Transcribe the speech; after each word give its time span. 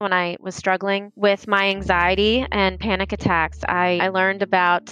When 0.00 0.14
I 0.14 0.38
was 0.40 0.54
struggling 0.54 1.12
with 1.14 1.46
my 1.46 1.68
anxiety 1.68 2.46
and 2.50 2.80
panic 2.80 3.12
attacks, 3.12 3.58
I, 3.68 3.98
I 4.00 4.08
learned 4.08 4.40
about 4.40 4.90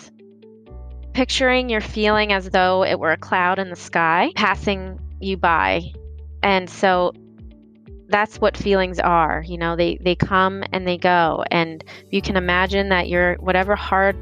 picturing 1.15 1.71
your 1.71 1.81
feeling 1.81 2.31
as 2.31 2.51
though 2.51 2.85
it 2.85 3.01
were 3.01 3.13
a 3.13 3.17
cloud 3.17 3.59
in 3.59 3.71
the 3.71 3.77
sky 3.77 4.33
passing 4.37 5.01
you 5.19 5.39
by. 5.39 5.95
And 6.43 6.69
so 6.69 7.15
that's 8.09 8.39
what 8.39 8.55
feelings 8.55 8.99
are. 8.99 9.43
You 9.47 9.57
know, 9.57 9.77
they, 9.77 9.97
they 9.99 10.15
come 10.15 10.63
and 10.75 10.87
they 10.87 10.99
go. 10.99 11.43
And 11.51 11.83
you 12.11 12.21
can 12.21 12.37
imagine 12.37 12.91
that 12.91 13.09
your 13.09 13.37
whatever 13.37 13.77
hard, 13.77 14.15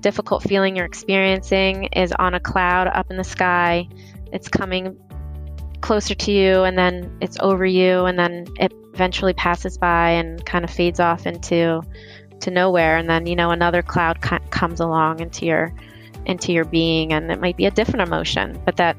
difficult 0.00 0.44
feeling 0.44 0.76
you're 0.76 0.86
experiencing 0.86 1.90
is 1.92 2.10
on 2.18 2.32
a 2.32 2.40
cloud 2.40 2.86
up 2.86 3.10
in 3.10 3.18
the 3.18 3.24
sky. 3.24 3.86
It's 4.32 4.48
coming 4.48 4.96
closer 5.82 6.14
to 6.14 6.32
you 6.32 6.62
and 6.62 6.78
then 6.78 7.14
it's 7.20 7.36
over 7.40 7.66
you 7.66 8.06
and 8.06 8.18
then 8.18 8.46
it 8.58 8.72
eventually 8.94 9.34
passes 9.34 9.76
by 9.76 10.10
and 10.10 10.44
kind 10.46 10.64
of 10.64 10.70
fades 10.70 11.00
off 11.00 11.26
into 11.26 11.82
to 12.40 12.50
nowhere. 12.50 12.96
And 12.96 13.10
then 13.10 13.26
you 13.26 13.36
know 13.36 13.50
another 13.50 13.82
cloud 13.82 14.20
comes 14.50 14.80
along 14.80 15.20
into 15.20 15.44
your 15.44 15.74
into 16.24 16.52
your 16.52 16.64
being 16.64 17.12
and 17.12 17.30
it 17.30 17.40
might 17.40 17.56
be 17.56 17.66
a 17.66 17.70
different 17.70 18.06
emotion 18.06 18.60
but 18.64 18.76
that 18.76 18.96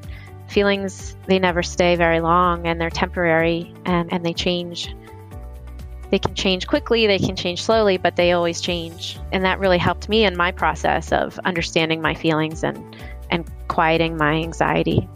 feelings 0.50 1.16
they 1.26 1.40
never 1.40 1.64
stay 1.64 1.96
very 1.96 2.20
long 2.20 2.68
and 2.68 2.82
they're 2.82 2.90
temporary 2.90 3.74
and, 3.86 4.12
and 4.12 4.26
they 4.26 4.34
change. 4.34 4.94
They 6.12 6.20
can 6.20 6.36
change 6.36 6.68
quickly 6.68 7.08
they 7.08 7.18
can 7.18 7.36
change 7.36 7.64
slowly 7.64 7.98
but 7.98 8.18
they 8.18 8.34
always 8.34 8.62
change. 8.62 9.18
And 9.32 9.44
that 9.46 9.60
really 9.60 9.80
helped 9.80 10.10
me 10.10 10.26
in 10.26 10.38
my 10.38 10.52
process 10.52 11.12
of 11.12 11.40
understanding 11.46 12.02
my 12.02 12.14
feelings 12.14 12.64
and 12.64 12.96
and 13.32 13.50
quieting 13.68 14.18
my 14.18 14.34
anxiety 14.34 15.08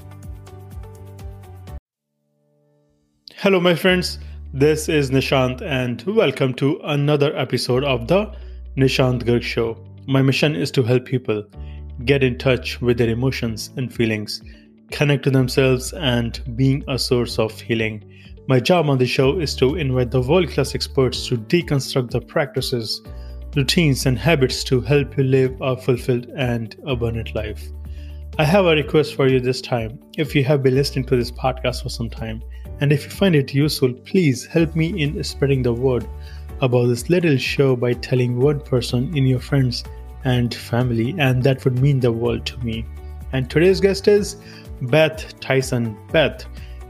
hello 3.42 3.60
my 3.60 3.76
friends 3.76 4.18
this 4.52 4.90
is 4.90 5.12
Nishant, 5.12 5.62
and 5.62 6.02
welcome 6.08 6.56
to 6.56 6.80
another 6.86 7.38
episode 7.38 7.84
of 7.84 8.08
the 8.08 8.34
Nishant 8.76 9.26
Garg 9.26 9.44
Show. 9.44 9.78
My 10.08 10.24
mission 10.24 10.56
is 10.56 10.72
to 10.72 10.82
help 10.82 11.06
people 11.06 11.44
get 12.04 12.24
in 12.24 12.40
touch 12.40 12.82
with 12.82 12.98
their 12.98 13.10
emotions 13.10 13.70
and 13.78 13.94
feelings, 13.94 14.42
connect 14.90 15.24
to 15.26 15.30
themselves, 15.30 15.94
and 15.94 16.42
being 16.58 16.84
a 16.88 16.98
source 16.98 17.38
of 17.38 17.62
healing. 17.62 18.04
My 18.48 18.60
job 18.60 18.90
on 18.90 18.98
the 18.98 19.06
show 19.06 19.40
is 19.40 19.56
to 19.58 19.76
invite 19.76 20.10
the 20.10 20.22
world 20.22 20.50
class 20.50 20.74
experts 20.74 21.28
to 21.28 21.38
deconstruct 21.38 22.10
the 22.10 22.22
practices, 22.22 23.04
routines, 23.56 24.08
and 24.08 24.18
habits 24.18 24.64
to 24.64 24.82
help 24.82 25.16
you 25.16 25.26
live 25.26 25.56
a 25.62 25.78
fulfilled 25.78 26.26
and 26.36 26.76
abundant 26.88 27.36
life. 27.36 27.62
I 28.40 28.44
have 28.44 28.66
a 28.66 28.76
request 28.76 29.16
for 29.16 29.28
you 29.28 29.40
this 29.40 29.62
time. 29.62 29.98
If 30.16 30.36
you 30.36 30.44
have 30.44 30.62
been 30.62 30.76
listening 30.76 31.06
to 31.06 31.16
this 31.16 31.32
podcast 31.32 31.82
for 31.82 31.90
some 31.90 32.08
time, 32.08 32.44
and 32.82 32.94
if 32.94 33.06
you 33.06 33.10
find 33.10 33.36
it 33.36 33.52
useful, 33.52 33.92
please 33.92 34.46
help 34.46 34.76
me 34.76 35.02
in 35.02 35.24
spreading 35.24 35.64
the 35.64 35.74
word 35.74 36.08
about 36.62 36.86
this 36.86 37.10
little 37.10 37.38
show 37.38 37.76
by 37.76 37.94
telling 37.94 38.40
one 38.40 38.60
person 38.60 39.18
in 39.18 39.26
your 39.26 39.40
friends 39.40 39.84
and 40.24 40.54
family, 40.54 41.16
and 41.18 41.42
that 41.42 41.66
would 41.66 41.80
mean 41.80 42.00
the 42.00 42.12
world 42.12 42.46
to 42.46 42.60
me. 42.60 42.86
And 43.34 43.50
today's 43.50 43.82
guest 43.82 44.08
is 44.08 44.36
Beth 44.84 45.40
Tyson. 45.40 45.98
Beth 46.12 46.46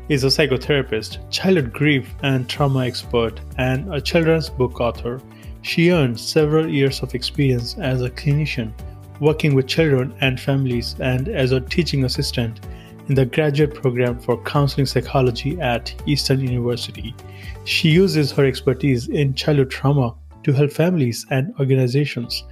is 0.10 0.26
a 0.26 0.28
psychotherapist, 0.28 1.32
childhood 1.32 1.72
grief 1.72 2.14
and 2.24 2.50
trauma 2.50 2.86
expert, 2.86 3.40
and 3.58 3.94
a 3.94 4.02
children's 4.02 4.50
book 4.50 4.82
author. 4.82 5.22
She 5.62 5.92
earned 5.92 6.20
several 6.20 6.68
years 6.68 7.02
of 7.02 7.16
experience 7.16 7.78
as 7.78 8.02
a 8.02 8.10
clinician, 8.10 8.74
working 9.20 9.56
with 9.56 9.68
children 9.68 10.14
and 10.22 10.40
families, 10.40 10.96
and 11.00 11.30
as 11.30 11.52
a 11.52 11.62
teaching 11.62 12.06
assistant 12.06 12.60
in 13.08 13.16
the 13.16 13.26
graduate 13.26 13.74
program 13.74 14.20
for 14.20 14.42
counseling 14.44 14.86
psychology 14.86 15.60
at 15.62 15.94
Eastern 16.06 16.42
University. 16.42 17.16
She 17.64 17.90
uses 17.90 18.32
her 18.32 18.46
expertise 18.46 19.08
in 19.08 19.34
childhood 19.34 19.72
trauma 19.72 20.16
to 20.44 20.54
help 20.54 20.72
families 20.72 21.26
and 21.30 21.54
organizations 21.60 22.44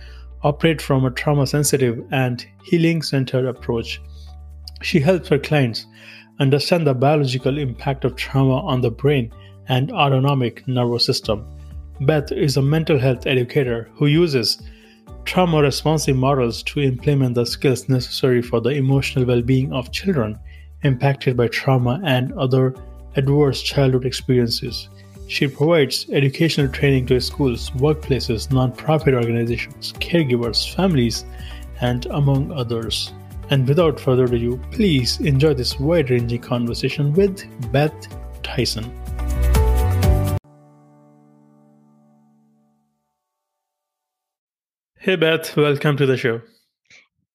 operate 0.43 0.81
from 0.81 1.05
a 1.05 1.11
trauma 1.11 1.47
sensitive 1.47 2.03
and 2.11 2.45
healing 2.63 3.01
centered 3.01 3.45
approach. 3.45 4.01
She 4.81 4.99
helps 4.99 5.27
her 5.29 5.39
clients 5.39 5.85
understand 6.39 6.85
the 6.85 6.93
biological 6.93 7.57
impact 7.57 8.05
of 8.05 8.15
trauma 8.15 8.59
on 8.65 8.81
the 8.81 8.91
brain 8.91 9.31
and 9.67 9.91
autonomic 9.91 10.67
nervous 10.67 11.05
system. 11.05 11.45
Beth 12.01 12.31
is 12.31 12.57
a 12.57 12.61
mental 12.61 12.99
health 12.99 13.25
educator 13.25 13.89
who 13.95 14.07
uses 14.07 14.61
trauma 15.25 15.61
responsive 15.61 16.15
models 16.15 16.63
to 16.63 16.79
implement 16.79 17.35
the 17.35 17.45
skills 17.45 17.89
necessary 17.89 18.41
for 18.41 18.61
the 18.61 18.69
emotional 18.69 19.25
well 19.25 19.41
being 19.41 19.73
of 19.73 19.91
children 19.91 20.39
impacted 20.83 21.35
by 21.35 21.47
trauma 21.47 21.99
and 22.05 22.31
other 22.33 22.75
adverse 23.15 23.61
childhood 23.61 24.05
experiences. 24.05 24.87
She 25.27 25.47
provides 25.47 26.05
educational 26.11 26.67
training 26.67 27.07
to 27.07 27.19
schools, 27.19 27.71
workplaces, 27.71 28.47
nonprofit 28.49 29.15
organizations, 29.15 29.93
caregivers, 29.93 30.71
families, 30.75 31.25
and 31.81 32.05
among 32.07 32.51
others. 32.51 33.11
And 33.49 33.67
without 33.67 33.99
further 33.99 34.25
ado, 34.25 34.59
please 34.71 35.19
enjoy 35.19 35.55
this 35.55 35.79
wide 35.79 36.11
ranging 36.11 36.41
conversation 36.41 37.13
with 37.13 37.43
Beth 37.71 38.07
Tyson. 38.43 39.04
Hey, 45.05 45.17
Beth, 45.17 45.55
welcome 45.55 45.97
to 45.97 46.07
the 46.07 46.17
show. 46.17 46.41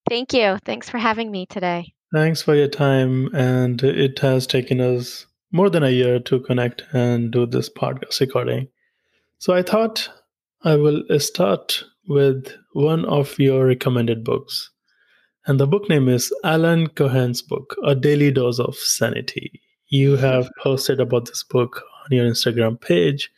Thank 0.08 0.32
you. 0.32 0.58
Thanks 0.64 0.90
for 0.90 0.98
having 0.98 1.30
me 1.30 1.46
today. 1.46 1.94
Thanks 2.12 2.42
for 2.42 2.56
your 2.56 2.66
time. 2.66 3.32
And 3.32 3.80
it 3.84 4.18
has 4.18 4.44
taken 4.48 4.80
us 4.80 5.26
more 5.52 5.70
than 5.70 5.84
a 5.84 5.90
year 5.90 6.18
to 6.18 6.40
connect 6.40 6.82
and 6.92 7.30
do 7.30 7.46
this 7.46 7.70
podcast 7.70 8.18
recording. 8.18 8.66
So 9.38 9.52
I 9.54 9.62
thought 9.62 10.10
I 10.64 10.74
will 10.74 11.04
start 11.20 11.84
with 12.08 12.52
one 12.72 13.04
of 13.04 13.38
your 13.38 13.66
recommended 13.66 14.24
books. 14.24 14.68
And 15.46 15.60
the 15.60 15.68
book 15.68 15.88
name 15.88 16.08
is 16.08 16.34
Alan 16.42 16.88
Cohen's 16.88 17.40
book, 17.40 17.76
A 17.84 17.94
Daily 17.94 18.32
Dose 18.32 18.58
of 18.58 18.74
Sanity. 18.74 19.60
You 19.86 20.16
have 20.16 20.50
posted 20.60 20.98
about 20.98 21.26
this 21.26 21.44
book 21.44 21.84
on 22.04 22.16
your 22.16 22.28
Instagram 22.28 22.80
page. 22.80 23.30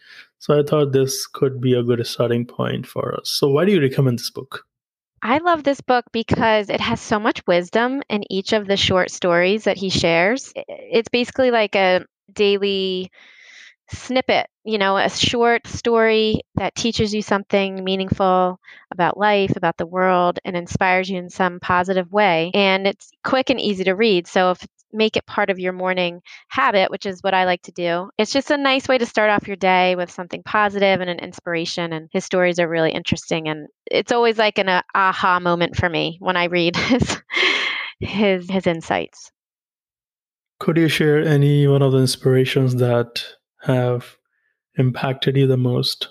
So 0.43 0.59
I 0.59 0.65
thought 0.65 0.91
this 0.91 1.29
could 1.29 1.61
be 1.61 1.73
a 1.73 1.85
good 1.85 2.05
starting 2.05 2.47
point 2.47 2.85
for 2.85 3.15
us. 3.15 3.31
So 3.31 3.47
why 3.47 3.65
do 3.65 3.71
you 3.71 3.81
recommend 3.81 4.19
this 4.19 4.31
book? 4.31 4.65
I 5.23 5.39
love 5.39 5.63
this 5.63 5.81
book 5.81 6.05
because 6.11 6.69
it 6.69 6.81
has 6.81 7.01
so 7.01 7.21
much 7.21 7.47
wisdom 7.47 8.03
in 8.09 8.25
each 8.29 8.53
of 8.53 8.67
the 8.67 8.77
short 8.77 9.13
stories 9.13 9.63
that 9.65 9.77
he 9.77 9.89
shares. 9.89 10.53
It's 10.57 11.09
basically 11.11 11.53
like 11.53 11.77
a 11.77 12.05
daily 12.33 13.13
snippet, 13.93 14.49
you 14.65 14.79
know, 14.79 14.97
a 14.97 15.09
short 15.09 15.69
story 15.69 16.41
that 16.57 16.75
teaches 16.75 17.15
you 17.15 17.23
something 17.23 17.85
meaningful 17.85 18.59
about 18.91 19.17
life, 19.17 19.55
about 19.55 19.77
the 19.77 19.87
world, 19.87 20.41
and 20.45 20.57
inspires 20.57 21.09
you 21.09 21.19
in 21.19 21.31
some 21.31 21.61
positive 21.61 22.11
way. 22.11 22.51
And 22.53 22.89
it's 22.89 23.13
quick 23.23 23.51
and 23.51 23.61
easy 23.61 23.85
to 23.85 23.93
read. 23.93 24.27
So 24.27 24.51
if 24.51 24.67
make 24.93 25.17
it 25.17 25.27
part 25.27 25.51
of 25.51 25.59
your 25.59 25.73
morning 25.73 26.21
habit, 26.49 26.91
which 26.91 27.07
is 27.07 27.23
what 27.23 27.35
I 27.35 27.45
like 27.45 27.63
to 27.63 27.73
do. 27.73 28.11
It's 28.19 28.33
just 28.33 28.51
a 28.51 28.57
nice 28.57 28.89
way 28.89 28.99
to 28.99 29.07
start 29.07 29.31
off 29.31 29.47
your 29.47 29.57
day 29.57 29.97
with 29.97 30.11
something 30.11 30.43
positive 30.43 31.01
and 31.01 31.11
an 31.11 31.19
inspiration. 31.19 31.93
And 31.93 32.09
his 32.13 32.25
stories 32.25 32.59
are 32.59 32.69
really 32.69 32.93
interesting. 32.93 33.49
And 33.49 33.69
it's 33.91 34.13
always 34.13 34.39
like 34.39 34.59
an 34.59 34.69
uh, 34.69 34.83
aha 34.95 35.41
moment 35.41 35.77
for 35.77 35.89
me 35.89 36.19
when 36.21 36.37
I 36.37 36.45
read 36.45 36.77
his, 36.77 37.23
his, 38.01 38.51
his 38.51 38.67
insights. 38.67 39.31
Could 40.59 40.77
you 40.77 40.89
share 40.89 41.21
any 41.21 41.67
one 41.67 41.83
of 41.83 41.93
the 41.93 41.99
inspirations 41.99 42.77
that 42.77 43.25
have 43.63 44.17
impacted 44.77 45.37
you 45.37 45.47
the 45.47 45.57
most? 45.57 46.09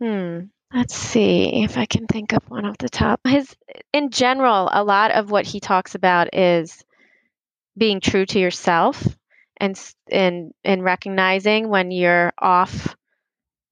Hmm. 0.00 0.40
Let's 0.74 0.94
see 0.94 1.62
if 1.62 1.76
I 1.76 1.84
can 1.84 2.06
think 2.06 2.32
of 2.32 2.42
one 2.48 2.64
off 2.64 2.78
the 2.78 2.88
top. 2.88 3.20
His, 3.26 3.54
in 3.92 4.10
general, 4.10 4.70
a 4.72 4.82
lot 4.82 5.10
of 5.10 5.30
what 5.30 5.44
he 5.44 5.60
talks 5.60 5.94
about 5.94 6.34
is 6.34 6.82
being 7.76 8.00
true 8.00 8.26
to 8.26 8.38
yourself 8.38 9.06
and 9.58 9.80
and 10.10 10.52
and 10.64 10.84
recognizing 10.84 11.68
when 11.68 11.90
you're 11.90 12.32
off 12.38 12.94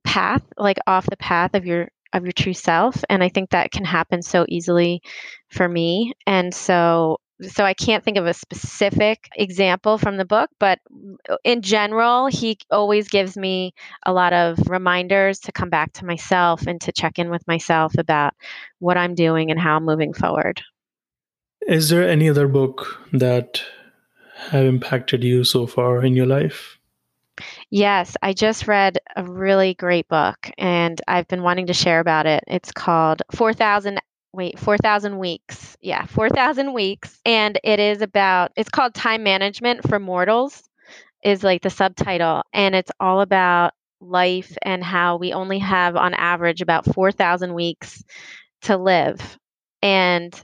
path 0.05 0.43
like 0.57 0.79
off 0.87 1.07
the 1.07 1.17
path 1.17 1.55
of 1.55 1.67
your 1.67 1.89
of 2.13 2.25
your 2.25 2.33
true 2.33 2.55
self 2.55 3.03
and 3.09 3.23
i 3.23 3.29
think 3.29 3.51
that 3.51 3.71
can 3.71 3.85
happen 3.85 4.23
so 4.23 4.45
easily 4.49 5.03
for 5.51 5.69
me 5.69 6.13
and 6.27 6.55
so 6.55 7.19
so 7.43 7.65
i 7.65 7.75
can't 7.75 8.05
think 8.05 8.17
of 8.17 8.27
a 8.27 8.35
specific 8.35 9.29
example 9.37 9.99
from 9.99 10.17
the 10.17 10.25
book 10.25 10.51
but 10.59 10.79
uh, 11.29 11.37
in 11.45 11.63
general 11.63 12.27
he 12.27 12.59
always 12.71 13.09
gives 13.09 13.37
me 13.37 13.73
a 14.05 14.13
lot 14.13 14.33
of 14.33 14.59
reminders 14.69 15.39
to 15.39 15.53
come 15.53 15.71
back 15.71 15.93
to 15.93 16.05
myself 16.05 16.67
and 16.67 16.81
to 16.81 16.93
check 16.93 17.19
in 17.19 17.31
with 17.31 17.47
myself 17.47 17.97
about 17.99 18.35
what 18.79 18.97
i'm 18.97 19.15
doing 19.15 19.51
and 19.51 19.61
how 19.61 19.77
i'm 19.77 19.85
moving 19.85 20.13
forward. 20.13 20.63
Is 21.67 21.91
there 21.91 22.09
any 22.09 22.29
other 22.29 22.49
book 22.49 22.99
that 23.13 23.63
have 24.51 24.65
impacted 24.65 25.23
you 25.23 25.45
so 25.45 25.67
far 25.67 26.05
in 26.05 26.17
your 26.17 26.27
life? 26.27 26.79
Yes, 27.71 28.17
I 28.23 28.33
just 28.33 28.67
read 28.67 28.99
a 29.17 29.25
really 29.25 29.75
great 29.75 30.09
book 30.09 30.51
and 30.59 31.01
I've 31.09 31.29
been 31.29 31.43
wanting 31.43 31.69
to 31.69 31.75
share 31.75 32.01
about 32.01 32.27
it. 32.27 32.45
It's 32.47 32.73
called 32.73 33.23
4000 33.33 34.01
wait, 34.33 34.59
4000 34.59 35.19
weeks. 35.19 35.77
Yeah, 35.81 36.07
4000 36.07 36.73
weeks 36.73 37.19
and 37.25 37.59
it 37.65 37.81
is 37.81 38.03
about 38.03 38.53
it's 38.57 38.71
called 38.71 38.95
Time 38.95 39.23
Management 39.23 39.89
for 39.89 39.99
Mortals 39.99 40.63
is 41.23 41.43
like 41.43 41.63
the 41.63 41.71
subtitle 41.71 42.43
and 42.53 42.75
it's 42.75 42.91
all 43.01 43.21
about 43.21 43.73
life 44.01 44.57
and 44.63 44.83
how 44.83 45.17
we 45.17 45.33
only 45.33 45.59
have, 45.59 45.97
on 45.97 46.15
average, 46.15 46.61
about 46.61 46.87
4,000 46.95 47.55
weeks 47.55 48.03
to 48.63 48.77
live. 48.77 49.39
And 49.83 50.39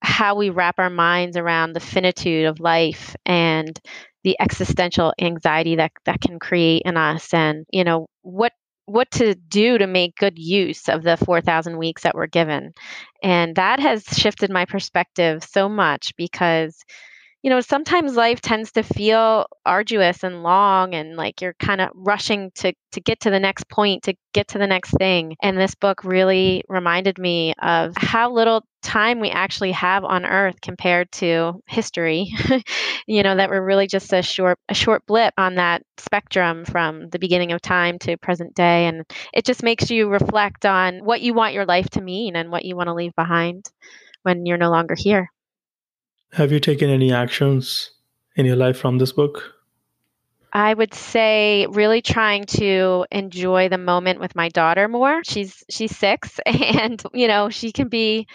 how 0.00 0.36
we 0.36 0.50
wrap 0.50 0.78
our 0.78 0.90
minds 0.90 1.36
around 1.36 1.72
the 1.72 1.80
finitude 1.80 2.46
of 2.46 2.60
life 2.60 3.16
and 3.26 3.78
the 4.24 4.36
existential 4.40 5.12
anxiety 5.20 5.76
that 5.76 5.92
that 6.04 6.20
can 6.20 6.38
create 6.38 6.82
in 6.84 6.96
us 6.96 7.32
and 7.32 7.64
you 7.72 7.84
know 7.84 8.06
what 8.22 8.52
what 8.86 9.10
to 9.10 9.34
do 9.34 9.76
to 9.76 9.86
make 9.86 10.16
good 10.16 10.38
use 10.38 10.88
of 10.88 11.02
the 11.02 11.18
4000 11.18 11.76
weeks 11.76 12.02
that 12.02 12.14
we're 12.14 12.26
given. 12.26 12.72
And 13.22 13.54
that 13.56 13.80
has 13.80 14.02
shifted 14.04 14.50
my 14.50 14.64
perspective 14.64 15.44
so 15.44 15.68
much 15.68 16.16
because 16.16 16.74
you 17.42 17.50
know, 17.50 17.60
sometimes 17.60 18.16
life 18.16 18.40
tends 18.40 18.72
to 18.72 18.82
feel 18.82 19.46
arduous 19.64 20.24
and 20.24 20.42
long 20.42 20.94
and 20.94 21.16
like 21.16 21.40
you're 21.40 21.54
kind 21.60 21.80
of 21.80 21.90
rushing 21.94 22.50
to 22.56 22.72
to 22.92 23.00
get 23.00 23.20
to 23.20 23.30
the 23.30 23.38
next 23.38 23.68
point, 23.68 24.02
to 24.04 24.14
get 24.34 24.48
to 24.48 24.58
the 24.58 24.66
next 24.66 24.90
thing. 24.98 25.36
And 25.42 25.56
this 25.56 25.74
book 25.76 26.02
really 26.04 26.64
reminded 26.68 27.18
me 27.18 27.54
of 27.62 27.92
how 27.96 28.32
little 28.32 28.64
time 28.82 29.20
we 29.20 29.30
actually 29.30 29.72
have 29.72 30.04
on 30.04 30.24
earth 30.24 30.60
compared 30.60 31.10
to 31.12 31.60
history. 31.68 32.32
you 33.06 33.22
know, 33.22 33.36
that 33.36 33.50
we're 33.50 33.64
really 33.64 33.86
just 33.86 34.12
a 34.12 34.22
short 34.22 34.58
a 34.68 34.74
short 34.74 35.06
blip 35.06 35.32
on 35.38 35.56
that 35.56 35.82
spectrum 35.98 36.64
from 36.64 37.08
the 37.10 37.18
beginning 37.18 37.52
of 37.52 37.60
time 37.60 37.98
to 38.00 38.16
present 38.16 38.54
day 38.54 38.86
and 38.86 39.04
it 39.32 39.44
just 39.44 39.62
makes 39.62 39.90
you 39.90 40.08
reflect 40.08 40.66
on 40.66 41.04
what 41.04 41.20
you 41.20 41.34
want 41.34 41.54
your 41.54 41.66
life 41.66 41.88
to 41.90 42.00
mean 42.00 42.36
and 42.36 42.50
what 42.50 42.64
you 42.64 42.76
want 42.76 42.88
to 42.88 42.94
leave 42.94 43.14
behind 43.16 43.64
when 44.22 44.46
you're 44.46 44.58
no 44.58 44.70
longer 44.70 44.94
here. 44.96 45.30
Have 46.32 46.52
you 46.52 46.60
taken 46.60 46.90
any 46.90 47.12
actions 47.12 47.90
in 48.36 48.46
your 48.46 48.56
life 48.56 48.78
from 48.78 48.98
this 48.98 49.12
book? 49.12 49.54
I 50.52 50.72
would 50.72 50.94
say 50.94 51.66
really 51.70 52.00
trying 52.00 52.44
to 52.46 53.06
enjoy 53.10 53.68
the 53.68 53.78
moment 53.78 54.20
with 54.20 54.34
my 54.34 54.48
daughter 54.48 54.88
more. 54.88 55.22
She's 55.24 55.62
she's 55.68 55.96
6 55.96 56.40
and 56.46 57.02
you 57.12 57.28
know, 57.28 57.50
she 57.50 57.72
can 57.72 57.88
be 57.88 58.26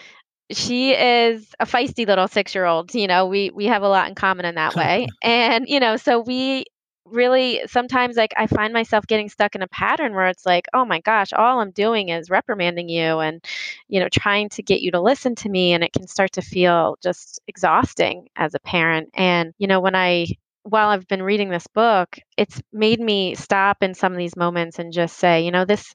she 0.51 0.91
is 0.91 1.55
a 1.59 1.65
feisty 1.65 2.05
little 2.05 2.27
6-year-old, 2.27 2.93
you 2.93 3.07
know, 3.07 3.25
we 3.27 3.49
we 3.51 3.65
have 3.65 3.81
a 3.81 3.87
lot 3.87 4.07
in 4.07 4.15
common 4.15 4.45
in 4.45 4.55
that 4.55 4.75
way. 4.83 5.07
and 5.23 5.65
you 5.67 5.79
know, 5.79 5.97
so 5.97 6.19
we 6.19 6.65
really 7.05 7.61
sometimes 7.67 8.15
like 8.15 8.33
I 8.37 8.47
find 8.47 8.73
myself 8.73 9.05
getting 9.07 9.29
stuck 9.29 9.55
in 9.55 9.61
a 9.61 9.67
pattern 9.67 10.13
where 10.13 10.27
it's 10.27 10.45
like, 10.45 10.67
oh 10.73 10.85
my 10.85 10.99
gosh, 11.01 11.33
all 11.33 11.59
I'm 11.59 11.71
doing 11.71 12.09
is 12.09 12.29
reprimanding 12.29 12.89
you 12.89 13.19
and, 13.19 13.43
you 13.87 13.99
know, 13.99 14.09
trying 14.09 14.49
to 14.49 14.63
get 14.63 14.81
you 14.81 14.91
to 14.91 15.01
listen 15.01 15.35
to 15.35 15.49
me. 15.49 15.73
And 15.73 15.83
it 15.83 15.93
can 15.93 16.07
start 16.07 16.31
to 16.33 16.41
feel 16.41 16.97
just 17.01 17.39
exhausting 17.47 18.27
as 18.35 18.53
a 18.53 18.59
parent. 18.59 19.09
And, 19.13 19.53
you 19.57 19.67
know, 19.67 19.79
when 19.79 19.95
I, 19.95 20.27
while 20.63 20.89
I've 20.89 21.07
been 21.07 21.23
reading 21.23 21.49
this 21.49 21.67
book, 21.67 22.17
it's 22.37 22.61
made 22.71 22.99
me 22.99 23.35
stop 23.35 23.83
in 23.83 23.93
some 23.93 24.13
of 24.13 24.17
these 24.17 24.37
moments 24.37 24.79
and 24.79 24.93
just 24.93 25.17
say, 25.17 25.43
you 25.43 25.51
know, 25.51 25.65
this, 25.65 25.93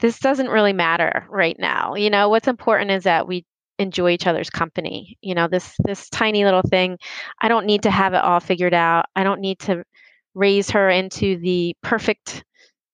this 0.00 0.18
doesn't 0.18 0.48
really 0.48 0.72
matter 0.72 1.26
right 1.28 1.56
now. 1.58 1.94
You 1.94 2.10
know, 2.10 2.28
what's 2.28 2.48
important 2.48 2.90
is 2.90 3.04
that 3.04 3.28
we 3.28 3.44
enjoy 3.78 4.10
each 4.10 4.26
other's 4.26 4.50
company. 4.50 5.18
You 5.20 5.34
know, 5.34 5.48
this 5.48 5.74
this 5.84 6.08
tiny 6.08 6.44
little 6.44 6.62
thing, 6.62 6.98
I 7.40 7.48
don't 7.48 7.66
need 7.66 7.82
to 7.82 7.90
have 7.90 8.14
it 8.14 8.22
all 8.22 8.40
figured 8.40 8.74
out. 8.74 9.06
I 9.14 9.24
don't 9.24 9.40
need 9.40 9.58
to 9.60 9.84
raise 10.36 10.70
her 10.70 10.88
into 10.88 11.38
the 11.38 11.74
perfect, 11.82 12.44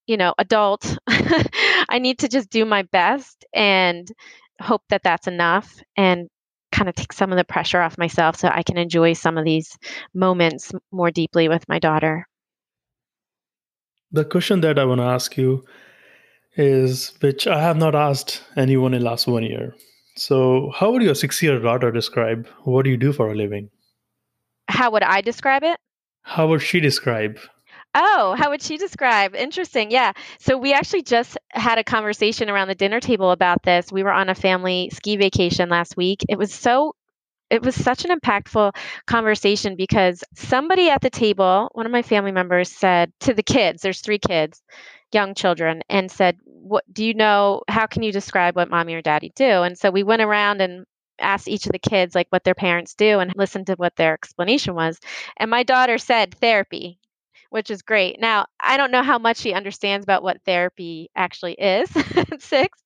you 0.07 0.17
know, 0.17 0.33
adult. 0.39 0.97
I 1.09 1.99
need 2.01 2.21
to 2.21 2.29
just 2.29 2.49
do 2.49 2.65
my 2.65 2.85
best 2.85 3.45
and 3.53 4.09
hope 4.61 4.83
that 4.89 5.03
that's 5.03 5.27
enough 5.27 5.83
and 5.97 6.29
kind 6.71 6.89
of 6.89 6.95
take 6.95 7.13
some 7.13 7.33
of 7.33 7.37
the 7.37 7.45
pressure 7.45 7.81
off 7.81 7.99
myself 7.99 8.37
so 8.37 8.49
I 8.49 8.63
can 8.63 8.79
enjoy 8.79 9.13
some 9.13 9.37
of 9.37 9.45
these 9.45 9.77
moments 10.15 10.73
more 10.91 11.11
deeply 11.11 11.49
with 11.49 11.69
my 11.69 11.79
daughter. 11.79 12.27
The 14.13 14.25
question 14.25 14.61
that 14.61 14.79
I 14.79 14.85
want 14.85 15.01
to 15.01 15.07
ask 15.07 15.37
you 15.37 15.65
is 16.57 17.15
which 17.21 17.47
I 17.47 17.61
have 17.61 17.77
not 17.77 17.95
asked 17.95 18.43
anyone 18.57 18.95
in 18.95 19.03
last 19.03 19.27
one 19.27 19.43
year. 19.43 19.75
So, 20.17 20.71
how 20.75 20.93
would 20.93 21.03
your 21.03 21.15
six-year 21.15 21.59
daughter 21.61 21.91
describe 21.91 22.47
what 22.65 22.85
do 22.85 22.91
you 22.91 22.99
do 22.99 23.15
for 23.15 23.31
a 23.31 23.35
living? 23.35 23.71
How 24.69 24.91
would 24.91 25.03
I 25.03 25.23
describe 25.23 25.63
it? 25.63 25.79
How 26.23 26.49
would 26.49 26.63
she 26.63 26.81
describe? 26.81 27.39
Oh, 27.95 28.35
how 28.39 28.51
would 28.51 28.63
she 28.63 28.79
describe? 28.79 29.35
Interesting. 29.35 29.91
Yeah. 29.91 30.13
So 30.39 30.57
we 30.57 30.73
actually 30.73 31.03
just 31.03 31.37
had 31.51 31.79
a 31.79 31.85
conversation 31.85 32.49
around 32.49 32.69
the 32.69 32.75
dinner 32.75 33.01
table 33.01 33.33
about 33.33 33.63
this. 33.65 33.93
We 33.93 34.03
were 34.03 34.13
on 34.13 34.31
a 34.31 34.35
family 34.35 34.91
ski 34.95 35.17
vacation 35.17 35.69
last 35.69 35.97
week. 35.97 36.25
It 36.29 36.39
was 36.39 36.53
so 36.55 36.95
it 37.51 37.63
was 37.63 37.75
such 37.75 38.07
an 38.07 38.19
impactful 38.19 38.75
conversation 39.07 39.77
because 39.77 40.25
somebody 40.35 40.89
at 40.89 41.03
the 41.03 41.11
table, 41.11 41.69
one 41.75 41.85
of 41.85 41.93
my 41.93 42.01
family 42.01 42.33
members 42.33 42.73
said 42.73 43.13
to 43.21 43.35
the 43.35 43.43
kids, 43.43 43.83
there's 43.83 44.01
three 44.01 44.19
kids, 44.19 44.63
young 45.13 45.35
children, 45.35 45.83
and 45.91 46.11
said, 46.11 46.39
"What 46.47 46.85
do 46.91 47.05
you 47.05 47.13
know? 47.13 47.61
How 47.69 47.87
can 47.87 48.03
you 48.03 48.11
describe 48.11 48.57
what 48.57 48.71
mommy 48.71 48.95
or 48.95 49.03
daddy 49.03 49.33
do?" 49.37 49.45
And 49.45 49.77
so 49.77 49.91
we 49.91 50.03
went 50.03 50.23
around 50.23 50.63
and 50.63 50.87
asked 51.19 51.49
each 51.49 51.67
of 51.67 51.73
the 51.73 51.79
kids 51.79 52.15
like 52.15 52.29
what 52.31 52.45
their 52.45 52.55
parents 52.55 52.95
do 52.95 53.21
and 53.21 53.33
listened 53.37 53.67
to 53.67 53.75
what 53.75 53.97
their 53.97 54.15
explanation 54.15 54.75
was. 54.75 54.99
And 55.37 55.51
my 55.51 55.63
daughter 55.63 55.99
said 55.99 56.35
therapy, 56.35 56.99
which 57.51 57.71
is 57.71 57.83
great. 57.83 58.21
Now, 58.21 58.47
I 58.61 58.77
don't 58.77 58.91
know 58.91 59.03
how 59.03 59.19
much 59.19 59.39
she 59.39 59.53
understands 59.53 60.05
about 60.05 60.23
what 60.23 60.43
therapy 60.45 61.11
actually 61.15 61.55
is 61.55 61.95
at 62.17 62.43
6, 62.43 62.79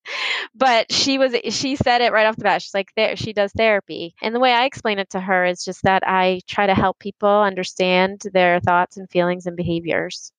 but 0.54 0.92
she 0.92 1.18
was 1.18 1.34
she 1.50 1.76
said 1.76 2.00
it 2.00 2.12
right 2.12 2.26
off 2.26 2.36
the 2.36 2.44
bat. 2.44 2.62
She's 2.62 2.74
like 2.74 2.90
there 2.96 3.16
she 3.16 3.32
does 3.32 3.52
therapy. 3.52 4.14
And 4.22 4.34
the 4.34 4.40
way 4.40 4.52
I 4.52 4.64
explain 4.64 4.98
it 4.98 5.10
to 5.10 5.20
her 5.20 5.44
is 5.44 5.64
just 5.64 5.82
that 5.84 6.02
I 6.06 6.40
try 6.46 6.66
to 6.66 6.74
help 6.74 6.98
people 6.98 7.28
understand 7.28 8.22
their 8.32 8.60
thoughts 8.60 8.96
and 8.96 9.08
feelings 9.08 9.46
and 9.46 9.56
behaviors 9.56 10.32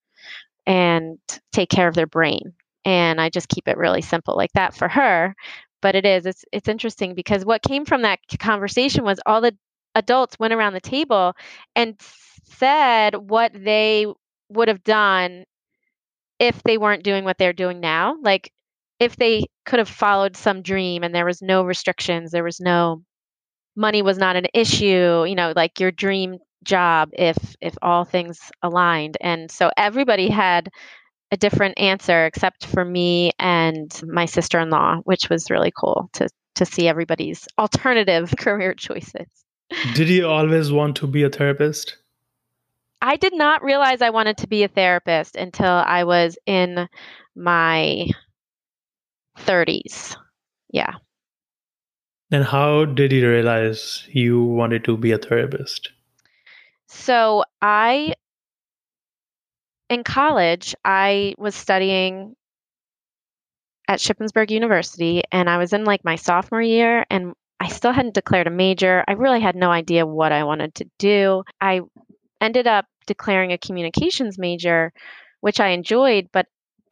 and 0.66 1.18
take 1.54 1.70
care 1.70 1.88
of 1.88 1.96
their 1.96 2.08
brain 2.08 2.54
and 2.88 3.20
I 3.20 3.30
just 3.30 3.50
keep 3.50 3.68
it 3.68 3.78
really 3.78 4.02
simple 4.02 4.36
like 4.36 4.54
that 4.54 4.74
for 4.74 4.88
her 4.88 5.36
but 5.82 5.96
it 5.96 6.06
is 6.06 6.26
it's 6.26 6.46
it's 6.52 6.68
interesting 6.68 7.14
because 7.16 7.46
what 7.46 7.62
came 7.62 7.86
from 7.86 8.02
that 8.04 8.20
conversation 8.40 9.04
was 9.04 9.20
all 9.26 9.42
the 9.42 9.56
adults 9.96 10.38
went 10.40 10.54
around 10.54 10.74
the 10.74 10.82
table 10.82 11.34
and 11.76 11.96
said 12.44 13.16
what 13.16 13.52
they 13.54 14.06
would 14.50 14.68
have 14.68 14.84
done 14.84 15.44
if 16.40 16.62
they 16.64 16.78
weren't 16.78 17.04
doing 17.04 17.24
what 17.24 17.38
they're 17.38 17.54
doing 17.54 17.80
now 17.80 18.16
like 18.22 18.52
if 19.00 19.16
they 19.16 19.44
could 19.66 19.80
have 19.80 19.90
followed 19.90 20.36
some 20.36 20.62
dream 20.62 21.04
and 21.04 21.14
there 21.14 21.26
was 21.26 21.42
no 21.42 21.64
restrictions 21.64 22.32
there 22.32 22.44
was 22.44 22.60
no 22.60 23.02
money 23.76 24.02
was 24.02 24.18
not 24.18 24.36
an 24.36 24.46
issue 24.54 25.26
you 25.28 25.36
know 25.36 25.54
like 25.56 25.80
your 25.80 25.92
dream 25.92 26.38
job 26.64 27.10
if 27.14 27.38
if 27.62 27.76
all 27.82 28.06
things 28.06 28.40
aligned. 28.62 29.18
And 29.22 29.50
so 29.50 29.72
everybody 29.78 30.30
had 30.30 30.70
a 31.32 31.38
different 31.38 31.78
answer 31.78 32.26
except 32.26 32.66
for 32.66 32.86
me 32.86 33.32
and 33.40 34.02
my 34.08 34.26
sister-in-law, 34.26 35.02
which 35.04 35.30
was 35.30 35.52
really 35.52 35.72
cool 35.78 36.10
to 36.14 36.30
to 36.56 36.66
see 36.66 36.88
everybody's 36.88 37.48
alternative 37.60 38.34
career 38.40 38.74
choices. 38.74 39.28
Did 39.94 40.10
you 40.10 40.28
always 40.28 40.72
want 40.72 40.96
to 40.98 41.08
be 41.08 41.24
a 41.24 41.30
therapist? 41.30 41.98
I 43.02 43.16
did 43.16 43.34
not 43.36 43.64
realize 43.64 44.02
I 44.02 44.10
wanted 44.10 44.38
to 44.38 44.48
be 44.48 44.64
a 44.64 44.68
therapist 44.68 45.36
until 45.36 45.72
I 45.72 46.04
was 46.04 46.38
in 46.48 46.88
my 47.36 48.08
30s. 49.40 50.16
Yeah. 50.72 50.94
And 52.32 52.44
how 52.44 52.86
did 52.86 53.12
you 53.12 53.30
realize 53.30 54.08
you 54.12 54.44
wanted 54.44 54.84
to 54.86 54.98
be 54.98 55.12
a 55.12 55.18
therapist? 55.18 55.92
So 56.88 57.44
I 57.62 58.16
in 59.90 60.04
college, 60.04 60.76
I 60.84 61.34
was 61.38 61.56
studying 61.56 62.36
at 63.88 64.00
Shippensburg 64.00 64.52
University 64.52 65.24
and 65.32 65.50
I 65.50 65.58
was 65.58 65.74
in 65.74 65.86
like 65.86 66.04
my 66.04 66.16
sophomore 66.16 66.62
year 66.62 67.06
and 67.10 67.34
I 67.60 67.70
still 67.70 67.94
hadn't 67.94 68.14
declared 68.14 68.48
a 68.48 68.52
major. 68.52 69.04
I 69.08 69.14
really 69.14 69.40
had 69.40 69.56
no 69.56 69.72
idea 69.72 70.06
what 70.06 70.32
I 70.32 70.44
wanted 70.44 70.76
to 70.76 70.90
do. 71.00 71.44
I 71.62 71.82
ended 72.42 72.68
up 72.68 72.86
declaring 73.08 73.52
a 73.52 73.58
communications 73.58 74.38
major, 74.38 74.92
which 75.40 75.60
I 75.60 75.70
enjoyed, 75.70 76.28
but 76.32 76.48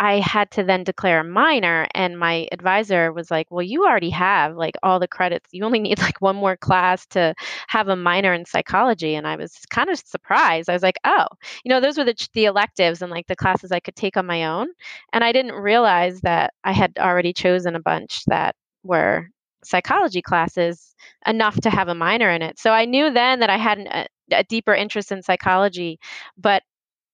I 0.05 0.19
had 0.19 0.51
to 0.51 0.63
then 0.63 0.83
declare 0.83 1.21
a 1.21 1.23
minor 1.23 1.87
and 1.95 2.19
my 2.19 2.47
advisor 2.51 3.11
was 3.11 3.31
like, 3.31 3.47
"Well, 3.49 3.63
you 3.63 3.85
already 3.85 4.11
have 4.11 4.55
like 4.55 4.75
all 4.83 4.99
the 4.99 5.07
credits. 5.07 5.49
You 5.51 5.63
only 5.65 5.79
need 5.87 5.99
like 5.99 6.21
one 6.21 6.35
more 6.35 6.55
class 6.57 7.05
to 7.07 7.33
have 7.67 7.87
a 7.87 7.95
minor 7.95 8.33
in 8.33 8.45
psychology." 8.45 9.15
And 9.15 9.27
I 9.27 9.35
was 9.35 9.53
kind 9.69 9.89
of 9.89 9.97
surprised. 9.99 10.69
I 10.69 10.73
was 10.73 10.83
like, 10.83 10.99
"Oh, 11.05 11.25
you 11.63 11.69
know, 11.69 11.81
those 11.81 11.97
were 11.97 12.03
the 12.03 12.27
the 12.33 12.45
electives 12.45 13.01
and 13.01 13.11
like 13.11 13.27
the 13.27 13.35
classes 13.35 13.71
I 13.71 13.79
could 13.79 13.95
take 13.95 14.15
on 14.17 14.25
my 14.27 14.45
own." 14.45 14.67
And 15.13 15.23
I 15.23 15.31
didn't 15.31 15.53
realize 15.53 16.21
that 16.21 16.53
I 16.63 16.71
had 16.71 16.93
already 16.99 17.33
chosen 17.33 17.75
a 17.75 17.79
bunch 17.81 18.23
that 18.25 18.55
were 18.83 19.29
psychology 19.63 20.21
classes 20.21 20.95
enough 21.25 21.59
to 21.61 21.69
have 21.71 21.87
a 21.87 21.95
minor 21.95 22.29
in 22.29 22.41
it. 22.43 22.59
So 22.59 22.71
I 22.71 22.85
knew 22.85 23.11
then 23.11 23.39
that 23.39 23.49
I 23.49 23.57
had 23.57 23.79
an, 23.79 23.87
a, 23.87 24.07
a 24.31 24.43
deeper 24.43 24.73
interest 24.75 25.11
in 25.11 25.23
psychology, 25.23 25.99
but 26.37 26.61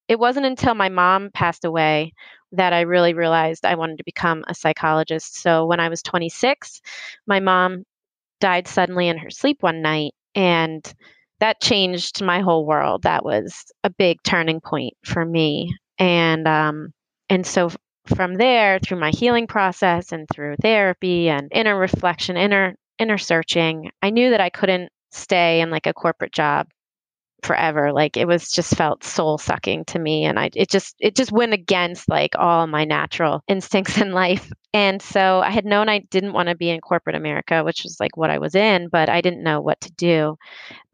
it 0.08 0.20
wasn't 0.20 0.46
until 0.46 0.76
my 0.76 0.90
mom 0.90 1.30
passed 1.34 1.66
away 1.66 2.14
that 2.54 2.74
I 2.74 2.82
really 2.82 3.14
realized 3.14 3.66
I 3.66 3.76
wanted 3.76 3.98
to 4.00 4.04
become 4.04 4.44
a 4.48 4.54
psychologist. 4.54 5.42
So 5.42 5.66
when 5.66 5.80
I 5.80 5.90
was 5.90 6.02
26, 6.04 6.82
my 7.28 7.40
mom 7.40 7.84
died 8.40 8.68
suddenly 8.68 9.08
in 9.08 9.18
her 9.18 9.30
sleep 9.30 9.58
one 9.62 9.82
night 9.82 10.14
and 10.36 10.94
that 11.40 11.62
changed 11.62 12.24
my 12.24 12.42
whole 12.42 12.66
world. 12.66 13.04
That 13.04 13.26
was 13.26 13.66
a 13.84 13.90
big 13.90 14.18
turning 14.24 14.62
point 14.62 14.94
for 15.04 15.26
me. 15.26 15.76
And 15.98 16.48
um, 16.48 16.94
and 17.30 17.46
so 17.46 17.72
from 18.06 18.36
there, 18.36 18.80
through 18.80 19.00
my 19.00 19.12
healing 19.12 19.48
process 19.48 20.12
and 20.12 20.28
through 20.30 20.56
therapy 20.62 21.30
and 21.30 21.50
inner 21.52 21.78
reflection, 21.78 22.38
inner 22.38 22.76
inner 23.00 23.18
searching, 23.18 23.90
I 24.02 24.10
knew 24.12 24.32
that 24.32 24.42
I 24.42 24.50
couldn't 24.50 24.92
stay 25.12 25.62
in 25.62 25.70
like 25.70 25.88
a 25.88 25.94
corporate 25.94 26.32
job 26.32 26.68
forever. 27.44 27.92
Like 27.92 28.18
it 28.18 28.28
was 28.28 28.50
just 28.52 28.76
felt 28.76 29.04
soul 29.04 29.38
sucking 29.38 29.86
to 29.86 30.00
me 30.00 30.26
and 30.26 30.40
i 30.40 30.50
it 30.56 30.70
just 30.70 30.96
it 31.00 31.16
just 31.16 31.32
went 31.32 31.54
against 31.54 32.10
like 32.10 32.36
all 32.38 32.68
my 32.68 32.86
natural 32.86 33.44
instincts 33.48 34.00
in 34.00 34.12
life. 34.12 34.52
And 34.74 35.02
so 35.02 35.42
i 35.42 35.50
had 35.50 35.66
known 35.66 35.90
i 35.90 36.00
didn't 36.00 36.34
want 36.34 36.50
to 36.50 36.56
be 36.56 36.70
in 36.70 36.82
corporate 36.82 37.16
america 37.16 37.64
which 37.64 37.84
was 37.84 37.98
like 38.00 38.16
what 38.16 38.30
i 38.30 38.40
was 38.40 38.56
in 38.56 38.88
but 38.90 39.10
i 39.10 39.22
didn't 39.22 39.44
know 39.44 39.62
what 39.62 39.82
to 39.82 39.92
do. 39.94 40.38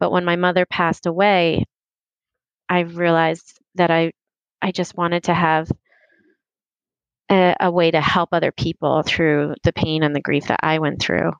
But 0.00 0.12
when 0.12 0.24
my 0.24 0.36
mother 0.36 0.66
passed 0.66 1.06
away 1.06 1.64
i 2.68 2.80
realized 2.80 3.60
that 3.76 3.90
i 3.90 4.12
i 4.62 4.72
just 4.72 4.96
wanted 4.96 5.24
to 5.24 5.34
have 5.34 5.70
a, 7.30 7.54
a 7.60 7.70
way 7.70 7.90
to 7.90 8.00
help 8.00 8.30
other 8.32 8.52
people 8.52 9.02
through 9.02 9.54
the 9.64 9.72
pain 9.72 10.02
and 10.02 10.14
the 10.14 10.20
grief 10.20 10.46
that 10.48 10.60
i 10.62 10.78
went 10.78 11.00
through. 11.00 11.32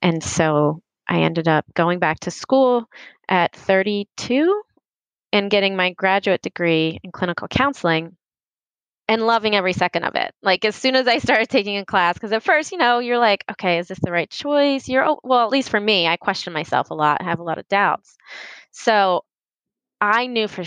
And 0.00 0.22
so 0.22 0.81
I 1.08 1.20
ended 1.22 1.48
up 1.48 1.64
going 1.74 1.98
back 1.98 2.20
to 2.20 2.30
school 2.30 2.88
at 3.28 3.54
32 3.54 4.62
and 5.32 5.50
getting 5.50 5.76
my 5.76 5.90
graduate 5.90 6.42
degree 6.42 6.98
in 7.02 7.10
clinical 7.10 7.48
counseling 7.48 8.16
and 9.08 9.22
loving 9.26 9.54
every 9.54 9.72
second 9.72 10.04
of 10.04 10.14
it. 10.14 10.32
Like 10.42 10.64
as 10.64 10.76
soon 10.76 10.94
as 10.94 11.06
I 11.08 11.18
started 11.18 11.48
taking 11.48 11.76
a 11.78 11.84
class, 11.84 12.14
because 12.14 12.32
at 12.32 12.42
first, 12.42 12.72
you 12.72 12.78
know, 12.78 12.98
you're 12.98 13.18
like, 13.18 13.44
okay, 13.50 13.78
is 13.78 13.88
this 13.88 13.98
the 14.00 14.12
right 14.12 14.30
choice? 14.30 14.88
You're 14.88 15.04
oh, 15.06 15.20
well, 15.22 15.44
at 15.44 15.50
least 15.50 15.70
for 15.70 15.80
me, 15.80 16.06
I 16.06 16.16
question 16.16 16.52
myself 16.52 16.90
a 16.90 16.94
lot. 16.94 17.20
I 17.20 17.24
have 17.24 17.40
a 17.40 17.44
lot 17.44 17.58
of 17.58 17.68
doubts. 17.68 18.16
So 18.70 19.24
I 20.00 20.26
knew 20.26 20.48
for 20.48 20.64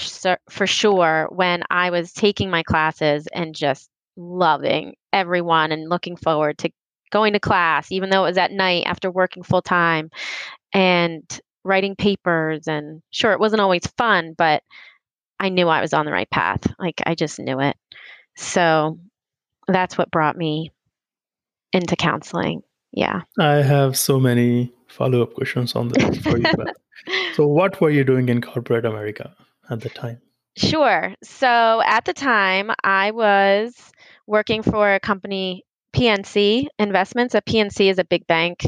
for 0.49 0.67
sure 0.67 1.27
when 1.31 1.63
I 1.69 1.89
was 1.89 2.13
taking 2.13 2.49
my 2.49 2.63
classes 2.63 3.27
and 3.33 3.55
just 3.55 3.89
loving 4.15 4.95
everyone 5.11 5.71
and 5.71 5.89
looking 5.89 6.15
forward 6.15 6.57
to 6.59 6.69
going 7.11 7.33
to 7.33 7.39
class, 7.39 7.91
even 7.91 8.09
though 8.09 8.23
it 8.25 8.29
was 8.29 8.37
at 8.37 8.51
night 8.51 8.83
after 8.85 9.09
working 9.11 9.43
full 9.43 9.61
time, 9.61 10.09
and 10.73 11.39
writing 11.63 11.95
papers. 11.95 12.67
And 12.67 13.01
sure, 13.11 13.33
it 13.33 13.39
wasn't 13.39 13.61
always 13.61 13.85
fun, 13.97 14.33
but 14.37 14.63
I 15.39 15.49
knew 15.49 15.67
I 15.67 15.81
was 15.81 15.93
on 15.93 16.05
the 16.05 16.11
right 16.11 16.29
path. 16.29 16.61
Like 16.79 17.01
I 17.05 17.15
just 17.15 17.39
knew 17.39 17.59
it. 17.59 17.75
So 18.37 18.99
that's 19.67 19.97
what 19.97 20.11
brought 20.11 20.37
me 20.37 20.71
into 21.73 21.95
counseling. 21.95 22.61
Yeah. 22.91 23.21
I 23.39 23.55
have 23.55 23.97
so 23.97 24.19
many 24.19 24.71
follow 24.87 25.21
up 25.21 25.33
questions 25.33 25.75
on 25.75 25.89
this 25.89 26.17
for 26.19 26.37
you. 26.37 26.45
so, 27.33 27.45
what 27.45 27.79
were 27.81 27.89
you 27.89 28.03
doing 28.03 28.29
in 28.29 28.41
corporate 28.41 28.85
America 28.85 29.35
at 29.69 29.81
the 29.81 29.89
time? 29.89 30.21
Sure. 30.55 31.13
So, 31.21 31.81
at 31.85 32.05
the 32.05 32.13
time, 32.13 32.71
I 32.83 33.11
was 33.11 33.91
working 34.27 34.63
for 34.63 34.93
a 34.93 34.99
company 34.99 35.65
PNC 35.95 36.67
Investments. 36.77 37.35
A 37.35 37.41
PNC 37.41 37.89
is 37.89 37.99
a 37.99 38.03
big 38.03 38.27
bank. 38.27 38.65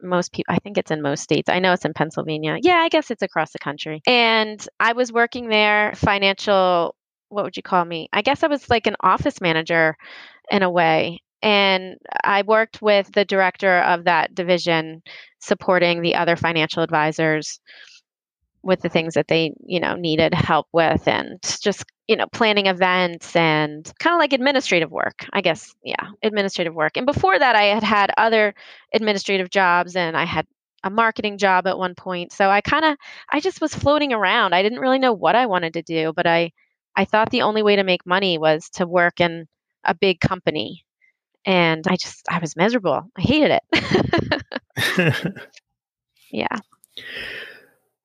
Most 0.00 0.32
people, 0.32 0.54
I 0.54 0.58
think 0.58 0.78
it's 0.78 0.92
in 0.92 1.02
most 1.02 1.22
states. 1.22 1.48
I 1.48 1.58
know 1.58 1.72
it's 1.72 1.84
in 1.84 1.92
Pennsylvania. 1.92 2.56
Yeah, 2.62 2.76
I 2.76 2.88
guess 2.88 3.10
it's 3.10 3.22
across 3.22 3.52
the 3.52 3.58
country. 3.58 4.00
And 4.06 4.64
I 4.78 4.92
was 4.92 5.12
working 5.12 5.48
there, 5.48 5.92
financial, 5.96 6.94
what 7.30 7.44
would 7.44 7.56
you 7.56 7.64
call 7.64 7.84
me? 7.84 8.08
I 8.12 8.22
guess 8.22 8.44
I 8.44 8.46
was 8.46 8.70
like 8.70 8.86
an 8.86 8.96
office 9.00 9.40
manager 9.40 9.96
in 10.50 10.62
a 10.62 10.70
way. 10.70 11.20
And 11.42 11.96
I 12.24 12.42
worked 12.42 12.80
with 12.80 13.10
the 13.12 13.24
director 13.24 13.78
of 13.78 14.04
that 14.04 14.34
division, 14.34 15.02
supporting 15.40 16.00
the 16.00 16.14
other 16.14 16.36
financial 16.36 16.82
advisors 16.82 17.60
with 18.62 18.80
the 18.80 18.88
things 18.88 19.14
that 19.14 19.28
they 19.28 19.52
you 19.64 19.80
know 19.80 19.94
needed 19.94 20.34
help 20.34 20.66
with 20.72 21.06
and 21.06 21.38
just 21.60 21.84
you 22.08 22.16
know 22.16 22.26
planning 22.32 22.66
events 22.66 23.34
and 23.36 23.90
kind 23.98 24.14
of 24.14 24.18
like 24.18 24.32
administrative 24.32 24.90
work 24.90 25.26
i 25.32 25.40
guess 25.40 25.74
yeah 25.84 26.08
administrative 26.22 26.74
work. 26.74 26.96
And 26.96 27.06
before 27.06 27.38
that 27.38 27.54
i 27.54 27.64
had 27.64 27.82
had 27.82 28.10
other 28.16 28.54
administrative 28.94 29.50
jobs 29.50 29.94
and 29.96 30.16
i 30.16 30.24
had 30.24 30.46
a 30.84 30.90
marketing 30.90 31.38
job 31.38 31.66
at 31.66 31.76
one 31.76 31.96
point. 31.96 32.32
So 32.32 32.48
i 32.50 32.60
kind 32.60 32.84
of 32.84 32.96
i 33.30 33.40
just 33.40 33.60
was 33.60 33.74
floating 33.74 34.12
around. 34.12 34.54
I 34.54 34.62
didn't 34.62 34.80
really 34.80 34.98
know 34.98 35.12
what 35.12 35.36
i 35.36 35.46
wanted 35.46 35.74
to 35.74 35.82
do 35.82 36.12
but 36.14 36.26
i 36.26 36.52
i 36.96 37.04
thought 37.04 37.30
the 37.30 37.42
only 37.42 37.62
way 37.62 37.76
to 37.76 37.84
make 37.84 38.06
money 38.06 38.38
was 38.38 38.68
to 38.74 38.86
work 38.86 39.20
in 39.20 39.46
a 39.84 39.94
big 39.94 40.20
company. 40.20 40.84
And 41.44 41.86
i 41.88 41.96
just 41.96 42.22
i 42.30 42.38
was 42.38 42.56
miserable. 42.56 43.02
I 43.16 43.20
hated 43.20 43.60
it. 43.60 44.42
Yeah 46.30 46.58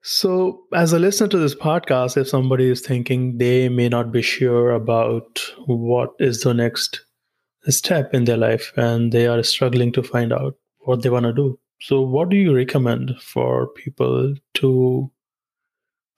so, 0.06 0.64
as 0.74 0.92
a 0.92 0.98
listener 0.98 1.28
to 1.28 1.38
this 1.38 1.54
podcast, 1.54 2.18
if 2.18 2.28
somebody 2.28 2.68
is 2.68 2.82
thinking 2.82 3.38
they 3.38 3.70
may 3.70 3.88
not 3.88 4.12
be 4.12 4.20
sure 4.20 4.72
about 4.72 5.42
what 5.64 6.10
is 6.18 6.42
the 6.42 6.52
next 6.52 7.00
step 7.68 8.12
in 8.12 8.26
their 8.26 8.36
life 8.36 8.70
and 8.76 9.12
they 9.12 9.26
are 9.26 9.42
struggling 9.42 9.92
to 9.92 10.02
find 10.02 10.30
out 10.30 10.56
what 10.80 11.00
they 11.00 11.08
want 11.08 11.24
to 11.24 11.32
do, 11.32 11.58
so 11.80 12.02
what 12.02 12.28
do 12.28 12.36
you 12.36 12.54
recommend 12.54 13.12
for 13.18 13.68
people 13.68 14.34
to 14.52 15.10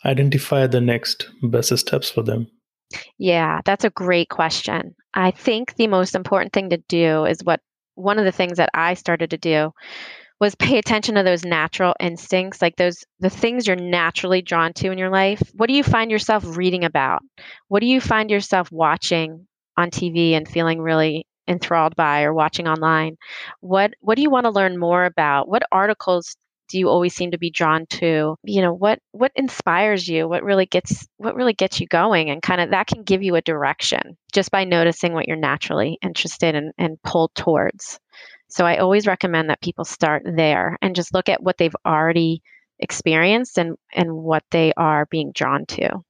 identify 0.04 0.66
the 0.66 0.80
next 0.80 1.28
best 1.44 1.78
steps 1.78 2.10
for 2.10 2.24
them? 2.24 2.48
Yeah, 3.18 3.60
that's 3.64 3.84
a 3.84 3.90
great 3.90 4.30
question. 4.30 4.96
I 5.14 5.30
think 5.30 5.76
the 5.76 5.86
most 5.86 6.16
important 6.16 6.52
thing 6.52 6.70
to 6.70 6.78
do 6.88 7.24
is 7.24 7.44
what 7.44 7.60
one 7.94 8.18
of 8.18 8.24
the 8.24 8.32
things 8.32 8.56
that 8.56 8.70
I 8.74 8.94
started 8.94 9.30
to 9.30 9.38
do 9.38 9.70
was 10.40 10.54
pay 10.54 10.78
attention 10.78 11.14
to 11.14 11.22
those 11.22 11.44
natural 11.44 11.94
instincts, 11.98 12.60
like 12.60 12.76
those 12.76 13.04
the 13.20 13.30
things 13.30 13.66
you're 13.66 13.76
naturally 13.76 14.42
drawn 14.42 14.72
to 14.74 14.90
in 14.90 14.98
your 14.98 15.10
life. 15.10 15.42
What 15.54 15.68
do 15.68 15.74
you 15.74 15.82
find 15.82 16.10
yourself 16.10 16.44
reading 16.56 16.84
about? 16.84 17.22
What 17.68 17.80
do 17.80 17.86
you 17.86 18.00
find 18.00 18.30
yourself 18.30 18.70
watching 18.70 19.46
on 19.76 19.90
TV 19.90 20.32
and 20.32 20.46
feeling 20.48 20.80
really 20.80 21.26
enthralled 21.48 21.96
by 21.96 22.22
or 22.22 22.34
watching 22.34 22.68
online? 22.68 23.16
What 23.60 23.94
what 24.00 24.16
do 24.16 24.22
you 24.22 24.30
want 24.30 24.44
to 24.44 24.50
learn 24.50 24.78
more 24.78 25.04
about? 25.04 25.48
What 25.48 25.62
articles 25.72 26.36
do 26.68 26.78
you 26.78 26.88
always 26.88 27.14
seem 27.14 27.30
to 27.30 27.38
be 27.38 27.50
drawn 27.50 27.86
to? 27.86 28.36
You 28.42 28.62
know, 28.62 28.74
what 28.74 28.98
what 29.12 29.32
inspires 29.36 30.06
you? 30.06 30.28
What 30.28 30.42
really 30.42 30.66
gets 30.66 31.06
what 31.16 31.36
really 31.36 31.54
gets 31.54 31.80
you 31.80 31.86
going 31.86 32.30
and 32.30 32.42
kind 32.42 32.60
of 32.60 32.70
that 32.70 32.86
can 32.88 33.04
give 33.04 33.22
you 33.22 33.36
a 33.36 33.40
direction 33.40 34.16
just 34.32 34.50
by 34.50 34.64
noticing 34.64 35.12
what 35.12 35.28
you're 35.28 35.36
naturally 35.36 35.98
interested 36.02 36.54
in 36.54 36.72
and 36.76 37.00
pulled 37.02 37.34
towards. 37.34 37.98
So 38.48 38.64
I 38.64 38.78
always 38.78 39.06
recommend 39.06 39.50
that 39.50 39.60
people 39.60 39.84
start 39.84 40.22
there 40.24 40.76
and 40.80 40.94
just 40.94 41.12
look 41.12 41.28
at 41.28 41.42
what 41.42 41.58
they've 41.58 41.76
already 41.84 42.42
experienced 42.78 43.58
and, 43.58 43.76
and 43.92 44.14
what 44.14 44.44
they 44.50 44.72
are 44.76 45.06
being 45.06 45.32
drawn 45.32 45.66
to. 45.66 46.04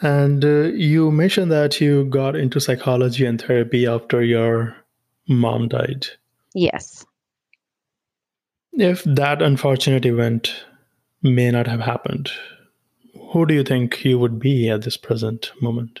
And 0.00 0.44
uh, 0.44 0.72
you 0.74 1.10
mentioned 1.10 1.50
that 1.52 1.80
you 1.80 2.04
got 2.04 2.36
into 2.36 2.60
psychology 2.60 3.24
and 3.24 3.40
therapy 3.40 3.86
after 3.86 4.22
your 4.22 4.76
mom 5.26 5.68
died. 5.68 6.06
Yes. 6.54 7.06
If 8.72 9.04
that 9.04 9.40
unfortunate 9.40 10.04
event 10.04 10.64
may 11.22 11.50
not 11.50 11.66
have 11.66 11.80
happened, 11.80 12.30
who 13.32 13.46
do 13.46 13.54
you 13.54 13.64
think 13.64 14.04
you 14.04 14.18
would 14.18 14.38
be 14.38 14.68
at 14.68 14.82
this 14.82 14.98
present 14.98 15.50
moment? 15.62 16.00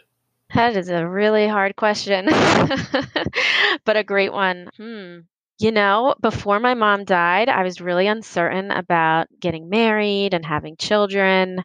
That 0.56 0.74
is 0.74 0.88
a 0.88 1.06
really 1.06 1.46
hard 1.46 1.76
question, 1.76 2.24
but 3.84 3.96
a 3.98 4.02
great 4.02 4.32
one. 4.32 4.70
Hmm. 4.78 5.18
You 5.58 5.70
know, 5.70 6.14
before 6.22 6.60
my 6.60 6.72
mom 6.72 7.04
died, 7.04 7.50
I 7.50 7.62
was 7.62 7.82
really 7.82 8.06
uncertain 8.06 8.70
about 8.70 9.26
getting 9.38 9.68
married 9.68 10.32
and 10.32 10.46
having 10.46 10.78
children. 10.78 11.62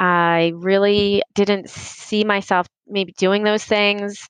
I 0.00 0.52
really 0.56 1.22
didn't 1.34 1.70
see 1.70 2.24
myself 2.24 2.66
maybe 2.88 3.12
doing 3.16 3.44
those 3.44 3.64
things. 3.64 4.28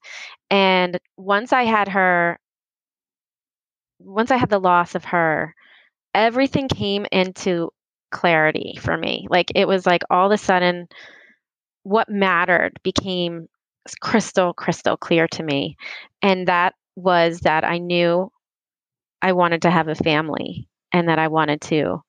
And 0.50 0.98
once 1.16 1.54
I 1.54 1.62
had 1.62 1.88
her, 1.88 2.38
once 4.00 4.30
I 4.30 4.36
had 4.36 4.50
the 4.50 4.60
loss 4.60 4.94
of 4.94 5.06
her, 5.06 5.54
everything 6.12 6.68
came 6.68 7.06
into 7.10 7.70
clarity 8.10 8.78
for 8.82 8.98
me. 8.98 9.26
Like 9.30 9.50
it 9.54 9.66
was 9.66 9.86
like 9.86 10.02
all 10.10 10.26
of 10.26 10.32
a 10.32 10.38
sudden, 10.38 10.88
what 11.84 12.10
mattered 12.10 12.78
became 12.82 13.48
crystal, 14.00 14.52
crystal 14.54 14.96
clear 14.96 15.28
to 15.28 15.42
me. 15.42 15.76
And 16.22 16.48
that 16.48 16.74
was 16.96 17.40
that 17.40 17.64
I 17.64 17.78
knew 17.78 18.30
I 19.20 19.32
wanted 19.32 19.62
to 19.62 19.70
have 19.70 19.88
a 19.88 19.94
family 19.94 20.68
and 20.92 21.08
that 21.08 21.18
I 21.18 21.28
wanted 21.28 21.60
to 21.62 22.02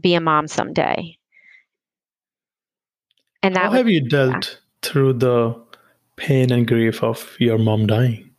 be 0.00 0.14
a 0.14 0.20
mom 0.20 0.48
someday. 0.48 1.16
And 3.42 3.56
that 3.56 3.64
How 3.64 3.70
have 3.72 3.88
you 3.88 4.08
dealt 4.08 4.60
through 4.82 5.14
the 5.14 5.60
pain 6.16 6.52
and 6.52 6.66
grief 6.66 7.02
of 7.02 7.36
your 7.38 7.58
mom 7.58 7.86
dying? 7.86 8.30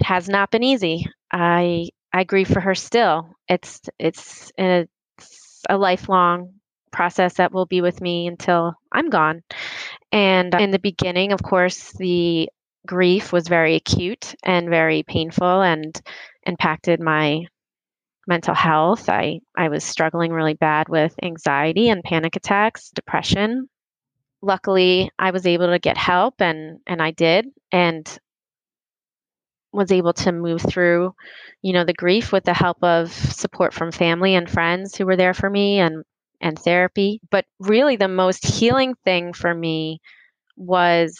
It 0.00 0.04
has 0.04 0.28
not 0.28 0.50
been 0.50 0.62
easy. 0.62 1.06
I 1.32 1.88
I 2.12 2.24
grieve 2.24 2.48
for 2.48 2.60
her 2.60 2.74
still. 2.74 3.30
It's 3.48 3.80
it's 3.98 4.52
a, 4.58 4.86
it's 5.18 5.62
a 5.68 5.76
lifelong 5.76 6.54
process 6.92 7.34
that 7.34 7.52
will 7.52 7.66
be 7.66 7.82
with 7.82 8.00
me 8.00 8.26
until 8.26 8.74
I'm 8.92 9.10
gone. 9.10 9.42
And 10.16 10.54
in 10.54 10.70
the 10.70 10.78
beginning, 10.78 11.32
of 11.32 11.42
course, 11.42 11.92
the 11.92 12.48
grief 12.86 13.32
was 13.32 13.48
very 13.48 13.74
acute 13.76 14.34
and 14.42 14.70
very 14.70 15.02
painful 15.02 15.62
and 15.62 16.00
impacted 16.46 17.00
my 17.00 17.46
mental 18.26 18.54
health. 18.54 19.10
I, 19.10 19.40
I 19.56 19.68
was 19.68 19.84
struggling 19.84 20.32
really 20.32 20.54
bad 20.54 20.88
with 20.88 21.14
anxiety 21.22 21.90
and 21.90 22.02
panic 22.04 22.36
attacks, 22.36 22.90
depression. 22.90 23.68
luckily 24.42 25.10
I 25.18 25.30
was 25.32 25.46
able 25.46 25.68
to 25.68 25.78
get 25.78 25.96
help 25.96 26.40
and 26.40 26.80
and 26.86 27.02
I 27.02 27.10
did 27.10 27.46
and 27.72 28.06
was 29.72 29.92
able 29.92 30.12
to 30.14 30.32
move 30.32 30.62
through 30.62 31.14
you 31.62 31.72
know 31.72 31.84
the 31.84 31.94
grief 31.94 32.32
with 32.32 32.44
the 32.44 32.54
help 32.54 32.78
of 32.82 33.12
support 33.12 33.74
from 33.74 33.92
family 33.92 34.34
and 34.34 34.48
friends 34.50 34.96
who 34.96 35.06
were 35.06 35.16
there 35.16 35.34
for 35.34 35.50
me 35.50 35.78
and 35.80 36.04
and 36.40 36.58
therapy 36.58 37.20
but 37.30 37.44
really 37.58 37.96
the 37.96 38.08
most 38.08 38.44
healing 38.46 38.94
thing 39.04 39.32
for 39.32 39.54
me 39.54 40.00
was 40.56 41.18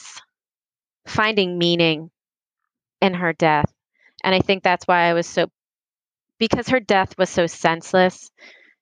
finding 1.07 1.59
meaning 1.59 2.11
in 3.01 3.15
her 3.15 3.33
death. 3.33 3.73
And 4.25 4.35
I 4.35 4.41
think 4.41 4.63
that's 4.63 4.87
why 4.87 5.03
I 5.03 5.15
was 5.15 5.27
so 5.27 5.49
because 6.39 6.69
her 6.69 6.81
death 6.81 7.17
was 7.17 7.31
so 7.31 7.47
senseless. 7.47 8.31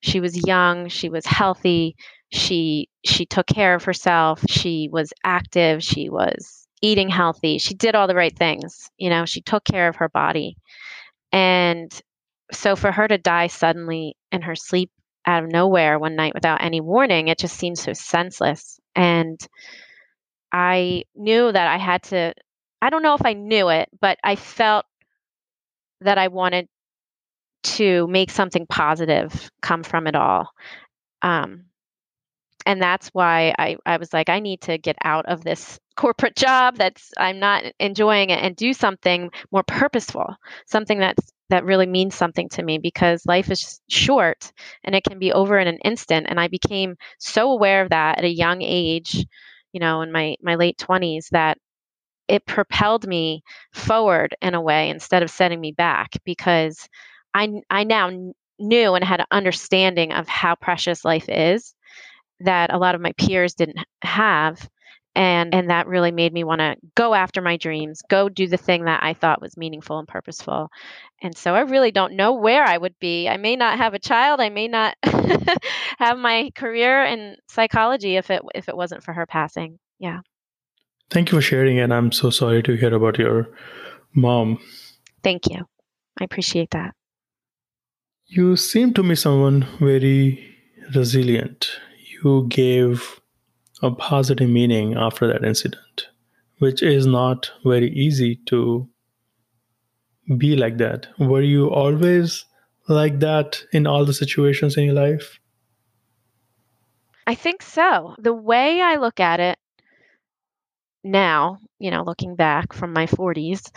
She 0.01 0.21
was 0.21 0.47
young 0.47 0.89
she 0.89 1.09
was 1.09 1.25
healthy 1.27 1.97
she 2.31 2.89
she 3.05 3.25
took 3.27 3.47
care 3.47 3.75
of 3.75 3.85
herself 3.85 4.43
she 4.49 4.89
was 4.91 5.13
active 5.25 5.83
she 5.83 6.11
was 6.11 6.67
eating 6.83 7.09
healthy 7.09 7.59
she 7.59 7.75
did 7.75 7.95
all 7.95 8.07
the 8.07 8.15
right 8.15 8.37
things 8.37 8.91
you 8.99 9.09
know 9.09 9.25
she 9.25 9.41
took 9.41 9.65
care 9.65 9.89
of 9.89 9.97
her 9.97 10.09
body. 10.09 10.57
And 11.33 11.91
so 12.53 12.77
for 12.77 12.93
her 12.93 13.09
to 13.09 13.19
die 13.19 13.49
suddenly 13.49 14.17
in 14.31 14.43
her 14.43 14.55
sleep 14.55 14.91
out 15.27 15.45
of 15.45 15.51
nowhere 15.51 15.99
one 15.99 16.17
night 16.17 16.35
without 16.35 16.63
any 16.63 16.81
warning 16.81 17.29
it 17.29 17.39
just 17.39 17.57
seemed 17.57 17.79
so 17.79 17.93
senseless. 17.93 18.79
And 18.95 19.41
i 20.53 21.03
knew 21.17 21.51
that 21.51 21.67
i 21.67 21.79
had 21.79 22.01
to 22.05 22.33
i 22.81 22.89
don't 22.89 23.03
know 23.03 23.15
if 23.15 23.27
i 23.27 23.33
knew 23.33 23.71
it 23.71 23.89
but 24.01 24.19
i 24.23 24.37
felt 24.37 24.87
that 26.01 26.17
i 26.17 26.29
wanted 26.29 26.69
to 27.65 28.07
make 28.07 28.31
something 28.31 28.67
positive 28.67 29.51
come 29.61 29.83
from 29.83 30.07
it 30.07 30.15
all. 30.15 30.51
Um, 31.23 31.65
and 32.67 32.81
that's 32.81 33.09
why 33.09 33.55
I, 33.59 33.77
I 33.85 33.97
was 33.97 34.13
like, 34.13 34.29
I 34.29 34.41
need 34.41 34.63
to 34.63 34.79
get 34.79 34.97
out 35.03 35.27
of 35.27 35.43
this 35.43 35.79
corporate 35.97 36.37
job 36.37 36.77
that's 36.77 37.11
I'm 37.19 37.39
not 37.41 37.65
enjoying 37.79 38.31
it 38.31 38.43
and 38.43 38.55
do 38.55 38.73
something 38.73 39.31
more 39.51 39.63
purposeful, 39.63 40.37
something 40.67 40.99
that's 40.99 41.33
that 41.51 41.65
really 41.65 41.87
means 41.87 42.15
something 42.15 42.49
to 42.51 42.63
me 42.63 42.79
because 42.79 43.27
life 43.27 43.51
is 43.51 43.81
short 43.89 44.53
and 44.85 44.95
it 44.95 45.05
can 45.05 45.19
be 45.19 45.33
over 45.33 45.59
in 45.59 45.69
an 45.69 45.79
instant. 45.85 46.27
And 46.29 46.41
I 46.41 46.49
became 46.49 46.97
so 47.19 47.51
aware 47.51 47.83
of 47.83 47.91
that 47.91 48.19
at 48.19 48.25
a 48.25 48.29
young 48.29 48.63
age, 48.63 49.27
you 49.73 49.81
know, 49.81 50.03
in 50.03 50.13
my 50.13 50.37
my 50.43 50.55
late 50.57 50.79
twenties, 50.79 51.29
that 51.33 51.59
it 52.29 52.47
propelled 52.47 53.07
me 53.07 53.43
forward 53.73 54.35
in 54.41 54.55
a 54.55 54.61
way 54.61 54.89
instead 54.91 55.23
of 55.23 55.31
setting 55.31 55.61
me 55.61 55.73
back 55.73 56.11
because 56.25 56.89
I 57.35 57.49
I 57.71 57.85
now 57.85 58.11
knew 58.59 58.95
and 58.95 59.05
had 59.05 59.21
an 59.21 59.27
understanding 59.31 60.13
of 60.13 60.29
how 60.29 60.55
precious 60.55 61.05
life 61.05 61.29
is 61.29 61.75
that 62.41 62.73
a 62.73 62.79
lot 62.79 62.95
of 62.95 63.01
my 63.01 63.13
peers 63.19 63.55
didn't 63.55 63.79
have 64.03 64.69
and 65.17 65.55
and 65.55 65.71
that 65.71 65.87
really 65.87 66.11
made 66.11 66.33
me 66.33 66.45
want 66.45 66.61
to 66.61 66.77
go 66.95 67.15
after 67.15 67.41
my 67.41 67.57
dreams 67.57 68.03
go 68.09 68.29
do 68.29 68.47
the 68.47 68.57
thing 68.57 68.85
that 68.85 69.03
i 69.03 69.15
thought 69.15 69.41
was 69.41 69.57
meaningful 69.57 69.99
and 69.99 70.09
purposeful. 70.09 70.69
And 71.23 71.37
so 71.37 71.55
i 71.55 71.61
really 71.61 71.91
don't 71.91 72.15
know 72.15 72.35
where 72.35 72.65
i 72.65 72.77
would 72.77 72.99
be. 72.99 73.29
I 73.29 73.37
may 73.37 73.57
not 73.57 73.79
have 73.79 73.95
a 73.95 73.99
child 73.99 74.41
i 74.41 74.49
may 74.49 74.69
not 74.69 74.97
have 75.99 76.19
my 76.19 76.51
career 76.55 77.05
in 77.05 77.37
psychology 77.49 78.17
if 78.17 78.31
it 78.31 78.43
if 78.55 78.69
it 78.69 78.77
wasn't 78.77 79.03
for 79.03 79.13
her 79.13 79.27
passing. 79.27 79.79
Yeah. 79.99 80.21
Thank 81.11 81.31
you 81.31 81.39
for 81.39 81.43
sharing 81.43 81.79
and 81.79 81.93
i'm 81.93 82.13
so 82.13 82.31
sorry 82.31 82.63
to 82.63 82.77
hear 82.77 82.95
about 82.95 83.19
your 83.19 83.49
mom. 84.15 84.59
Thank 85.23 85.49
you. 85.49 85.65
I 86.21 86.25
appreciate 86.25 86.71
that. 86.71 86.95
You 88.27 88.57
seem 88.57 88.95
to 88.95 89.03
me 89.03 89.15
someone 89.15 89.67
very 89.81 90.57
resilient. 90.95 91.69
You 92.23 92.47
gave 92.49 93.21
a 93.85 93.95
positive 93.95 94.49
meaning 94.49 94.95
after 94.97 95.27
that 95.27 95.45
incident, 95.45 96.09
which 96.59 96.83
is 96.83 97.07
not 97.07 97.51
very 97.65 97.91
easy 97.91 98.37
to 98.47 98.89
be 100.39 100.57
like 100.57 100.79
that. 100.79 101.07
Were 101.19 101.43
you 101.43 101.71
always 101.71 102.47
like 102.89 103.21
that 103.21 103.63
in 103.73 103.87
all 103.87 104.05
the 104.05 104.15
situations 104.15 104.77
in 104.77 104.85
your 104.85 104.95
life? 104.95 105.39
I 107.27 107.35
think 107.35 107.63
so. 107.63 108.15
The 108.19 108.33
way 108.33 108.81
I 108.81 108.97
look 108.97 109.21
at 109.21 109.41
it 109.41 109.59
now, 111.03 111.59
you 111.79 111.91
know, 111.91 112.03
looking 112.03 112.37
back 112.37 112.73
from 112.73 112.93
my 112.93 113.07
40s, 113.07 113.71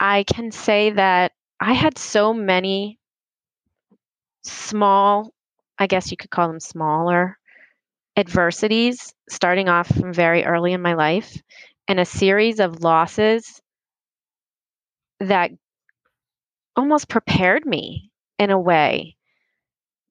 I 0.00 0.24
can 0.24 0.50
say 0.50 0.90
that 0.90 1.32
I 1.60 1.72
had 1.72 1.96
so 1.98 2.34
many 2.34 2.98
small, 4.42 5.32
I 5.78 5.86
guess 5.86 6.10
you 6.10 6.16
could 6.16 6.30
call 6.30 6.48
them 6.48 6.60
smaller 6.60 7.38
adversities 8.16 9.14
starting 9.28 9.68
off 9.68 9.88
from 9.88 10.12
very 10.12 10.44
early 10.44 10.72
in 10.72 10.82
my 10.82 10.94
life 10.94 11.40
and 11.88 11.98
a 11.98 12.04
series 12.04 12.60
of 12.60 12.82
losses 12.82 13.60
that 15.20 15.50
almost 16.76 17.08
prepared 17.08 17.64
me 17.64 18.10
in 18.38 18.50
a 18.50 18.58
way 18.58 19.16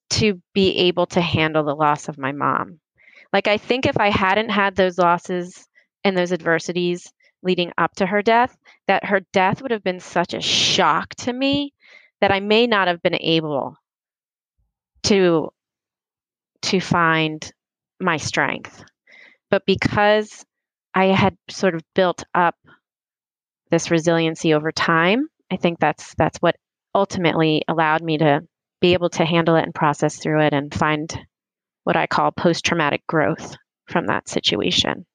to 0.10 0.42
be 0.54 0.76
able 0.78 1.06
to 1.06 1.22
handle 1.22 1.64
the 1.64 1.76
loss 1.76 2.08
of 2.08 2.18
my 2.18 2.32
mom. 2.32 2.80
Like, 3.34 3.48
I 3.48 3.58
think 3.58 3.86
if 3.86 3.98
I 3.98 4.10
hadn't 4.10 4.50
had 4.50 4.76
those 4.76 4.98
losses 4.98 5.68
and 6.04 6.18
those 6.18 6.34
adversities 6.34 7.12
leading 7.44 7.72
up 7.78 7.94
to 7.96 8.06
her 8.06 8.22
death, 8.22 8.56
that 8.88 9.06
her 9.06 9.22
death 9.32 9.62
would 9.62 9.72
have 9.72 9.84
been 9.84 10.00
such 10.00 10.34
a 10.34 10.42
shock 10.42 11.16
to 11.16 11.34
me 11.34 11.74
that 12.20 12.32
I 12.32 12.40
may 12.40 12.68
not 12.68 12.88
have 12.88 13.02
been 13.02 13.18
able 13.20 13.76
to 15.04 15.52
to 16.64 16.80
find 16.80 17.52
my 18.02 18.18
strength. 18.18 18.84
But 19.50 19.66
because 19.66 20.46
I 20.94 21.06
had 21.06 21.38
sort 21.50 21.76
of 21.76 21.82
built 21.94 22.24
up 22.34 22.56
this 23.70 23.92
resiliency 23.92 24.54
over 24.54 24.72
time, 24.72 25.28
I 25.52 25.58
think 25.58 25.80
that's 25.80 26.14
that's 26.18 26.38
what 26.40 26.56
ultimately 26.94 27.64
allowed 27.68 28.02
me 28.02 28.18
to 28.18 28.42
be 28.82 28.94
able 28.94 29.10
to 29.10 29.26
handle 29.26 29.56
it 29.56 29.64
and 29.64 29.76
process 29.76 30.18
through 30.18 30.42
it 30.42 30.54
and 30.54 30.74
find 30.74 31.18
what 31.84 31.96
I 31.96 32.08
call 32.08 32.32
post 32.32 32.66
traumatic 32.66 33.06
growth 33.08 33.56
from 33.88 34.08
that 34.08 34.28
situation. 34.28 35.06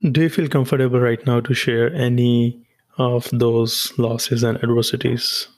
Do 0.00 0.22
you 0.22 0.28
feel 0.28 0.48
comfortable 0.48 1.00
right 1.00 1.24
now 1.26 1.40
to 1.40 1.54
share 1.54 1.92
any 1.94 2.66
of 2.98 3.28
those 3.32 3.92
losses 3.98 4.42
and 4.42 4.62
adversities? 4.62 5.48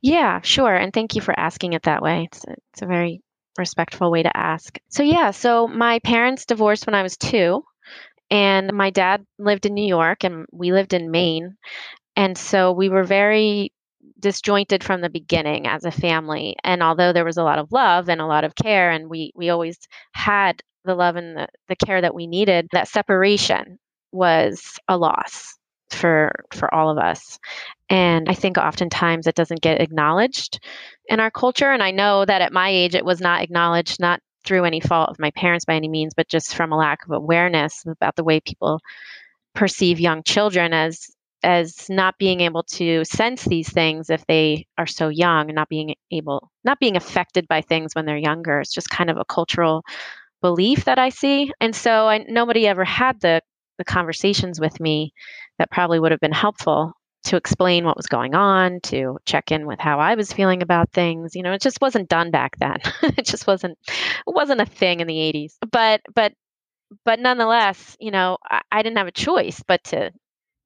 Yeah, 0.00 0.40
sure. 0.42 0.74
And 0.74 0.92
thank 0.92 1.14
you 1.14 1.20
for 1.20 1.38
asking 1.38 1.74
it 1.74 1.82
that 1.82 2.02
way. 2.02 2.28
It's 2.30 2.44
a, 2.44 2.54
it's 2.72 2.82
a 2.82 2.86
very 2.86 3.20
respectful 3.58 4.10
way 4.10 4.22
to 4.22 4.36
ask. 4.36 4.78
So, 4.88 5.02
yeah, 5.02 5.30
so 5.32 5.68
my 5.68 5.98
parents 6.00 6.46
divorced 6.46 6.86
when 6.86 6.94
I 6.94 7.02
was 7.02 7.16
two, 7.16 7.64
and 8.30 8.72
my 8.72 8.90
dad 8.90 9.26
lived 9.38 9.66
in 9.66 9.74
New 9.74 9.86
York, 9.86 10.24
and 10.24 10.46
we 10.52 10.72
lived 10.72 10.94
in 10.94 11.10
Maine. 11.10 11.56
And 12.16 12.36
so 12.38 12.72
we 12.72 12.88
were 12.88 13.04
very 13.04 13.72
disjointed 14.20 14.84
from 14.84 15.00
the 15.00 15.10
beginning 15.10 15.66
as 15.66 15.84
a 15.84 15.90
family. 15.90 16.56
And 16.64 16.82
although 16.82 17.12
there 17.12 17.24
was 17.24 17.38
a 17.38 17.44
lot 17.44 17.58
of 17.58 17.72
love 17.72 18.08
and 18.08 18.20
a 18.20 18.26
lot 18.26 18.44
of 18.44 18.54
care, 18.54 18.90
and 18.90 19.08
we, 19.10 19.32
we 19.34 19.50
always 19.50 19.78
had 20.14 20.62
the 20.84 20.94
love 20.94 21.16
and 21.16 21.36
the, 21.36 21.48
the 21.68 21.76
care 21.76 22.00
that 22.00 22.14
we 22.14 22.26
needed, 22.26 22.68
that 22.72 22.88
separation 22.88 23.78
was 24.12 24.78
a 24.88 24.96
loss 24.98 25.56
for 25.94 26.32
for 26.52 26.72
all 26.74 26.90
of 26.90 26.98
us. 26.98 27.38
And 27.88 28.28
i 28.28 28.34
think 28.34 28.56
oftentimes 28.58 29.26
it 29.26 29.34
doesn't 29.34 29.62
get 29.62 29.80
acknowledged 29.80 30.60
in 31.06 31.20
our 31.20 31.30
culture 31.30 31.72
and 31.72 31.82
i 31.82 31.90
know 31.90 32.24
that 32.24 32.42
at 32.42 32.52
my 32.52 32.68
age 32.68 32.94
it 32.94 33.04
was 33.04 33.20
not 33.20 33.42
acknowledged 33.42 33.98
not 34.00 34.20
through 34.44 34.64
any 34.64 34.80
fault 34.80 35.10
of 35.10 35.18
my 35.18 35.30
parents 35.32 35.64
by 35.64 35.74
any 35.74 35.88
means 35.88 36.14
but 36.16 36.28
just 36.28 36.54
from 36.54 36.72
a 36.72 36.76
lack 36.76 37.04
of 37.04 37.10
awareness 37.10 37.84
about 37.86 38.16
the 38.16 38.24
way 38.24 38.40
people 38.40 38.80
perceive 39.54 39.98
young 40.00 40.22
children 40.22 40.72
as 40.72 41.08
as 41.42 41.88
not 41.88 42.18
being 42.18 42.40
able 42.40 42.62
to 42.62 43.04
sense 43.04 43.44
these 43.44 43.68
things 43.70 44.10
if 44.10 44.24
they 44.26 44.66
are 44.76 44.86
so 44.86 45.08
young 45.08 45.48
and 45.48 45.54
not 45.54 45.68
being 45.68 45.94
able 46.10 46.50
not 46.64 46.78
being 46.78 46.96
affected 46.96 47.48
by 47.48 47.62
things 47.62 47.94
when 47.94 48.04
they're 48.04 48.16
younger. 48.16 48.60
It's 48.60 48.74
just 48.74 48.90
kind 48.90 49.10
of 49.10 49.16
a 49.16 49.24
cultural 49.24 49.82
belief 50.42 50.84
that 50.86 50.98
i 50.98 51.10
see. 51.10 51.52
And 51.60 51.74
so 51.74 52.08
I, 52.08 52.18
nobody 52.28 52.66
ever 52.66 52.84
had 52.84 53.20
the 53.20 53.42
the 53.80 53.84
conversations 53.84 54.60
with 54.60 54.78
me 54.78 55.12
that 55.58 55.70
probably 55.70 55.98
would 55.98 56.12
have 56.12 56.20
been 56.20 56.32
helpful 56.32 56.92
to 57.24 57.36
explain 57.36 57.84
what 57.84 57.96
was 57.96 58.06
going 58.06 58.34
on, 58.34 58.80
to 58.80 59.18
check 59.24 59.50
in 59.50 59.66
with 59.66 59.80
how 59.80 59.98
I 59.98 60.14
was 60.14 60.32
feeling 60.32 60.62
about 60.62 60.92
things. 60.92 61.34
You 61.34 61.42
know, 61.42 61.52
it 61.52 61.62
just 61.62 61.80
wasn't 61.80 62.08
done 62.08 62.30
back 62.30 62.56
then. 62.58 62.76
it 63.02 63.24
just 63.24 63.46
wasn't 63.46 63.78
it 63.88 64.34
wasn't 64.34 64.60
a 64.60 64.66
thing 64.66 65.00
in 65.00 65.06
the 65.06 65.14
80s. 65.14 65.54
But 65.70 66.02
but 66.14 66.32
but 67.04 67.20
nonetheless, 67.20 67.96
you 68.00 68.10
know, 68.10 68.36
I, 68.44 68.60
I 68.70 68.82
didn't 68.82 68.98
have 68.98 69.06
a 69.06 69.12
choice 69.12 69.62
but 69.66 69.82
to 69.84 70.10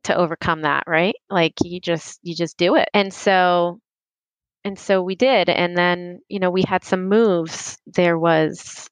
to 0.04 0.16
overcome 0.16 0.62
that, 0.62 0.84
right? 0.88 1.14
Like 1.30 1.54
you 1.62 1.80
just 1.80 2.18
you 2.22 2.34
just 2.34 2.56
do 2.56 2.74
it. 2.74 2.88
And 2.92 3.12
so 3.12 3.78
and 4.64 4.78
so 4.78 5.02
we 5.02 5.14
did 5.14 5.48
and 5.48 5.76
then, 5.76 6.20
you 6.28 6.40
know, 6.40 6.50
we 6.50 6.64
had 6.66 6.84
some 6.84 7.08
moves. 7.08 7.78
There 7.86 8.18
was 8.18 8.88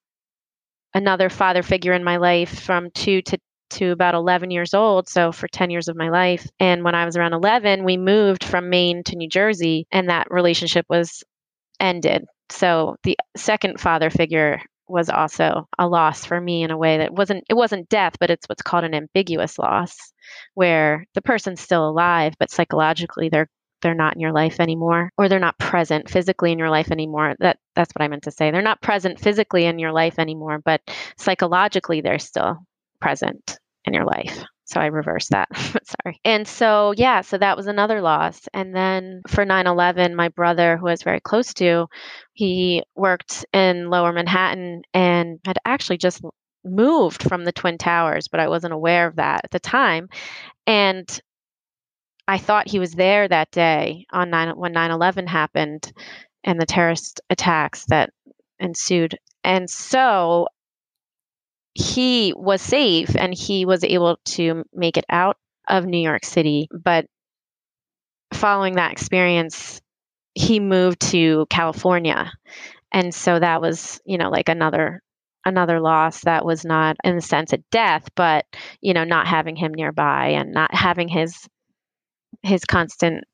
another 0.95 1.29
father 1.31 1.63
figure 1.63 1.93
in 1.93 2.05
my 2.05 2.19
life 2.19 2.61
from 2.61 2.91
2 2.91 3.23
to 3.23 3.39
to 3.73 3.91
about 3.91 4.15
11 4.15 4.51
years 4.51 4.75
old, 4.75 5.09
so 5.09 5.33
for 5.33 5.49
10 5.49 5.71
years 5.71 5.89
of 5.89 5.97
my 5.97 6.09
life. 6.09 6.49
And 6.59 6.85
when 6.85 6.95
I 6.95 7.05
was 7.05 7.17
around 7.17 7.33
11, 7.33 7.85
we 7.85 7.97
moved 7.97 8.45
from 8.45 8.71
Maine 8.71 9.03
to 9.05 9.17
New 9.17 9.29
Jersey, 9.29 9.87
and 9.91 10.09
that 10.09 10.31
relationship 10.31 10.87
was 10.89 11.23
ended. 11.81 12.25
So 12.51 12.97
the 13.03 13.17
second 13.37 13.81
father 13.81 14.11
figure 14.11 14.61
was 14.89 15.09
also 15.09 15.69
a 15.79 15.89
loss 15.89 16.25
for 16.25 16.41
me 16.41 16.63
in 16.63 16.71
a 16.71 16.77
way 16.77 16.99
that 16.99 17.13
wasn't 17.13 17.43
it 17.49 17.55
wasn't 17.55 17.89
death 17.89 18.15
but 18.21 18.31
it's 18.31 18.47
what's 18.47 18.63
called 18.63 18.85
an 18.85 18.95
ambiguous 18.95 19.59
loss 19.59 19.97
where 20.55 21.07
the 21.15 21.23
person's 21.23 21.61
still 21.61 21.89
alive 21.89 22.35
but 22.39 22.51
psychologically 22.51 23.29
they're 23.31 23.49
they're 23.81 23.95
not 23.95 24.15
in 24.15 24.21
your 24.21 24.33
life 24.33 24.61
anymore 24.61 25.11
or 25.17 25.29
they're 25.29 25.39
not 25.39 25.59
present 25.59 26.11
physically 26.11 26.53
in 26.53 26.59
your 26.59 26.71
life 26.71 26.91
anymore 26.91 27.35
that 27.39 27.59
that's 27.75 27.93
what 27.95 28.05
i 28.05 28.09
meant 28.09 28.25
to 28.25 28.31
say 28.31 28.51
they're 28.51 28.61
not 28.61 28.83
present 28.83 29.19
physically 29.19 29.65
in 29.65 29.79
your 29.79 29.93
life 29.93 30.19
anymore 30.19 30.61
but 30.63 30.81
psychologically 31.17 32.01
they're 32.01 32.19
still 32.19 32.59
present 33.01 33.59
in 33.85 33.95
your 33.95 34.05
life 34.05 34.45
so 34.73 34.81
I 34.81 34.87
reversed 34.87 35.31
that. 35.31 35.49
Sorry. 35.57 36.21
And 36.25 36.49
so, 36.49 36.95
yeah, 36.97 37.21
so 37.21 37.37
that 37.38 37.57
was 37.57 37.66
another 37.66 38.01
loss. 38.01 38.49
And 38.55 38.75
then 38.75 39.23
for 39.29 39.45
9 39.45 39.66
11, 39.66 40.14
my 40.14 40.29
brother, 40.31 40.77
who 40.77 40.88
I 40.88 40.92
was 40.92 41.03
very 41.03 41.21
close 41.21 41.53
to, 41.55 41.87
he 42.33 42.83
worked 42.95 43.45
in 43.53 43.90
lower 43.90 44.12
Manhattan 44.12 44.83
and 44.95 45.40
had 45.45 45.59
actually 45.64 45.99
just 45.99 46.23
moved 46.64 47.23
from 47.23 47.45
the 47.45 47.53
Twin 47.53 47.77
Towers, 47.77 48.29
but 48.29 48.40
I 48.40 48.49
wasn't 48.49 48.73
aware 48.73 49.07
of 49.07 49.16
that 49.16 49.42
at 49.45 49.51
the 49.51 49.61
time. 49.61 50.09
And 50.66 51.21
I 52.27 52.38
thought 52.38 52.68
he 52.68 52.79
was 52.79 52.92
there 52.92 53.29
that 53.29 53.51
day 53.51 54.07
on 54.12 54.31
9 54.31 54.57
when 54.57 54.73
9/11 54.73 55.27
happened 55.27 55.92
and 56.45 56.61
the 56.61 56.66
terrorist 56.66 57.21
attacks 57.29 57.85
that 57.87 58.11
ensued. 58.59 59.18
And 59.45 59.68
so 59.68 60.47
he 61.75 62.33
was 62.37 62.61
safe 62.61 63.17
and 63.17 63.33
he 63.33 63.65
was 63.65 63.85
able 63.85 64.19
to 64.25 64.65
make 64.73 64.97
it 64.97 65.07
out 65.09 65.37
of 65.69 65.87
New 65.87 66.01
York 66.01 66.25
City. 66.25 66.69
But 66.73 67.07
following 68.33 68.75
that 68.75 68.93
experience, 68.93 69.81
he 70.35 70.61
moved 70.61 71.01
to 71.01 71.47
California. 71.51 72.33
And 72.91 73.15
so 73.15 73.39
that 73.39 73.61
was, 73.61 74.01
you 74.05 74.19
know, 74.19 74.31
like 74.31 74.49
another 74.49 75.03
another 75.45 75.81
loss 75.81 76.21
that 76.21 76.45
was 76.45 76.65
not 76.65 76.97
in 77.03 77.17
the 77.17 77.23
sense 77.23 77.53
of 77.53 77.69
death, 77.71 78.09
but 78.15 78.45
you 78.81 78.95
know, 78.95 79.05
not 79.05 79.27
having 79.27 79.57
him 79.57 79.73
nearby 79.75 80.29
and 80.29 80.53
not 80.53 80.75
having 80.75 81.09
his 81.09 81.49
his 82.43 82.65
constant 82.65 83.25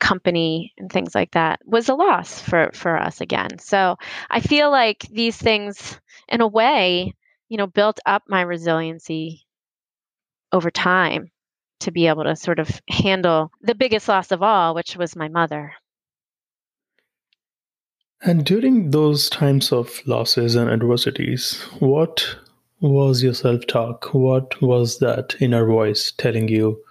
company 0.00 0.72
and 0.78 0.90
things 0.90 1.14
like 1.14 1.30
that 1.32 1.60
was 1.64 1.88
a 1.88 1.94
loss 1.94 2.40
for 2.40 2.70
for 2.72 2.96
us 2.96 3.20
again. 3.20 3.58
So 3.58 3.96
I 4.30 4.40
feel 4.40 4.70
like 4.70 5.06
these 5.10 5.36
things 5.36 6.00
in 6.28 6.40
a 6.40 6.48
way 6.48 7.14
you 7.52 7.58
know, 7.58 7.66
built 7.66 8.00
up 8.06 8.22
my 8.28 8.40
resiliency 8.40 9.46
over 10.52 10.70
time 10.70 11.30
to 11.80 11.90
be 11.90 12.06
able 12.06 12.24
to 12.24 12.34
sort 12.34 12.58
of 12.58 12.80
handle 12.88 13.50
the 13.60 13.74
biggest 13.74 14.08
loss 14.08 14.32
of 14.32 14.42
all, 14.42 14.74
which 14.74 14.96
was 14.96 15.14
my 15.14 15.28
mother. 15.28 15.74
And 18.22 18.46
during 18.46 18.90
those 18.90 19.28
times 19.28 19.70
of 19.70 20.00
losses 20.06 20.54
and 20.54 20.70
adversities, 20.70 21.60
what 21.78 22.38
was 22.80 23.22
your 23.22 23.34
self 23.34 23.66
talk? 23.66 24.14
What 24.14 24.62
was 24.62 25.00
that 25.00 25.34
inner 25.38 25.66
voice 25.66 26.10
telling 26.16 26.48
you 26.48 26.82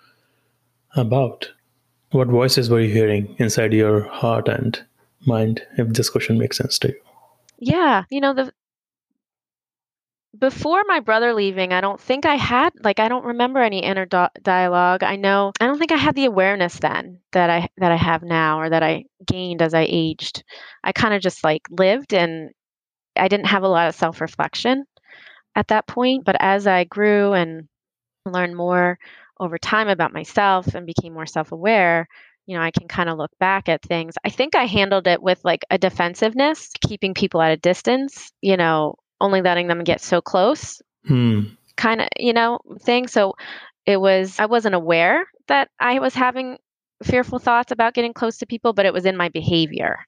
about? 0.96 1.50
What 2.12 2.28
voices 2.28 2.70
were 2.70 2.82
you 2.82 2.94
hearing 2.94 3.36
inside 3.40 3.74
your 3.74 4.04
heart 4.04 4.48
and 4.48 4.80
mind, 5.26 5.64
if 5.80 5.88
this 5.88 6.12
question 6.12 6.38
makes 6.38 6.58
sense 6.58 6.78
to 6.80 6.90
you? 6.90 7.02
Yeah, 7.58 8.04
you 8.12 8.22
know, 8.22 8.36
the 8.36 8.54
before 10.38 10.84
my 10.88 11.02
brother 11.02 11.34
leaving, 11.34 11.74
I 11.74 11.82
don't 11.82 12.00
think 12.00 12.26
I 12.26 12.36
had 12.36 12.74
like 12.84 13.00
I 13.00 13.10
don't 13.10 13.26
remember 13.26 13.60
any 13.60 13.80
inner 13.84 14.06
do- 14.06 14.28
dialogue. 14.42 15.04
I 15.04 15.16
know 15.18 15.52
I 15.60 15.68
don't 15.68 15.78
think 15.78 15.92
I 15.92 15.98
had 15.98 16.16
the 16.16 16.26
awareness 16.26 16.80
then 16.80 17.20
that 17.34 17.50
I 17.50 17.70
that 17.78 17.92
I 17.92 17.98
have 17.98 18.24
now 18.24 18.60
or 18.62 18.70
that 18.70 18.84
I 18.84 19.06
gained 19.26 19.62
as 19.62 19.74
I 19.74 19.86
aged. 19.90 20.44
I 20.84 20.94
kind 20.94 21.14
of 21.14 21.22
just 21.22 21.44
like 21.44 21.64
lived 21.70 22.14
and 22.14 22.52
I 23.18 23.28
didn't 23.28 23.48
have 23.48 23.64
a 23.64 23.68
lot 23.70 23.90
of 23.90 23.96
self-reflection 23.96 24.86
at 25.56 25.68
that 25.70 25.88
point, 25.88 26.26
but 26.26 26.38
as 26.40 26.68
I 26.68 26.86
grew 26.86 27.34
and 27.34 27.68
learned 28.26 28.56
more 28.56 29.00
over 29.40 29.58
time 29.58 29.90
about 29.90 30.14
myself 30.14 30.76
and 30.76 30.86
became 30.86 31.14
more 31.14 31.26
self-aware, 31.26 32.08
you 32.46 32.58
know, 32.58 32.64
I 32.64 32.72
can 32.72 32.88
kind 32.88 33.10
of 33.10 33.18
look 33.18 33.32
back 33.40 33.70
at 33.70 33.82
things. 33.82 34.16
I 34.26 34.30
think 34.30 34.56
I 34.56 34.66
handled 34.66 35.08
it 35.08 35.22
with 35.22 35.40
like 35.44 35.66
a 35.72 35.78
defensiveness, 35.78 36.70
keeping 36.88 37.14
people 37.14 37.42
at 37.42 37.52
a 37.54 37.58
distance, 37.58 38.32
you 38.42 38.58
know, 38.58 38.96
only 39.22 39.42
letting 39.42 39.68
them 39.68 39.84
get 39.84 40.02
so 40.02 40.22
close. 40.22 40.82
Hmm. 41.08 41.42
kind 41.78 42.02
of 42.02 42.08
you 42.18 42.34
know 42.34 42.60
thing. 42.82 43.08
So 43.08 43.34
it 43.88 44.00
was 44.00 44.40
i 44.40 44.46
wasn't 44.46 44.76
aware 44.76 45.26
that 45.48 45.70
i 45.80 45.98
was 45.98 46.14
having 46.14 46.58
fearful 47.04 47.40
thoughts 47.40 47.72
about 47.72 47.96
getting 47.96 48.14
close 48.14 48.38
to 48.38 48.46
people 48.46 48.74
but 48.74 48.86
it 48.86 48.94
was 48.94 49.06
in 49.06 49.18
my 49.18 49.30
behavior. 49.30 50.06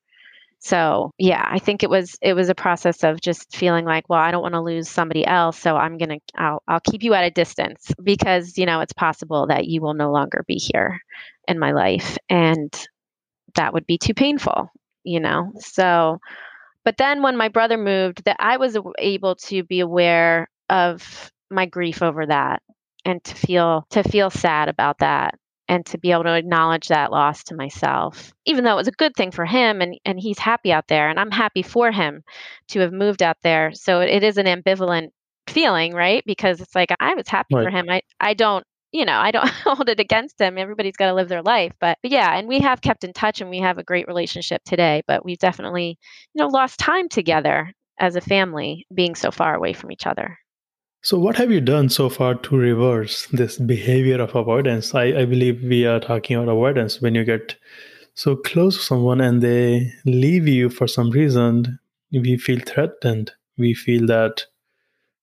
So 0.59 1.11
yeah 1.17 1.43
i 1.45 1.59
think 1.59 1.83
it 1.83 1.89
was 1.89 2.15
it 2.21 2.35
was 2.35 2.49
a 2.49 2.55
process 2.55 3.03
of 3.03 3.19
just 3.19 3.55
feeling 3.55 3.85
like 3.85 4.07
well 4.07 4.19
i 4.19 4.31
don't 4.31 4.43
want 4.43 4.53
to 4.53 4.61
lose 4.61 4.87
somebody 4.87 5.25
else 5.25 5.59
so 5.59 5.75
i'm 5.75 5.97
gonna 5.97 6.19
I'll, 6.35 6.61
I'll 6.67 6.79
keep 6.79 7.03
you 7.03 7.13
at 7.15 7.25
a 7.25 7.31
distance 7.31 7.91
because 8.01 8.57
you 8.57 8.65
know 8.65 8.79
it's 8.79 8.93
possible 8.93 9.47
that 9.47 9.67
you 9.67 9.81
will 9.81 9.95
no 9.95 10.11
longer 10.11 10.45
be 10.47 10.55
here 10.55 11.01
in 11.47 11.59
my 11.59 11.71
life 11.71 12.17
and 12.29 12.71
that 13.55 13.73
would 13.73 13.85
be 13.85 13.97
too 13.97 14.13
painful 14.13 14.69
you 15.03 15.19
know? 15.19 15.51
So 15.59 16.19
but 16.83 16.97
then 16.97 17.21
when 17.21 17.37
my 17.37 17.49
brother 17.49 17.77
moved, 17.77 18.25
that 18.25 18.37
I 18.39 18.57
was 18.57 18.77
able 18.99 19.35
to 19.35 19.63
be 19.63 19.79
aware 19.79 20.49
of 20.69 21.31
my 21.49 21.65
grief 21.65 22.01
over 22.01 22.25
that 22.25 22.61
and 23.05 23.23
to 23.23 23.35
feel 23.35 23.85
to 23.91 24.03
feel 24.03 24.29
sad 24.29 24.69
about 24.69 24.99
that 24.99 25.35
and 25.67 25.85
to 25.85 25.97
be 25.97 26.11
able 26.11 26.23
to 26.23 26.35
acknowledge 26.35 26.87
that 26.87 27.11
loss 27.11 27.43
to 27.43 27.55
myself 27.55 28.33
even 28.45 28.63
though 28.63 28.73
it 28.73 28.77
was 28.77 28.87
a 28.87 28.91
good 28.91 29.15
thing 29.15 29.31
for 29.31 29.45
him 29.45 29.81
and 29.81 29.99
and 30.05 30.19
he's 30.19 30.39
happy 30.39 30.71
out 30.71 30.87
there 30.87 31.09
and 31.09 31.19
I'm 31.19 31.31
happy 31.31 31.61
for 31.61 31.91
him 31.91 32.23
to 32.69 32.79
have 32.79 32.93
moved 32.93 33.21
out 33.21 33.37
there. 33.43 33.71
So 33.73 33.99
it 34.01 34.23
is 34.23 34.37
an 34.37 34.45
ambivalent 34.45 35.09
feeling 35.47 35.93
right? 35.93 36.23
Because 36.25 36.61
it's 36.61 36.75
like 36.75 36.89
I 36.99 37.15
was 37.15 37.27
happy 37.27 37.55
right. 37.55 37.65
for 37.65 37.69
him. 37.69 37.89
I 37.89 38.01
I 38.19 38.33
don't 38.33 38.65
you 38.93 39.05
know, 39.05 39.17
I 39.17 39.31
don't 39.31 39.49
hold 39.65 39.89
it 39.89 39.99
against 39.99 40.37
them. 40.37 40.57
Everybody's 40.57 40.95
got 40.95 41.07
to 41.07 41.13
live 41.13 41.27
their 41.27 41.41
life. 41.41 41.73
But, 41.81 41.97
but 42.01 42.11
yeah, 42.11 42.37
and 42.37 42.47
we 42.47 42.59
have 42.59 42.81
kept 42.81 43.03
in 43.03 43.11
touch 43.11 43.41
and 43.41 43.49
we 43.49 43.59
have 43.59 43.77
a 43.77 43.83
great 43.83 44.07
relationship 44.07 44.61
today. 44.63 45.01
But 45.07 45.25
we've 45.25 45.39
definitely, 45.39 45.97
you 46.33 46.41
know, 46.41 46.47
lost 46.47 46.79
time 46.79 47.09
together 47.09 47.73
as 47.99 48.15
a 48.15 48.21
family 48.21 48.85
being 48.93 49.15
so 49.15 49.31
far 49.31 49.55
away 49.55 49.73
from 49.73 49.91
each 49.91 50.07
other. 50.07 50.37
So, 51.01 51.19
what 51.19 51.35
have 51.35 51.51
you 51.51 51.59
done 51.59 51.89
so 51.89 52.07
far 52.07 52.35
to 52.35 52.55
reverse 52.55 53.27
this 53.27 53.57
behavior 53.57 54.21
of 54.21 54.35
avoidance? 54.35 54.95
I, 54.95 55.03
I 55.03 55.25
believe 55.25 55.61
we 55.61 55.85
are 55.85 55.99
talking 55.99 56.37
about 56.37 56.49
avoidance 56.49 57.01
when 57.01 57.13
you 57.13 57.25
get 57.25 57.57
so 58.15 58.37
close 58.37 58.77
to 58.77 58.83
someone 58.83 59.19
and 59.19 59.41
they 59.41 59.91
leave 60.05 60.47
you 60.47 60.69
for 60.69 60.87
some 60.87 61.09
reason, 61.09 61.79
we 62.11 62.37
feel 62.37 62.59
threatened. 62.65 63.31
We 63.57 63.73
feel 63.73 64.05
that 64.07 64.45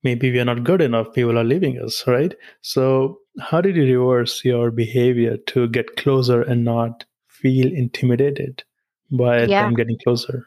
maybe 0.02 0.30
we 0.30 0.40
are 0.40 0.44
not 0.44 0.64
good 0.64 0.80
enough 0.80 1.12
people 1.14 1.38
are 1.38 1.44
leaving 1.44 1.78
us 1.78 2.06
right 2.06 2.34
so 2.62 3.18
how 3.40 3.60
did 3.60 3.76
you 3.76 3.84
reverse 3.84 4.44
your 4.44 4.70
behavior 4.70 5.36
to 5.46 5.68
get 5.68 5.96
closer 5.96 6.42
and 6.42 6.64
not 6.64 7.04
feel 7.28 7.66
intimidated 7.66 8.64
by 9.10 9.44
yeah. 9.44 9.64
them 9.64 9.74
getting 9.74 9.98
closer 10.02 10.46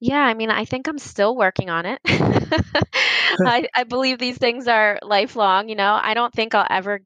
yeah 0.00 0.22
i 0.22 0.34
mean 0.34 0.50
i 0.50 0.64
think 0.64 0.88
i'm 0.88 0.98
still 0.98 1.36
working 1.36 1.70
on 1.70 1.86
it 1.86 2.00
I, 2.06 3.66
I 3.74 3.84
believe 3.84 4.18
these 4.18 4.38
things 4.38 4.68
are 4.68 4.98
lifelong 5.02 5.68
you 5.68 5.74
know 5.74 5.98
i 6.02 6.14
don't 6.14 6.32
think 6.32 6.54
i'll 6.54 6.66
ever 6.68 7.00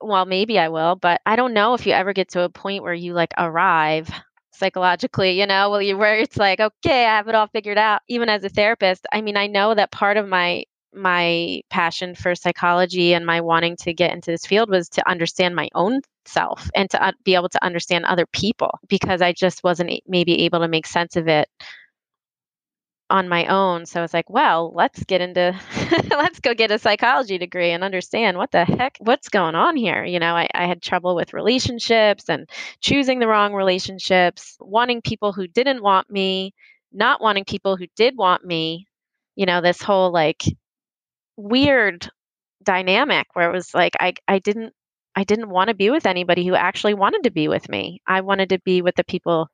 well 0.00 0.26
maybe 0.26 0.58
i 0.58 0.68
will 0.68 0.96
but 0.96 1.20
i 1.24 1.36
don't 1.36 1.54
know 1.54 1.74
if 1.74 1.86
you 1.86 1.92
ever 1.92 2.12
get 2.12 2.30
to 2.30 2.42
a 2.42 2.48
point 2.48 2.82
where 2.82 2.94
you 2.94 3.12
like 3.12 3.32
arrive 3.38 4.10
psychologically, 4.58 5.38
you 5.38 5.46
know, 5.46 5.70
where 5.70 6.18
it's 6.18 6.36
like, 6.36 6.60
okay, 6.60 7.06
I 7.06 7.16
have 7.16 7.28
it 7.28 7.34
all 7.34 7.46
figured 7.46 7.78
out. 7.78 8.02
Even 8.08 8.28
as 8.28 8.44
a 8.44 8.48
therapist, 8.48 9.06
I 9.12 9.20
mean, 9.20 9.36
I 9.36 9.46
know 9.46 9.74
that 9.74 9.92
part 9.92 10.16
of 10.16 10.28
my 10.28 10.64
my 10.94 11.60
passion 11.70 12.14
for 12.14 12.34
psychology 12.34 13.14
and 13.14 13.26
my 13.26 13.40
wanting 13.40 13.76
to 13.76 13.92
get 13.92 14.12
into 14.12 14.30
this 14.30 14.46
field 14.46 14.70
was 14.70 14.88
to 14.88 15.08
understand 15.08 15.54
my 15.54 15.68
own 15.74 16.00
self 16.24 16.70
and 16.74 16.90
to 16.90 17.02
uh, 17.02 17.12
be 17.24 17.34
able 17.34 17.48
to 17.48 17.64
understand 17.64 18.04
other 18.04 18.26
people 18.26 18.78
because 18.88 19.20
I 19.22 19.32
just 19.32 19.62
wasn't 19.62 19.92
maybe 20.06 20.44
able 20.44 20.60
to 20.60 20.68
make 20.68 20.86
sense 20.86 21.16
of 21.16 21.28
it 21.28 21.48
on 23.10 23.28
my 23.28 23.46
own. 23.46 23.86
So 23.86 24.00
I 24.00 24.02
was 24.02 24.12
like, 24.12 24.28
well, 24.28 24.72
let's 24.74 25.02
get 25.04 25.20
into, 25.20 25.58
let's 26.10 26.40
go 26.40 26.54
get 26.54 26.70
a 26.70 26.78
psychology 26.78 27.38
degree 27.38 27.70
and 27.70 27.82
understand 27.82 28.36
what 28.36 28.50
the 28.50 28.64
heck, 28.64 28.98
what's 29.00 29.28
going 29.30 29.54
on 29.54 29.76
here. 29.76 30.04
You 30.04 30.18
know, 30.18 30.34
I, 30.34 30.48
I 30.54 30.66
had 30.66 30.82
trouble 30.82 31.14
with 31.14 31.32
relationships 31.32 32.28
and 32.28 32.48
choosing 32.80 33.18
the 33.18 33.28
wrong 33.28 33.54
relationships, 33.54 34.56
wanting 34.60 35.00
people 35.00 35.32
who 35.32 35.46
didn't 35.46 35.82
want 35.82 36.10
me, 36.10 36.52
not 36.92 37.22
wanting 37.22 37.44
people 37.44 37.76
who 37.76 37.86
did 37.96 38.16
want 38.16 38.44
me. 38.44 38.86
You 39.36 39.46
know, 39.46 39.60
this 39.60 39.80
whole 39.80 40.12
like 40.12 40.42
weird 41.38 42.10
dynamic 42.64 43.28
where 43.32 43.48
it 43.48 43.52
was 43.52 43.74
like 43.74 43.94
I 43.98 44.14
I 44.26 44.40
didn't 44.40 44.74
I 45.16 45.24
didn't 45.24 45.48
want 45.48 45.68
to 45.68 45.74
be 45.74 45.90
with 45.90 46.06
anybody 46.06 46.46
who 46.46 46.54
actually 46.54 46.94
wanted 46.94 47.24
to 47.24 47.30
be 47.30 47.48
with 47.48 47.68
me. 47.68 48.02
I 48.06 48.20
wanted 48.20 48.50
to 48.50 48.60
be 48.60 48.82
with 48.82 48.96
the 48.96 49.04
people 49.04 49.48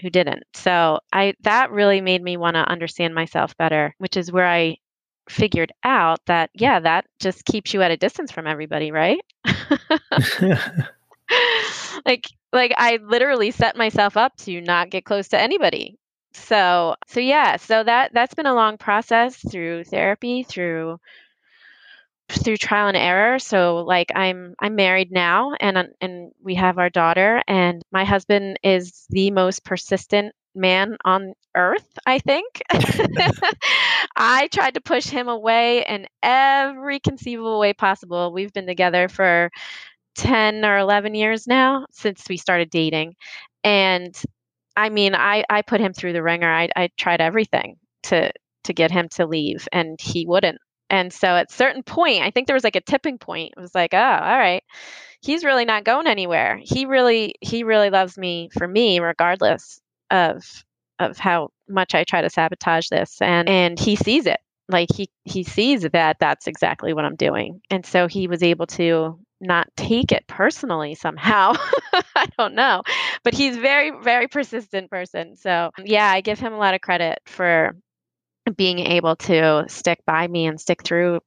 who 0.00 0.10
didn't. 0.10 0.44
So 0.54 1.00
I 1.12 1.34
that 1.40 1.70
really 1.70 2.00
made 2.00 2.22
me 2.22 2.36
want 2.36 2.54
to 2.54 2.68
understand 2.68 3.14
myself 3.14 3.56
better, 3.56 3.94
which 3.98 4.16
is 4.16 4.32
where 4.32 4.46
I 4.46 4.76
figured 5.28 5.72
out 5.82 6.20
that 6.26 6.50
yeah, 6.54 6.80
that 6.80 7.06
just 7.20 7.44
keeps 7.44 7.74
you 7.74 7.82
at 7.82 7.90
a 7.90 7.96
distance 7.96 8.32
from 8.32 8.46
everybody, 8.46 8.92
right? 8.92 9.20
like 12.06 12.28
like 12.52 12.72
I 12.76 12.98
literally 13.02 13.50
set 13.50 13.76
myself 13.76 14.16
up 14.16 14.36
to 14.38 14.60
not 14.60 14.90
get 14.90 15.04
close 15.04 15.28
to 15.28 15.40
anybody 15.40 15.98
So, 16.34 16.96
so 17.06 17.20
yeah, 17.20 17.56
so 17.56 17.82
that 17.84 18.12
that's 18.12 18.34
been 18.34 18.46
a 18.46 18.54
long 18.54 18.76
process 18.76 19.36
through 19.36 19.84
therapy, 19.84 20.42
through 20.42 20.98
through 22.30 22.56
trial 22.56 22.88
and 22.88 22.96
error. 22.96 23.38
So 23.38 23.78
like 23.86 24.10
I'm 24.14 24.54
I'm 24.58 24.74
married 24.76 25.12
now 25.12 25.52
and 25.60 25.76
and 26.00 26.32
we 26.42 26.54
have 26.54 26.78
our 26.78 26.90
daughter 26.90 27.42
and 27.46 27.82
my 27.92 28.04
husband 28.04 28.58
is 28.62 29.06
the 29.10 29.30
most 29.30 29.64
persistent 29.64 30.34
man 30.54 30.96
on 31.04 31.34
earth, 31.54 31.86
I 32.06 32.18
think. 32.20 32.62
I 34.16 34.48
tried 34.52 34.74
to 34.74 34.80
push 34.80 35.06
him 35.06 35.28
away 35.28 35.84
in 35.86 36.06
every 36.22 36.98
conceivable 37.00 37.58
way 37.60 37.74
possible. 37.74 38.32
We've 38.32 38.52
been 38.52 38.66
together 38.66 39.08
for 39.08 39.50
10 40.14 40.64
or 40.64 40.78
11 40.78 41.14
years 41.14 41.46
now 41.46 41.86
since 41.92 42.24
we 42.28 42.36
started 42.38 42.70
dating. 42.70 43.14
And 43.62 44.16
I 44.76 44.88
mean, 44.88 45.14
I, 45.14 45.44
I 45.48 45.62
put 45.62 45.80
him 45.80 45.92
through 45.92 46.12
the 46.12 46.22
ringer. 46.22 46.52
I, 46.52 46.68
I 46.74 46.90
tried 46.96 47.20
everything 47.20 47.76
to 48.04 48.32
to 48.64 48.72
get 48.72 48.90
him 48.90 49.08
to 49.10 49.26
leave 49.26 49.68
and 49.72 50.00
he 50.00 50.26
wouldn't. 50.26 50.58
And 50.90 51.12
so 51.12 51.28
at 51.28 51.50
certain 51.50 51.82
point, 51.82 52.22
I 52.22 52.30
think 52.30 52.46
there 52.46 52.54
was 52.54 52.64
like 52.64 52.76
a 52.76 52.80
tipping 52.80 53.18
point. 53.18 53.52
It 53.56 53.60
was 53.60 53.74
like, 53.74 53.94
oh, 53.94 53.98
all 53.98 54.38
right. 54.38 54.62
He's 55.20 55.44
really 55.44 55.64
not 55.64 55.84
going 55.84 56.06
anywhere. 56.06 56.58
He 56.62 56.86
really 56.86 57.34
he 57.40 57.64
really 57.64 57.90
loves 57.90 58.18
me 58.18 58.50
for 58.56 58.66
me 58.66 59.00
regardless 59.00 59.80
of 60.10 60.44
of 60.98 61.18
how 61.18 61.50
much 61.68 61.94
I 61.94 62.04
try 62.04 62.22
to 62.22 62.30
sabotage 62.30 62.88
this 62.88 63.20
and 63.20 63.48
and 63.48 63.78
he 63.78 63.96
sees 63.96 64.26
it. 64.26 64.40
Like 64.68 64.88
he 64.94 65.08
he 65.24 65.44
sees 65.44 65.82
that 65.82 66.18
that's 66.20 66.46
exactly 66.46 66.92
what 66.94 67.04
I'm 67.04 67.16
doing. 67.16 67.60
And 67.70 67.84
so 67.84 68.06
he 68.06 68.28
was 68.28 68.42
able 68.42 68.66
to 68.68 69.18
not 69.44 69.68
take 69.76 70.12
it 70.12 70.26
personally 70.26 70.94
somehow. 70.94 71.54
I 72.16 72.26
don't 72.38 72.54
know. 72.54 72.82
But 73.22 73.34
he's 73.34 73.56
very 73.56 73.92
very 74.02 74.28
persistent 74.28 74.90
person. 74.90 75.36
So, 75.36 75.70
yeah, 75.82 76.10
I 76.10 76.20
give 76.20 76.38
him 76.38 76.52
a 76.52 76.58
lot 76.58 76.74
of 76.74 76.80
credit 76.80 77.18
for 77.26 77.76
being 78.56 78.78
able 78.78 79.16
to 79.16 79.64
stick 79.68 80.00
by 80.06 80.26
me 80.26 80.46
and 80.46 80.60
stick 80.60 80.82
through 80.82 81.20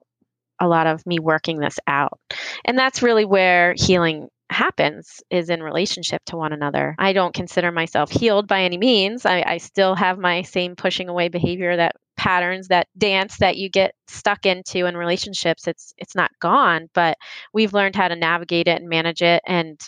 a 0.60 0.68
lot 0.68 0.86
of 0.86 1.04
me 1.06 1.18
working 1.18 1.58
this 1.58 1.78
out. 1.86 2.18
And 2.64 2.78
that's 2.78 3.02
really 3.02 3.24
where 3.24 3.74
healing 3.76 4.28
happens 4.50 5.22
is 5.30 5.50
in 5.50 5.62
relationship 5.62 6.24
to 6.26 6.36
one 6.36 6.52
another. 6.52 6.94
I 6.98 7.12
don't 7.12 7.34
consider 7.34 7.70
myself 7.70 8.10
healed 8.10 8.48
by 8.48 8.62
any 8.62 8.78
means. 8.78 9.26
I, 9.26 9.42
I, 9.42 9.58
still 9.58 9.94
have 9.94 10.18
my 10.18 10.42
same 10.42 10.74
pushing 10.74 11.08
away 11.08 11.28
behavior 11.28 11.76
that 11.76 11.96
patterns, 12.16 12.68
that 12.68 12.88
dance 12.96 13.38
that 13.38 13.56
you 13.56 13.68
get 13.68 13.94
stuck 14.06 14.46
into 14.46 14.86
in 14.86 14.96
relationships. 14.96 15.66
It's 15.66 15.92
it's 15.98 16.14
not 16.14 16.30
gone, 16.40 16.88
but 16.94 17.16
we've 17.52 17.74
learned 17.74 17.96
how 17.96 18.08
to 18.08 18.16
navigate 18.16 18.68
it 18.68 18.80
and 18.80 18.88
manage 18.88 19.22
it 19.22 19.42
and 19.46 19.80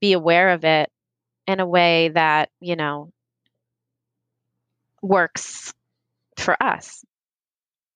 be 0.00 0.12
aware 0.12 0.50
of 0.50 0.64
it 0.64 0.88
in 1.46 1.60
a 1.60 1.66
way 1.66 2.10
that, 2.10 2.50
you 2.60 2.76
know, 2.76 3.10
works 5.02 5.74
for 6.36 6.60
us. 6.62 7.04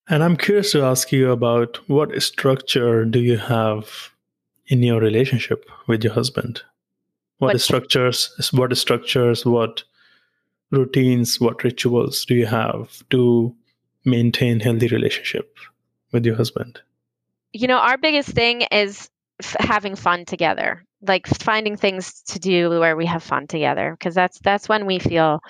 And 0.09 0.23
I'm 0.25 0.37
curious 0.37 0.73
to 0.73 0.83
ask 0.83 1.13
you 1.13 1.31
about 1.31 1.89
what 1.89 2.23
structure 2.23 3.05
do 3.05 3.21
you 3.21 3.37
have 3.37 4.11
in 4.69 4.83
your 4.83 5.01
relationship 5.01 5.65
with 5.87 6.05
your 6.05 6.13
husband? 6.13 6.63
What, 7.39 7.55
what 7.55 7.61
structures? 7.61 8.51
What 8.53 8.77
structures? 8.77 9.45
What 9.45 9.85
routines? 10.71 11.41
What 11.41 11.65
rituals 11.65 12.25
do 12.25 12.35
you 12.35 12.47
have 12.47 13.03
to 13.11 13.55
maintain 14.05 14.61
healthy 14.61 14.89
relationship 14.89 15.55
with 16.13 16.25
your 16.25 16.37
husband? 16.37 16.81
You 17.53 17.67
know, 17.67 17.79
our 17.79 17.99
biggest 17.99 18.31
thing 18.31 18.63
is 18.71 19.09
f- 19.43 19.57
having 19.61 19.97
fun 19.97 20.25
together. 20.25 20.85
Like 21.07 21.27
finding 21.29 21.77
things 21.77 22.23
to 22.23 22.41
do 22.41 22.71
where 22.71 22.97
we 22.97 23.07
have 23.07 23.23
fun 23.23 23.47
together 23.47 23.97
because 23.97 24.15
that's 24.15 24.41
that's 24.41 24.69
when 24.69 24.85
we 24.85 24.99
feel 24.99 25.41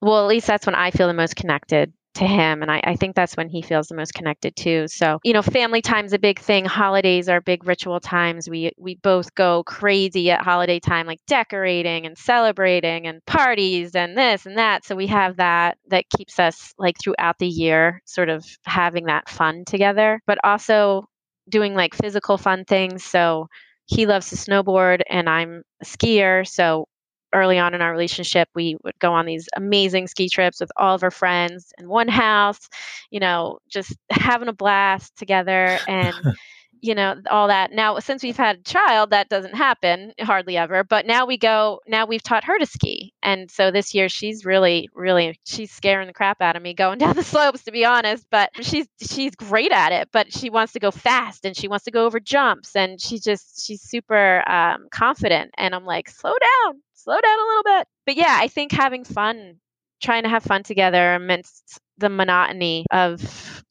well, 0.00 0.22
at 0.22 0.28
least 0.28 0.46
that's 0.46 0.66
when 0.66 0.74
I 0.74 0.90
feel 0.90 1.06
the 1.06 1.14
most 1.14 1.36
connected 1.36 1.92
to 2.14 2.26
him 2.26 2.62
and 2.62 2.70
I, 2.70 2.80
I, 2.84 2.96
think 2.96 3.16
that's 3.16 3.36
when 3.36 3.48
he 3.48 3.62
feels 3.62 3.88
the 3.88 3.94
most 3.94 4.12
connected 4.12 4.54
too. 4.54 4.86
So 4.88 5.18
you 5.24 5.32
know 5.32 5.42
family 5.42 5.80
time's 5.80 6.12
a 6.12 6.18
big 6.18 6.38
thing. 6.38 6.64
Holidays 6.64 7.28
are 7.28 7.40
big 7.40 7.66
ritual 7.66 8.00
times. 8.00 8.48
We 8.48 8.72
we 8.78 8.96
both 8.96 9.34
go 9.34 9.62
crazy 9.64 10.30
at 10.30 10.42
holiday 10.42 10.78
time 10.78 11.06
like 11.06 11.20
decorating 11.26 12.06
and 12.06 12.16
celebrating 12.18 13.06
and 13.06 13.24
parties 13.24 13.94
and 13.94 14.16
this 14.16 14.46
and 14.46 14.58
that. 14.58 14.84
So 14.84 14.94
we 14.94 15.06
have 15.08 15.36
that 15.36 15.78
that 15.88 16.04
keeps 16.16 16.38
us 16.38 16.74
like 16.78 16.96
throughout 17.02 17.38
the 17.38 17.48
year 17.48 18.02
sort 18.04 18.28
of 18.28 18.44
having 18.64 19.06
that 19.06 19.28
fun 19.28 19.64
together 19.66 20.20
but 20.26 20.38
also 20.44 21.06
doing 21.48 21.74
like 21.74 21.94
physical 21.94 22.38
fun 22.38 22.64
things. 22.64 23.04
So 23.04 23.48
he 23.86 24.06
loves 24.06 24.30
to 24.30 24.36
snowboard 24.36 25.02
and 25.08 25.28
I'm 25.28 25.62
a 25.80 25.84
skier. 25.84 26.46
So 26.46 26.86
early 27.32 27.58
on 27.58 27.74
in 27.74 27.82
our 27.82 27.90
relationship, 27.90 28.48
we 28.54 28.76
would 28.84 28.98
go 28.98 29.12
on 29.12 29.26
these 29.26 29.48
amazing 29.56 30.06
ski 30.08 30.28
trips 30.28 30.60
with 30.60 30.70
all 30.76 30.94
of 30.94 31.02
our 31.02 31.10
friends 31.10 31.72
in 31.78 31.88
one 31.88 32.08
house, 32.08 32.68
you 33.10 33.20
know, 33.20 33.58
just 33.68 33.96
having 34.10 34.48
a 34.48 34.52
blast 34.52 35.16
together. 35.16 35.80
And 35.86 36.14
you 36.82 36.94
know 36.94 37.14
all 37.30 37.48
that. 37.48 37.72
Now 37.72 37.98
since 38.00 38.22
we've 38.22 38.36
had 38.36 38.58
a 38.58 38.62
child 38.62 39.10
that 39.10 39.28
doesn't 39.28 39.54
happen 39.54 40.12
hardly 40.20 40.56
ever 40.56 40.84
but 40.84 41.06
now 41.06 41.24
we 41.26 41.38
go 41.38 41.80
now 41.86 42.06
we've 42.06 42.22
taught 42.22 42.44
her 42.44 42.58
to 42.58 42.66
ski. 42.66 43.14
And 43.22 43.50
so 43.50 43.70
this 43.70 43.94
year 43.94 44.08
she's 44.08 44.44
really 44.44 44.88
really 44.94 45.38
she's 45.44 45.70
scaring 45.70 46.08
the 46.08 46.12
crap 46.12 46.42
out 46.42 46.56
of 46.56 46.62
me 46.62 46.74
going 46.74 46.98
down 47.02 47.16
the 47.16 47.22
slopes 47.22 47.64
to 47.64 47.72
be 47.72 47.84
honest 47.84 48.26
but 48.30 48.50
she's 48.60 48.86
she's 49.00 49.34
great 49.34 49.72
at 49.72 49.92
it 49.92 50.08
but 50.12 50.32
she 50.32 50.50
wants 50.50 50.74
to 50.74 50.80
go 50.80 50.90
fast 50.90 51.44
and 51.44 51.56
she 51.56 51.68
wants 51.68 51.84
to 51.84 51.90
go 51.90 52.04
over 52.04 52.20
jumps 52.20 52.74
and 52.76 53.00
she 53.00 53.18
just 53.18 53.64
she's 53.64 53.80
super 53.82 54.42
um, 54.48 54.88
confident. 54.90 55.52
And 55.56 55.74
i'm 55.74 55.86
like 55.86 56.10
slow 56.10 56.32
down 56.32 56.82
slow 56.94 57.18
down 57.20 57.38
a 57.38 57.46
little 57.46 57.78
bit. 57.78 57.86
But 58.06 58.16
yeah 58.16 58.38
i 58.40 58.48
think 58.48 58.72
having 58.72 59.04
fun 59.04 59.56
trying 60.02 60.24
to 60.24 60.28
have 60.28 60.42
fun 60.42 60.64
together 60.64 61.14
amidst 61.14 61.78
the 61.98 62.08
monotony 62.08 62.84
of 62.90 63.62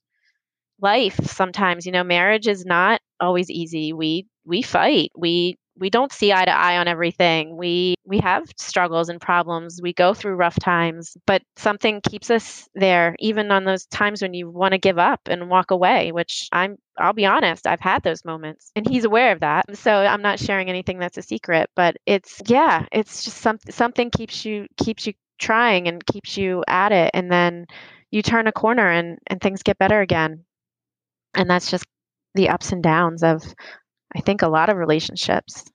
life 0.81 1.19
sometimes 1.23 1.85
you 1.85 1.91
know 1.91 2.03
marriage 2.03 2.47
is 2.47 2.65
not 2.65 3.01
always 3.21 3.49
easy. 3.49 3.93
We 3.93 4.27
we 4.45 4.61
fight. 4.61 5.11
We 5.15 5.57
we 5.77 5.89
don't 5.89 6.11
see 6.11 6.33
eye 6.33 6.45
to 6.45 6.51
eye 6.51 6.77
on 6.77 6.87
everything. 6.87 7.55
We 7.55 7.95
we 8.05 8.19
have 8.19 8.43
struggles 8.57 9.07
and 9.09 9.21
problems. 9.21 9.79
We 9.81 9.93
go 9.93 10.13
through 10.13 10.35
rough 10.35 10.59
times 10.59 11.15
but 11.25 11.41
something 11.55 12.01
keeps 12.01 12.29
us 12.29 12.67
there 12.75 13.15
even 13.19 13.51
on 13.51 13.63
those 13.63 13.85
times 13.85 14.21
when 14.21 14.33
you 14.33 14.49
want 14.49 14.73
to 14.73 14.77
give 14.77 14.97
up 14.97 15.21
and 15.27 15.49
walk 15.49 15.71
away 15.71 16.11
which 16.11 16.47
i'm 16.51 16.77
i'll 16.97 17.13
be 17.13 17.25
honest 17.25 17.67
i've 17.67 17.79
had 17.79 18.03
those 18.03 18.25
moments 18.25 18.71
and 18.75 18.87
he's 18.87 19.05
aware 19.05 19.31
of 19.31 19.39
that. 19.41 19.65
So 19.77 19.91
i'm 19.91 20.21
not 20.21 20.39
sharing 20.39 20.69
anything 20.69 20.99
that's 20.99 21.17
a 21.17 21.21
secret 21.21 21.69
but 21.75 21.95
it's 22.05 22.41
yeah 22.47 22.85
it's 22.91 23.23
just 23.23 23.37
something 23.37 23.71
something 23.71 24.09
keeps 24.09 24.45
you 24.45 24.67
keeps 24.77 25.07
you 25.07 25.13
trying 25.39 25.87
and 25.87 26.05
keeps 26.05 26.37
you 26.37 26.63
at 26.67 26.91
it 26.91 27.11
and 27.13 27.31
then 27.31 27.65
you 28.11 28.21
turn 28.21 28.47
a 28.47 28.51
corner 28.51 28.89
and 28.89 29.17
and 29.27 29.41
things 29.41 29.63
get 29.63 29.77
better 29.77 30.01
again 30.01 30.43
and 31.33 31.49
that's 31.49 31.71
just 31.71 31.85
the 32.35 32.49
ups 32.49 32.71
and 32.71 32.83
downs 32.83 33.23
of 33.23 33.43
i 34.15 34.21
think 34.21 34.41
a 34.41 34.49
lot 34.49 34.69
of 34.69 34.77
relationships. 34.77 35.65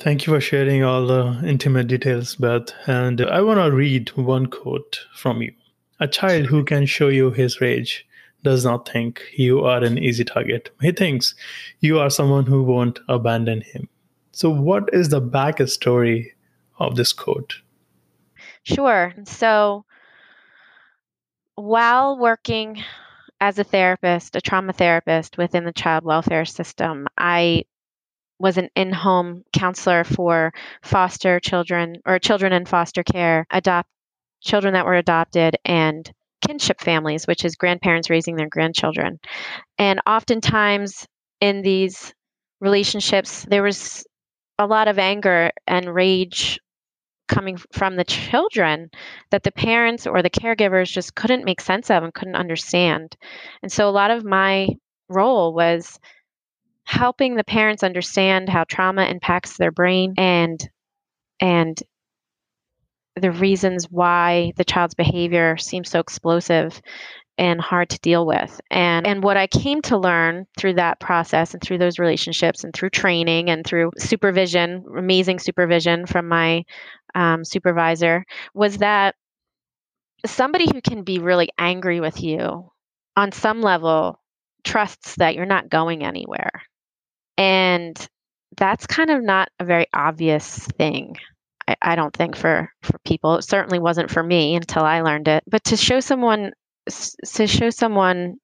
Thank 0.00 0.26
you 0.26 0.32
for 0.32 0.40
sharing 0.40 0.82
all 0.82 1.06
the 1.06 1.40
intimate 1.44 1.86
details 1.86 2.36
beth 2.36 2.72
and 2.86 3.20
i 3.20 3.40
want 3.40 3.58
to 3.60 3.70
read 3.70 4.10
one 4.16 4.46
quote 4.46 5.00
from 5.14 5.42
you. 5.42 5.52
A 6.00 6.08
child 6.08 6.46
who 6.46 6.64
can 6.64 6.86
show 6.86 7.08
you 7.08 7.30
his 7.30 7.60
rage 7.60 8.04
does 8.42 8.64
not 8.64 8.88
think 8.88 9.22
you 9.36 9.64
are 9.64 9.84
an 9.84 9.98
easy 9.98 10.24
target. 10.24 10.70
He 10.80 10.90
thinks 10.90 11.34
you 11.80 12.00
are 12.00 12.10
someone 12.10 12.46
who 12.46 12.64
won't 12.64 12.98
abandon 13.08 13.60
him. 13.60 13.88
So 14.32 14.50
what 14.50 14.88
is 14.92 15.10
the 15.10 15.20
backstory 15.20 16.32
of 16.78 16.96
this 16.96 17.12
quote? 17.12 17.54
Sure. 18.64 19.12
So 19.24 19.84
while 21.54 22.18
working 22.18 22.82
as 23.42 23.58
a 23.58 23.64
therapist, 23.64 24.36
a 24.36 24.40
trauma 24.40 24.72
therapist 24.72 25.36
within 25.36 25.64
the 25.64 25.72
child 25.72 26.04
welfare 26.04 26.44
system, 26.44 27.08
I 27.18 27.64
was 28.38 28.56
an 28.56 28.68
in 28.76 28.92
home 28.92 29.42
counselor 29.52 30.04
for 30.04 30.54
foster 30.80 31.40
children 31.40 31.96
or 32.06 32.20
children 32.20 32.52
in 32.52 32.66
foster 32.66 33.02
care, 33.02 33.44
adopt 33.50 33.88
children 34.42 34.74
that 34.74 34.86
were 34.86 34.94
adopted, 34.94 35.56
and 35.64 36.08
kinship 36.46 36.80
families, 36.80 37.26
which 37.26 37.44
is 37.44 37.56
grandparents 37.56 38.10
raising 38.10 38.36
their 38.36 38.48
grandchildren. 38.48 39.18
And 39.76 40.00
oftentimes 40.06 41.04
in 41.40 41.62
these 41.62 42.14
relationships, 42.60 43.44
there 43.50 43.64
was 43.64 44.06
a 44.56 44.66
lot 44.68 44.86
of 44.86 45.00
anger 45.00 45.50
and 45.66 45.92
rage 45.92 46.60
coming 47.32 47.56
from 47.72 47.96
the 47.96 48.04
children 48.04 48.90
that 49.30 49.42
the 49.42 49.52
parents 49.52 50.06
or 50.06 50.22
the 50.22 50.30
caregivers 50.30 50.92
just 50.92 51.14
couldn't 51.14 51.44
make 51.44 51.60
sense 51.60 51.90
of 51.90 52.02
and 52.02 52.14
couldn't 52.14 52.36
understand. 52.36 53.16
And 53.62 53.72
so 53.72 53.88
a 53.88 53.90
lot 53.90 54.10
of 54.10 54.24
my 54.24 54.68
role 55.08 55.54
was 55.54 55.98
helping 56.84 57.34
the 57.34 57.44
parents 57.44 57.82
understand 57.82 58.48
how 58.48 58.64
trauma 58.64 59.04
impacts 59.04 59.56
their 59.56 59.70
brain 59.70 60.14
and 60.18 60.60
and 61.40 61.82
the 63.16 63.30
reasons 63.30 63.86
why 63.90 64.52
the 64.56 64.64
child's 64.64 64.94
behavior 64.94 65.56
seems 65.56 65.90
so 65.90 66.00
explosive 66.00 66.80
and 67.42 67.60
hard 67.60 67.88
to 67.88 67.98
deal 67.98 68.24
with. 68.24 68.60
And 68.70 69.04
and 69.04 69.20
what 69.20 69.36
I 69.36 69.48
came 69.48 69.82
to 69.82 69.98
learn 69.98 70.46
through 70.56 70.74
that 70.74 71.00
process 71.00 71.54
and 71.54 71.60
through 71.60 71.78
those 71.78 71.98
relationships 71.98 72.62
and 72.62 72.72
through 72.72 72.90
training 72.90 73.50
and 73.50 73.66
through 73.66 73.90
supervision, 73.98 74.84
amazing 74.96 75.40
supervision 75.40 76.06
from 76.06 76.28
my 76.28 76.62
um, 77.16 77.44
supervisor, 77.44 78.24
was 78.54 78.78
that 78.78 79.16
somebody 80.24 80.66
who 80.72 80.80
can 80.80 81.02
be 81.02 81.18
really 81.18 81.48
angry 81.58 81.98
with 81.98 82.22
you 82.22 82.70
on 83.16 83.32
some 83.32 83.60
level 83.60 84.20
trusts 84.62 85.16
that 85.16 85.34
you're 85.34 85.44
not 85.44 85.68
going 85.68 86.04
anywhere. 86.04 86.62
And 87.36 87.98
that's 88.56 88.86
kind 88.86 89.10
of 89.10 89.20
not 89.20 89.48
a 89.58 89.64
very 89.64 89.86
obvious 89.92 90.58
thing. 90.78 91.16
I, 91.66 91.74
I, 91.82 91.96
don't 91.96 92.14
think 92.14 92.36
for 92.36 92.70
for 92.82 92.98
people. 93.04 93.38
It 93.38 93.42
certainly 93.42 93.80
wasn't 93.80 94.12
for 94.12 94.22
me 94.22 94.54
until 94.54 94.84
I 94.84 95.00
learned 95.00 95.26
it. 95.26 95.42
But 95.50 95.64
to 95.64 95.76
show 95.76 95.98
someone 95.98 96.52
to 96.88 97.46
show 97.46 97.70
someone 97.70 98.36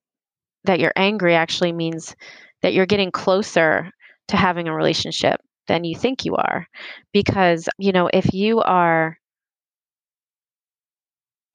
that 0.64 0.80
you're 0.80 0.92
angry 0.96 1.34
actually 1.34 1.72
means 1.72 2.14
that 2.62 2.74
you're 2.74 2.86
getting 2.86 3.10
closer 3.10 3.90
to 4.28 4.36
having 4.36 4.68
a 4.68 4.74
relationship 4.74 5.40
than 5.66 5.84
you 5.84 5.96
think 5.96 6.24
you 6.24 6.36
are. 6.36 6.66
Because, 7.12 7.68
you 7.78 7.92
know, 7.92 8.08
if 8.12 8.32
you 8.32 8.60
are 8.60 9.18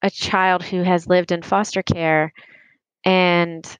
a 0.02 0.10
child 0.10 0.62
who 0.62 0.82
has 0.82 1.06
lived 1.06 1.32
in 1.32 1.42
foster 1.42 1.82
care 1.82 2.32
and 3.04 3.78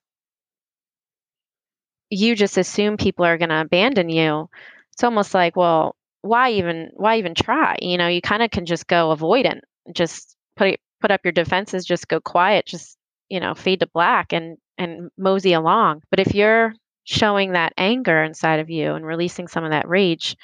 you 2.10 2.34
just 2.34 2.56
assume 2.56 2.96
people 2.96 3.24
are 3.24 3.38
going 3.38 3.48
to 3.48 3.60
abandon 3.60 4.08
you, 4.08 4.48
it's 4.92 5.04
almost 5.04 5.34
like, 5.34 5.56
well, 5.56 5.96
why 6.22 6.52
even 6.52 6.90
why 6.94 7.18
even 7.18 7.34
try? 7.34 7.76
You 7.80 7.98
know, 7.98 8.08
you 8.08 8.22
kind 8.22 8.42
of 8.42 8.50
can 8.50 8.64
just 8.64 8.86
go 8.86 9.14
avoidant, 9.14 9.60
just 9.92 10.36
put 10.56 10.78
put 11.04 11.10
up 11.10 11.20
your 11.22 11.32
defenses, 11.32 11.84
just 11.84 12.08
go 12.08 12.18
quiet, 12.18 12.64
just 12.64 12.96
you 13.28 13.38
know, 13.38 13.54
fade 13.54 13.80
to 13.80 13.86
black 13.86 14.32
and 14.32 14.56
and 14.78 15.10
mosey 15.18 15.52
along. 15.52 16.00
But 16.10 16.18
if 16.18 16.34
you're 16.34 16.72
showing 17.04 17.52
that 17.52 17.74
anger 17.76 18.22
inside 18.22 18.58
of 18.58 18.70
you 18.70 18.94
and 18.94 19.04
releasing 19.04 19.46
some 19.46 19.64
of 19.64 19.70
that 19.70 19.86
rage, 19.86 20.34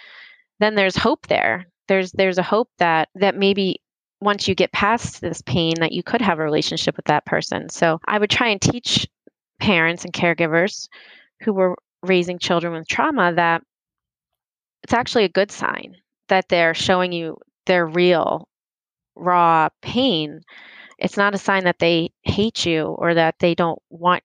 then 0.58 0.74
there's 0.74 0.96
hope 0.96 1.26
there. 1.28 1.64
There's 1.88 2.12
there's 2.12 2.36
a 2.36 2.42
hope 2.42 2.68
that 2.76 3.08
that 3.14 3.36
maybe 3.36 3.80
once 4.20 4.48
you 4.48 4.54
get 4.54 4.70
past 4.72 5.22
this 5.22 5.40
pain 5.40 5.76
that 5.80 5.92
you 5.92 6.02
could 6.02 6.20
have 6.20 6.38
a 6.38 6.44
relationship 6.44 6.94
with 6.94 7.06
that 7.06 7.24
person. 7.24 7.70
So 7.70 7.98
I 8.06 8.18
would 8.18 8.28
try 8.28 8.48
and 8.48 8.60
teach 8.60 9.08
parents 9.60 10.04
and 10.04 10.12
caregivers 10.12 10.88
who 11.42 11.54
were 11.54 11.74
raising 12.02 12.38
children 12.38 12.74
with 12.74 12.86
trauma 12.86 13.32
that 13.32 13.62
it's 14.82 14.92
actually 14.92 15.24
a 15.24 15.30
good 15.30 15.50
sign 15.50 15.96
that 16.28 16.50
they're 16.50 16.74
showing 16.74 17.12
you 17.12 17.38
their 17.64 17.86
real 17.86 18.46
raw 19.20 19.68
pain 19.82 20.40
it's 21.00 21.16
not 21.16 21.34
a 21.34 21.38
sign 21.38 21.64
that 21.64 21.78
they 21.78 22.12
hate 22.22 22.66
you 22.66 22.84
or 22.84 23.14
that 23.14 23.36
they 23.40 23.54
don't 23.54 23.80
want 23.88 24.22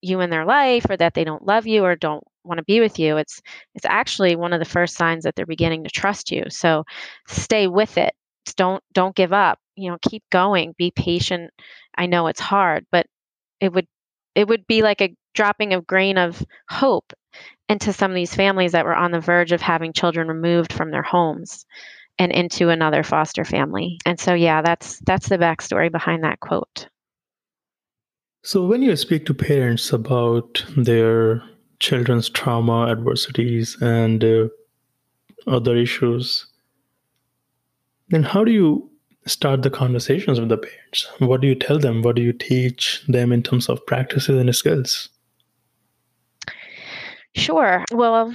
you 0.00 0.20
in 0.20 0.30
their 0.30 0.44
life 0.44 0.86
or 0.88 0.96
that 0.96 1.14
they 1.14 1.24
don't 1.24 1.46
love 1.46 1.66
you 1.66 1.84
or 1.84 1.96
don't 1.96 2.24
want 2.44 2.58
to 2.58 2.64
be 2.64 2.80
with 2.80 2.98
you. 2.98 3.16
It's 3.16 3.40
it's 3.74 3.86
actually 3.86 4.36
one 4.36 4.52
of 4.52 4.58
the 4.58 4.64
first 4.64 4.96
signs 4.96 5.24
that 5.24 5.34
they're 5.36 5.46
beginning 5.46 5.84
to 5.84 5.90
trust 5.90 6.30
you. 6.30 6.44
So 6.48 6.84
stay 7.28 7.66
with 7.66 7.98
it. 7.98 8.14
Don't 8.56 8.82
don't 8.92 9.14
give 9.14 9.32
up. 9.32 9.58
You 9.76 9.90
know 9.90 9.98
keep 10.02 10.22
going. 10.30 10.74
Be 10.78 10.90
patient. 10.90 11.50
I 11.96 12.06
know 12.06 12.26
it's 12.26 12.40
hard 12.40 12.86
but 12.90 13.06
it 13.60 13.72
would 13.72 13.86
it 14.34 14.48
would 14.48 14.66
be 14.66 14.82
like 14.82 15.00
a 15.00 15.14
dropping 15.34 15.74
of 15.74 15.86
grain 15.86 16.18
of 16.18 16.44
hope 16.68 17.12
into 17.68 17.92
some 17.92 18.10
of 18.10 18.14
these 18.14 18.34
families 18.34 18.72
that 18.72 18.84
were 18.84 18.94
on 18.94 19.10
the 19.10 19.20
verge 19.20 19.52
of 19.52 19.60
having 19.60 19.92
children 19.92 20.28
removed 20.28 20.72
from 20.72 20.90
their 20.90 21.02
homes 21.02 21.66
and 22.18 22.32
into 22.32 22.68
another 22.68 23.02
foster 23.02 23.44
family. 23.44 23.98
And 24.06 24.18
so 24.18 24.34
yeah, 24.34 24.62
that's 24.62 25.00
that's 25.00 25.28
the 25.28 25.38
backstory 25.38 25.90
behind 25.90 26.24
that 26.24 26.40
quote. 26.40 26.88
So 28.42 28.66
when 28.66 28.82
you 28.82 28.94
speak 28.96 29.24
to 29.26 29.34
parents 29.34 29.92
about 29.92 30.64
their 30.76 31.42
children's 31.80 32.28
trauma, 32.28 32.88
adversities, 32.88 33.76
and 33.80 34.22
uh, 34.22 34.48
other 35.46 35.76
issues, 35.76 36.46
then 38.08 38.22
how 38.22 38.44
do 38.44 38.52
you 38.52 38.90
start 39.26 39.62
the 39.62 39.70
conversations 39.70 40.38
with 40.38 40.50
the 40.50 40.58
parents? 40.58 41.08
What 41.18 41.40
do 41.40 41.48
you 41.48 41.54
tell 41.54 41.78
them? 41.78 42.02
What 42.02 42.16
do 42.16 42.22
you 42.22 42.32
teach 42.32 43.02
them 43.08 43.32
in 43.32 43.42
terms 43.42 43.68
of 43.68 43.84
practices 43.86 44.38
and 44.38 44.54
skills? 44.54 45.08
Sure. 47.34 47.84
Well, 47.92 48.34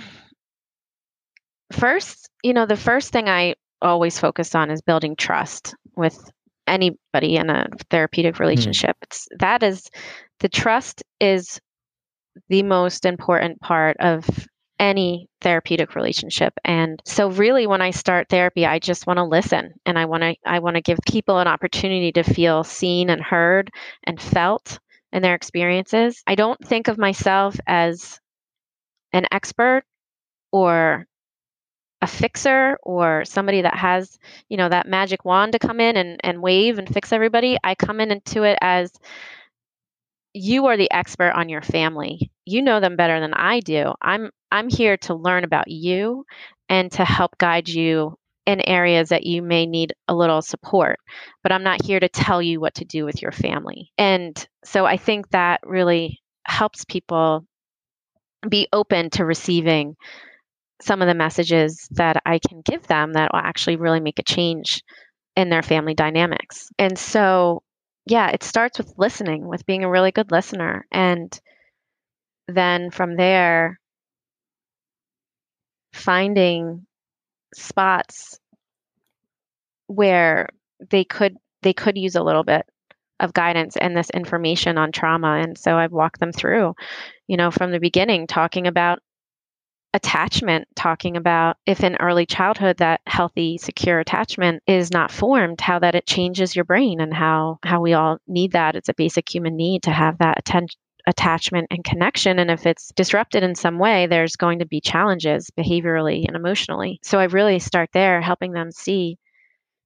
first, 1.71 2.29
you 2.43 2.53
know, 2.53 2.65
the 2.65 2.75
first 2.75 3.11
thing 3.11 3.29
I 3.29 3.55
always 3.81 4.19
focus 4.19 4.55
on 4.55 4.69
is 4.69 4.81
building 4.81 5.15
trust 5.15 5.75
with 5.95 6.31
anybody 6.67 7.35
in 7.35 7.49
a 7.49 7.67
therapeutic 7.89 8.37
hmm. 8.37 8.43
relationship. 8.43 8.95
Mm. 8.97 9.03
It's 9.03 9.27
that 9.39 9.63
is 9.63 9.87
the 10.39 10.49
trust 10.49 11.03
is 11.19 11.59
the 12.47 12.63
most 12.63 13.05
important 13.05 13.59
part 13.59 13.97
of 13.99 14.25
any 14.79 15.27
therapeutic 15.41 15.93
relationship 15.93 16.53
and 16.63 17.01
so 17.03 17.29
really 17.31 17.67
when 17.67 17.81
i 17.81 17.91
start 17.91 18.29
therapy 18.29 18.65
i 18.65 18.79
just 18.79 19.05
want 19.05 19.17
to 19.17 19.25
listen 19.25 19.73
and 19.85 19.99
i 19.99 20.05
want 20.05 20.23
to 20.23 20.33
i 20.45 20.59
want 20.59 20.77
to 20.77 20.81
give 20.81 20.97
people 21.05 21.37
an 21.37 21.49
opportunity 21.49 22.13
to 22.13 22.23
feel 22.23 22.63
seen 22.63 23.09
and 23.09 23.21
heard 23.21 23.69
and 24.05 24.21
felt 24.21 24.79
in 25.11 25.21
their 25.21 25.35
experiences 25.35 26.23
i 26.27 26.35
don't 26.35 26.65
think 26.65 26.87
of 26.87 26.97
myself 26.97 27.57
as 27.67 28.21
an 29.11 29.25
expert 29.33 29.83
or 30.53 31.05
a 32.01 32.07
fixer 32.07 32.77
or 32.83 33.25
somebody 33.25 33.61
that 33.61 33.75
has 33.75 34.17
you 34.47 34.57
know 34.57 34.69
that 34.69 34.87
magic 34.87 35.25
wand 35.25 35.51
to 35.51 35.59
come 35.59 35.79
in 35.79 35.97
and, 35.97 36.19
and 36.23 36.41
wave 36.41 36.79
and 36.79 36.87
fix 36.93 37.11
everybody 37.11 37.57
i 37.63 37.75
come 37.75 37.99
in 37.99 38.09
into 38.11 38.43
it 38.43 38.57
as 38.61 38.91
you 40.33 40.67
are 40.67 40.77
the 40.77 40.91
expert 40.91 41.31
on 41.31 41.49
your 41.49 41.61
family. 41.61 42.31
You 42.45 42.61
know 42.61 42.79
them 42.79 42.95
better 42.95 43.19
than 43.19 43.33
i 43.33 43.59
do. 43.59 43.93
I'm 44.01 44.29
i'm 44.51 44.69
here 44.69 44.97
to 44.97 45.13
learn 45.13 45.43
about 45.43 45.69
you 45.69 46.25
and 46.67 46.91
to 46.93 47.05
help 47.05 47.37
guide 47.37 47.67
you 47.69 48.17
in 48.45 48.61
areas 48.61 49.09
that 49.09 49.25
you 49.25 49.41
may 49.41 49.65
need 49.65 49.93
a 50.07 50.15
little 50.15 50.41
support 50.41 50.99
but 51.43 51.51
i'm 51.51 51.63
not 51.63 51.83
here 51.83 51.99
to 51.99 52.09
tell 52.09 52.41
you 52.41 52.59
what 52.59 52.75
to 52.75 52.85
do 52.85 53.05
with 53.05 53.21
your 53.21 53.31
family. 53.31 53.91
And 53.97 54.47
so 54.63 54.85
i 54.85 54.97
think 54.97 55.29
that 55.29 55.61
really 55.63 56.21
helps 56.43 56.85
people 56.85 57.45
be 58.47 58.67
open 58.71 59.09
to 59.11 59.25
receiving 59.25 59.95
some 60.81 61.01
of 61.01 61.07
the 61.07 61.13
messages 61.13 61.87
that 61.91 62.21
I 62.25 62.39
can 62.39 62.61
give 62.61 62.87
them 62.87 63.13
that 63.13 63.31
will 63.33 63.41
actually 63.41 63.75
really 63.75 63.99
make 63.99 64.19
a 64.19 64.23
change 64.23 64.81
in 65.35 65.49
their 65.49 65.61
family 65.61 65.93
dynamics. 65.93 66.69
And 66.77 66.97
so, 66.97 67.63
yeah, 68.05 68.29
it 68.29 68.43
starts 68.43 68.77
with 68.77 68.93
listening, 68.97 69.47
with 69.47 69.65
being 69.65 69.83
a 69.83 69.89
really 69.89 70.11
good 70.11 70.31
listener. 70.31 70.85
And 70.91 71.37
then 72.47 72.91
from 72.91 73.15
there, 73.15 73.79
finding 75.93 76.85
spots 77.53 78.39
where 79.87 80.49
they 80.91 81.03
could 81.03 81.35
they 81.61 81.73
could 81.73 81.97
use 81.97 82.15
a 82.15 82.23
little 82.23 82.43
bit 82.43 82.65
of 83.19 83.33
guidance 83.33 83.75
and 83.75 83.97
this 83.97 84.09
information 84.11 84.77
on 84.77 84.91
trauma 84.91 85.39
and 85.43 85.57
so 85.57 85.75
i've 85.75 85.91
walked 85.91 86.19
them 86.19 86.31
through 86.31 86.73
you 87.27 87.35
know 87.35 87.49
from 87.51 87.71
the 87.71 87.79
beginning 87.79 88.27
talking 88.27 88.67
about 88.67 88.99
attachment 89.93 90.67
talking 90.75 91.17
about 91.17 91.57
if 91.65 91.83
in 91.83 91.95
early 91.95 92.25
childhood 92.25 92.77
that 92.77 93.01
healthy 93.07 93.57
secure 93.57 93.99
attachment 93.99 94.61
is 94.67 94.91
not 94.91 95.11
formed 95.11 95.59
how 95.59 95.79
that 95.79 95.95
it 95.95 96.05
changes 96.05 96.55
your 96.55 96.65
brain 96.65 97.01
and 97.01 97.13
how 97.13 97.57
how 97.63 97.81
we 97.81 97.93
all 97.93 98.19
need 98.27 98.51
that 98.51 98.75
it's 98.75 98.89
a 98.89 98.93
basic 98.93 99.27
human 99.27 99.55
need 99.55 99.81
to 99.81 99.91
have 99.91 100.17
that 100.19 100.37
attachment 101.07 101.67
and 101.71 101.83
connection 101.83 102.37
and 102.37 102.51
if 102.51 102.67
it's 102.67 102.91
disrupted 102.95 103.41
in 103.41 103.55
some 103.55 103.79
way 103.79 104.05
there's 104.05 104.35
going 104.35 104.59
to 104.59 104.67
be 104.67 104.79
challenges 104.79 105.49
behaviorally 105.57 106.23
and 106.27 106.35
emotionally 106.35 106.99
so 107.03 107.17
i 107.17 107.23
really 107.23 107.57
start 107.57 107.89
there 107.91 108.21
helping 108.21 108.51
them 108.51 108.71
see 108.71 109.17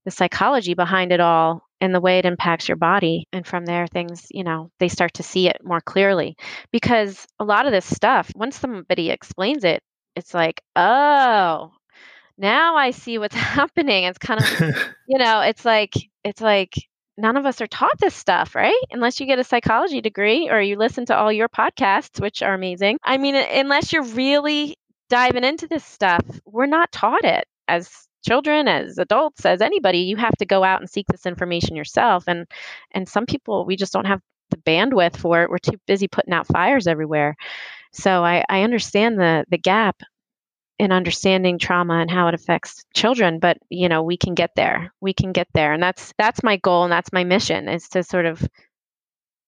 the 0.04 0.12
psychology 0.12 0.74
behind 0.74 1.14
it 1.14 1.22
all 1.22 1.64
and 1.84 1.94
the 1.94 2.02
way 2.02 2.18
it 2.18 2.26
impacts 2.26 2.70
your 2.70 2.78
body. 2.78 3.28
And 3.34 3.46
from 3.46 3.66
there, 3.66 3.88
things, 3.88 4.28
you 4.32 4.46
know, 4.46 4.72
they 4.80 4.88
start 4.88 5.16
to 5.16 5.24
see 5.24 5.50
it 5.50 5.58
more 5.64 5.82
clearly. 5.82 6.38
Because 6.72 7.26
a 7.40 7.44
lot 7.44 7.66
of 7.66 7.74
this 7.74 7.86
stuff, 7.86 8.32
once 8.36 8.58
somebody 8.58 9.10
explains 9.10 9.66
it, 9.66 9.84
it's 10.16 10.34
like, 10.34 10.62
oh, 10.76 11.72
now 12.38 12.76
I 12.76 12.92
see 12.92 13.18
what's 13.18 13.36
happening. 13.58 14.06
It's 14.06 14.18
kind 14.18 14.42
of, 14.42 14.60
you 15.08 15.18
know, 15.18 15.42
it's 15.42 15.66
like, 15.66 15.94
it's 16.24 16.42
like 16.42 16.74
none 17.18 17.38
of 17.38 17.46
us 17.46 17.62
are 17.62 17.68
taught 17.68 18.00
this 18.00 18.16
stuff, 18.16 18.56
right? 18.56 18.74
Unless 18.92 19.20
you 19.20 19.26
get 19.26 19.40
a 19.40 19.44
psychology 19.44 20.02
degree 20.02 20.50
or 20.50 20.62
you 20.62 20.78
listen 20.78 21.06
to 21.08 21.16
all 21.16 21.32
your 21.32 21.50
podcasts, 21.50 22.20
which 22.20 22.42
are 22.42 22.54
amazing. 22.54 22.98
I 23.04 23.18
mean, 23.18 23.36
unless 23.36 23.94
you're 23.94 24.04
really 24.04 24.76
diving 25.10 25.44
into 25.44 25.68
this 25.68 25.86
stuff, 25.86 26.26
we're 26.46 26.66
not 26.66 26.92
taught 26.92 27.24
it 27.24 27.46
as 27.68 27.90
children 28.26 28.68
as 28.68 28.98
adults 28.98 29.46
as 29.46 29.62
anybody 29.62 30.00
you 30.00 30.16
have 30.16 30.36
to 30.38 30.46
go 30.46 30.64
out 30.64 30.80
and 30.80 30.90
seek 30.90 31.06
this 31.08 31.26
information 31.26 31.76
yourself 31.76 32.24
and 32.28 32.48
and 32.92 33.08
some 33.08 33.26
people 33.26 33.66
we 33.66 33.76
just 33.76 33.92
don't 33.92 34.06
have 34.06 34.22
the 34.50 34.58
bandwidth 34.58 35.18
for 35.18 35.44
it 35.44 35.50
we're 35.50 35.58
too 35.58 35.78
busy 35.88 36.08
putting 36.08 36.34
out 36.34 36.48
fires 36.48 36.88
everywhere 36.88 37.36
so 37.94 38.24
I, 38.24 38.44
I 38.50 38.64
understand 38.64 39.20
the 39.20 39.46
the 39.50 39.58
gap 39.58 40.02
in 40.80 40.92
understanding 40.92 41.60
trauma 41.60 41.96
and 42.00 42.10
how 42.10 42.28
it 42.28 42.34
affects 42.34 42.84
children 42.96 43.40
but 43.40 43.58
you 43.70 43.88
know 43.90 44.04
we 44.04 44.18
can 44.18 44.34
get 44.34 44.52
there 44.56 44.92
we 45.02 45.14
can 45.14 45.32
get 45.32 45.48
there 45.54 45.74
and 45.74 45.82
that's 45.82 46.14
that's 46.18 46.44
my 46.44 46.58
goal 46.58 46.84
and 46.84 46.92
that's 46.92 47.14
my 47.14 47.24
mission 47.24 47.70
is 47.70 47.88
to 47.90 48.04
sort 48.04 48.26
of 48.26 48.46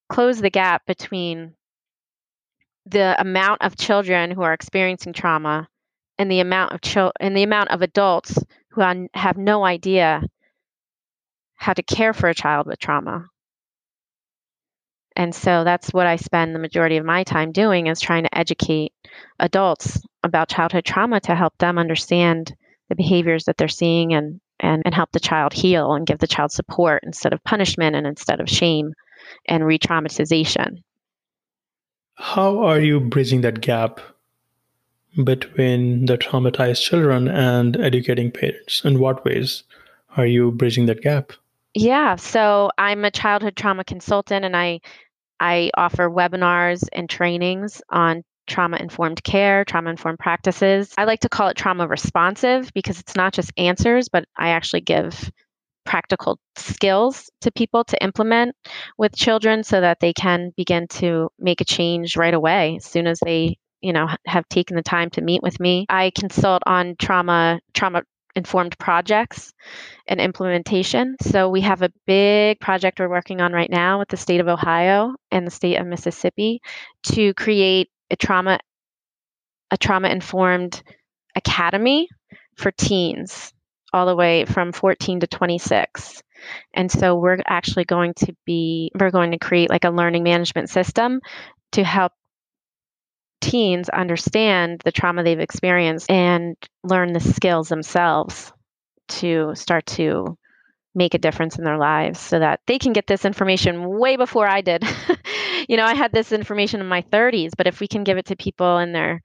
close 0.10 0.40
the 0.40 0.50
gap 0.50 0.86
between 0.86 1.56
the 2.86 3.20
amount 3.20 3.62
of 3.62 3.76
children 3.76 4.30
who 4.30 4.44
are 4.44 4.54
experiencing 4.54 5.14
trauma 5.14 5.68
and 6.18 6.30
the 6.32 6.40
amount 6.40 6.72
of 6.72 6.82
chil- 6.82 7.12
and 7.20 7.36
the 7.36 7.44
amount 7.44 7.72
of 7.72 7.82
adults 7.82 8.38
who 8.70 8.82
have 9.14 9.38
no 9.38 9.66
idea 9.66 10.22
how 11.56 11.74
to 11.74 11.82
care 11.84 12.14
for 12.14 12.30
a 12.30 12.36
child 12.36 12.68
with 12.68 12.78
trauma. 12.80 13.26
And 15.16 15.34
so 15.34 15.64
that's 15.64 15.94
what 15.94 16.08
I 16.08 16.18
spend 16.18 16.54
the 16.54 16.60
majority 16.60 16.98
of 16.98 17.06
my 17.06 17.24
time 17.24 17.52
doing 17.52 17.88
is 17.88 18.02
trying 18.02 18.24
to 18.24 18.38
educate 18.38 18.94
adults 19.40 20.02
about 20.24 20.50
childhood 20.50 20.86
trauma 20.86 21.20
to 21.22 21.36
help 21.36 21.58
them 21.58 21.78
understand 21.78 22.54
the 22.90 22.96
behaviors 22.96 23.46
that 23.46 23.58
they're 23.58 23.68
seeing 23.68 24.14
and, 24.14 24.42
and, 24.60 24.82
and 24.86 24.94
help 24.94 25.12
the 25.12 25.20
child 25.20 25.54
heal 25.54 25.94
and 25.94 26.06
give 26.06 26.20
the 26.20 26.28
child 26.28 26.52
support 26.52 27.04
instead 27.04 27.34
of 27.34 27.44
punishment 27.44 27.96
and 27.96 28.06
instead 28.06 28.40
of 28.40 28.50
shame 28.50 28.94
and 29.48 29.66
re 29.66 29.80
traumatization. 29.80 30.84
How 32.16 32.60
are 32.64 32.80
you 32.80 33.00
bridging 33.00 33.42
that 33.42 33.62
gap 33.62 34.00
between 35.24 36.06
the 36.06 36.18
traumatized 36.18 36.82
children 36.82 37.28
and 37.28 37.78
educating 37.78 38.32
parents? 38.32 38.84
In 38.84 39.00
what 39.00 39.24
ways 39.26 39.64
are 40.18 40.26
you 40.26 40.52
bridging 40.52 40.86
that 40.88 41.02
gap? 41.02 41.34
Yeah, 41.74 42.16
so 42.16 42.72
I'm 42.78 43.04
a 43.04 43.12
childhood 43.12 43.58
trauma 43.58 43.84
consultant 43.84 44.46
and 44.46 44.56
I 44.56 44.80
I 45.40 45.72
offer 45.76 46.10
webinars 46.10 46.88
and 46.92 47.10
trainings 47.10 47.82
on 47.90 48.24
trauma 48.48 48.78
informed 48.78 49.24
care, 49.24 49.66
trauma 49.66 49.90
informed 49.90 50.20
practices. 50.20 50.94
I 50.98 51.06
like 51.06 51.22
to 51.22 51.30
call 51.30 51.50
it 51.50 51.58
trauma 51.58 51.88
responsive 51.88 52.72
because 52.74 53.00
it's 53.00 53.16
not 53.16 53.34
just 53.34 53.52
answers, 53.58 54.10
but 54.10 54.26
I 54.38 54.50
actually 54.50 54.82
give 54.82 55.32
practical 55.86 56.40
skills 56.58 57.30
to 57.42 57.52
people 57.52 57.84
to 57.86 58.04
implement 58.04 58.56
with 58.98 59.16
children 59.16 59.64
so 59.64 59.82
that 59.82 60.00
they 60.00 60.14
can 60.14 60.52
begin 60.58 60.88
to 60.88 61.30
make 61.40 61.62
a 61.62 61.66
change 61.66 62.18
right 62.18 62.34
away 62.34 62.78
as 62.78 62.86
soon 62.86 63.08
as 63.08 63.20
they 63.24 63.58
you 63.82 63.94
know 63.94 64.08
have 64.26 64.50
taken 64.50 64.76
the 64.76 64.82
time 64.82 65.12
to 65.12 65.22
meet 65.22 65.44
with 65.44 65.60
me 65.60 65.86
i 65.88 66.12
consult 66.18 66.64
on 66.66 66.96
trauma 66.98 67.60
trauma 67.74 68.02
informed 68.36 68.78
projects 68.78 69.54
and 70.08 70.20
implementation. 70.20 71.16
So 71.22 71.50
we 71.50 71.62
have 71.62 71.82
a 71.82 71.92
big 72.06 72.60
project 72.60 73.00
we're 73.00 73.10
working 73.10 73.42
on 73.42 73.54
right 73.54 73.70
now 73.70 74.00
with 74.00 74.10
the 74.10 74.18
state 74.18 74.42
of 74.42 74.48
Ohio 74.48 75.16
and 75.32 75.48
the 75.48 75.52
state 75.52 75.78
of 75.78 75.88
Mississippi 75.88 76.62
to 77.04 77.34
create 77.34 77.90
a 78.12 78.16
trauma 78.16 78.60
a 79.72 79.78
trauma 79.78 80.10
informed 80.10 80.84
academy 81.36 82.08
for 82.56 82.72
teens 82.72 83.52
all 83.94 84.06
the 84.06 84.16
way 84.16 84.46
from 84.46 84.72
14 84.72 85.22
to 85.22 85.28
26. 85.28 86.22
And 86.74 86.92
so 86.92 87.16
we're 87.16 87.40
actually 87.48 87.86
going 87.86 88.14
to 88.18 88.36
be 88.46 88.92
we're 89.00 89.12
going 89.12 89.32
to 89.32 89.40
create 89.40 89.70
like 89.70 89.86
a 89.86 89.90
learning 89.90 90.24
management 90.24 90.70
system 90.70 91.22
to 91.72 91.84
help 91.84 92.12
teens 93.56 93.88
understand 93.88 94.82
the 94.84 94.92
trauma 94.92 95.24
they've 95.24 95.40
experienced 95.40 96.12
and 96.12 96.58
learn 96.84 97.14
the 97.14 97.22
skills 97.22 97.70
themselves 97.70 98.52
to 99.08 99.56
start 99.56 99.86
to 99.86 100.38
make 100.94 101.14
a 101.14 101.18
difference 101.18 101.58
in 101.58 101.64
their 101.64 101.78
lives 101.78 102.20
so 102.20 102.38
that 102.40 102.60
they 102.68 102.78
can 102.78 102.92
get 102.92 103.08
this 103.08 103.24
information 103.24 103.88
way 103.98 104.18
before 104.18 104.46
I 104.48 104.60
did. 104.60 104.84
you 105.70 105.78
know, 105.78 105.86
I 105.86 105.94
had 105.94 106.12
this 106.12 106.34
information 106.34 106.82
in 106.82 106.88
my 106.88 107.02
30s, 107.04 107.52
but 107.58 107.68
if 107.68 107.80
we 107.80 107.88
can 107.88 108.04
give 108.04 108.18
it 108.18 108.26
to 108.26 108.36
people 108.36 108.78
in 108.80 108.92
their 108.92 109.22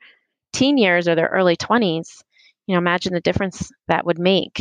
teen 0.53 0.79
years 0.79 1.09
or 1.09 1.17
their 1.17 1.29
early 1.29 1.57
20s, 1.57 2.23
you 2.67 2.75
know, 2.75 2.79
imagine 2.79 3.13
the 3.15 3.21
difference 3.21 3.73
that 3.89 4.07
would 4.07 4.21
make. 4.21 4.59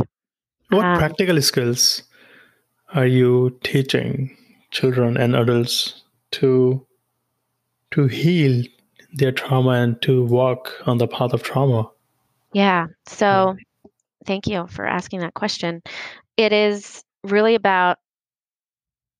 What 0.69 0.85
um, 0.85 0.97
practical 0.97 1.39
skills 1.43 2.03
are 2.95 3.07
you 3.07 3.59
teaching 3.63 4.35
children 4.71 5.15
and 5.15 5.35
adults 5.35 6.03
to 6.31 6.85
to 7.91 8.07
heal 8.07 8.63
their 9.13 9.31
trauma 9.31 9.71
and 9.71 10.01
to 10.03 10.23
walk 10.23 10.73
on 10.85 10.97
the 10.97 11.07
path 11.07 11.33
of 11.33 11.43
trauma? 11.43 11.89
Yeah. 12.53 12.87
So 13.07 13.55
thank 14.25 14.47
you 14.47 14.67
for 14.67 14.85
asking 14.85 15.19
that 15.21 15.33
question. 15.33 15.81
It 16.37 16.53
is 16.53 17.03
really 17.23 17.55
about 17.55 17.97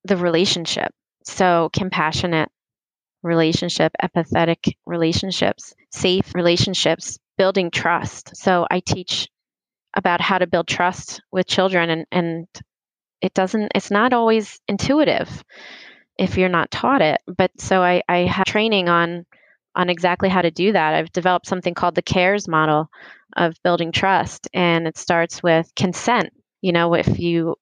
the 0.04 0.16
relationship. 0.16 0.92
So 1.24 1.70
compassionate 1.72 2.48
relationship, 3.22 3.92
empathetic 4.02 4.74
relationships, 4.86 5.74
safe 5.90 6.34
relationships, 6.34 7.18
building 7.36 7.70
trust. 7.70 8.36
So 8.36 8.66
I 8.70 8.80
teach 8.80 9.28
about 9.94 10.20
how 10.20 10.38
to 10.38 10.46
build 10.46 10.68
trust 10.68 11.20
with 11.32 11.46
children 11.46 11.90
and, 11.90 12.06
and 12.12 12.46
it 13.20 13.34
doesn't 13.34 13.72
it's 13.74 13.90
not 13.90 14.12
always 14.12 14.60
intuitive 14.68 15.44
if 16.16 16.38
you're 16.38 16.48
not 16.48 16.70
taught 16.70 17.02
it. 17.02 17.20
But 17.26 17.50
so 17.58 17.82
I, 17.82 18.02
I 18.08 18.18
have 18.18 18.46
training 18.46 18.88
on 18.88 19.26
on 19.80 19.88
exactly 19.88 20.28
how 20.28 20.42
to 20.42 20.50
do 20.50 20.72
that. 20.72 20.94
I've 20.94 21.12
developed 21.12 21.46
something 21.46 21.72
called 21.72 21.94
the 21.94 22.02
CARES 22.02 22.46
model 22.46 22.90
of 23.34 23.54
building 23.64 23.92
trust, 23.92 24.48
and 24.52 24.86
it 24.86 24.98
starts 24.98 25.42
with 25.42 25.72
consent. 25.74 26.30
You 26.60 26.72
know, 26.72 26.94
if 26.94 27.18
you 27.18 27.56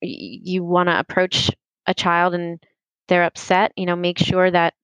you 0.00 0.64
want 0.64 0.88
to 0.88 0.98
approach 0.98 1.50
a 1.86 1.94
child 1.94 2.34
and 2.34 2.58
they're 3.08 3.24
upset, 3.24 3.72
you 3.76 3.86
know, 3.86 3.96
make 3.96 4.18
sure 4.18 4.50
that 4.50 4.74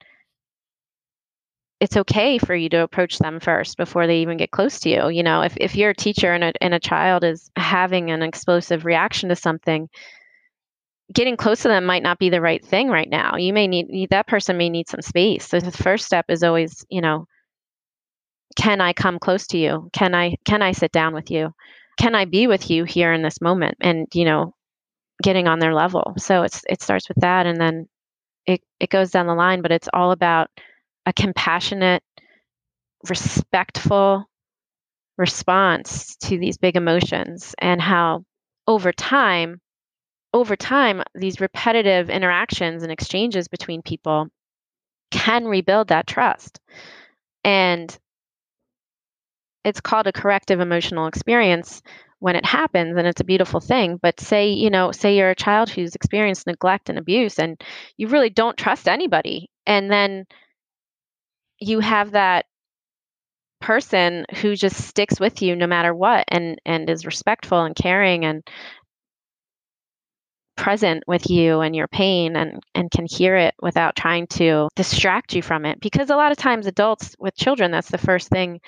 it's 1.80 1.96
okay 1.96 2.38
for 2.38 2.54
you 2.54 2.68
to 2.68 2.82
approach 2.82 3.18
them 3.18 3.40
first 3.40 3.76
before 3.76 4.06
they 4.06 4.18
even 4.18 4.36
get 4.36 4.50
close 4.50 4.80
to 4.80 4.90
you. 4.90 5.08
You 5.08 5.22
know, 5.22 5.42
if, 5.42 5.56
if 5.56 5.74
you're 5.74 5.90
a 5.90 5.94
teacher 5.94 6.32
and 6.32 6.44
a, 6.44 6.52
and 6.60 6.74
a 6.74 6.78
child 6.78 7.24
is 7.24 7.50
having 7.56 8.10
an 8.10 8.22
explosive 8.22 8.84
reaction 8.84 9.30
to 9.30 9.36
something, 9.36 9.88
getting 11.12 11.36
close 11.36 11.62
to 11.62 11.68
them 11.68 11.84
might 11.84 12.02
not 12.02 12.18
be 12.18 12.30
the 12.30 12.40
right 12.40 12.64
thing 12.64 12.88
right 12.88 13.08
now. 13.08 13.36
You 13.36 13.52
may 13.52 13.66
need 13.66 14.10
that 14.10 14.26
person 14.26 14.56
may 14.56 14.70
need 14.70 14.88
some 14.88 15.02
space. 15.02 15.48
So 15.48 15.60
the 15.60 15.70
first 15.70 16.06
step 16.06 16.26
is 16.28 16.42
always, 16.42 16.84
you 16.88 17.00
know, 17.00 17.26
can 18.56 18.80
I 18.80 18.92
come 18.92 19.18
close 19.18 19.46
to 19.48 19.58
you? 19.58 19.88
Can 19.92 20.14
I 20.14 20.36
can 20.44 20.62
I 20.62 20.72
sit 20.72 20.92
down 20.92 21.14
with 21.14 21.30
you? 21.30 21.52
Can 21.98 22.14
I 22.14 22.24
be 22.24 22.46
with 22.46 22.70
you 22.70 22.84
here 22.84 23.12
in 23.12 23.22
this 23.22 23.40
moment? 23.40 23.76
And 23.80 24.06
you 24.14 24.24
know, 24.24 24.54
getting 25.22 25.48
on 25.48 25.58
their 25.58 25.74
level. 25.74 26.14
So 26.18 26.42
it's 26.42 26.62
it 26.68 26.82
starts 26.82 27.08
with 27.08 27.18
that 27.20 27.46
and 27.46 27.60
then 27.60 27.88
it 28.46 28.60
it 28.78 28.90
goes 28.90 29.10
down 29.10 29.26
the 29.26 29.34
line, 29.34 29.62
but 29.62 29.72
it's 29.72 29.88
all 29.92 30.12
about 30.12 30.48
a 31.06 31.12
compassionate, 31.12 32.02
respectful 33.08 34.26
response 35.18 36.16
to 36.16 36.38
these 36.38 36.56
big 36.56 36.76
emotions 36.76 37.54
and 37.58 37.80
how 37.80 38.24
over 38.66 38.92
time 38.92 39.60
over 40.32 40.56
time, 40.56 41.02
these 41.14 41.40
repetitive 41.40 42.08
interactions 42.10 42.82
and 42.82 42.92
exchanges 42.92 43.48
between 43.48 43.82
people 43.82 44.28
can 45.10 45.44
rebuild 45.46 45.88
that 45.88 46.06
trust. 46.06 46.60
And 47.44 47.96
it's 49.64 49.80
called 49.80 50.06
a 50.06 50.12
corrective 50.12 50.60
emotional 50.60 51.06
experience 51.06 51.82
when 52.20 52.36
it 52.36 52.44
happens 52.44 52.96
and 52.96 53.06
it's 53.06 53.20
a 53.22 53.24
beautiful 53.24 53.60
thing 53.60 53.98
but 54.00 54.20
say 54.20 54.50
you 54.50 54.68
know 54.68 54.92
say 54.92 55.16
you're 55.16 55.30
a 55.30 55.34
child 55.34 55.70
who's 55.70 55.94
experienced 55.94 56.46
neglect 56.46 56.90
and 56.90 56.98
abuse 56.98 57.38
and 57.38 57.62
you 57.96 58.08
really 58.08 58.28
don't 58.28 58.58
trust 58.58 58.86
anybody 58.86 59.48
and 59.66 59.90
then 59.90 60.26
you 61.58 61.80
have 61.80 62.10
that 62.12 62.44
person 63.60 64.24
who 64.36 64.54
just 64.54 64.76
sticks 64.76 65.18
with 65.18 65.42
you 65.42 65.56
no 65.56 65.66
matter 65.66 65.94
what 65.94 66.24
and 66.28 66.58
and 66.64 66.88
is 66.88 67.06
respectful 67.06 67.62
and 67.62 67.74
caring 67.74 68.24
and 68.24 68.42
present 70.60 71.02
with 71.06 71.30
you 71.30 71.60
and 71.62 71.74
your 71.74 71.88
pain 71.88 72.36
and, 72.36 72.62
and 72.74 72.90
can 72.90 73.06
hear 73.10 73.34
it 73.34 73.54
without 73.62 73.96
trying 73.96 74.26
to 74.26 74.68
distract 74.76 75.34
you 75.34 75.40
from 75.40 75.64
it. 75.64 75.80
Because 75.80 76.10
a 76.10 76.16
lot 76.16 76.32
of 76.32 76.36
times, 76.36 76.66
adults 76.66 77.16
with 77.18 77.34
children, 77.34 77.70
that's 77.70 77.90
the 77.90 77.96
first 77.96 78.28
thing 78.28 78.60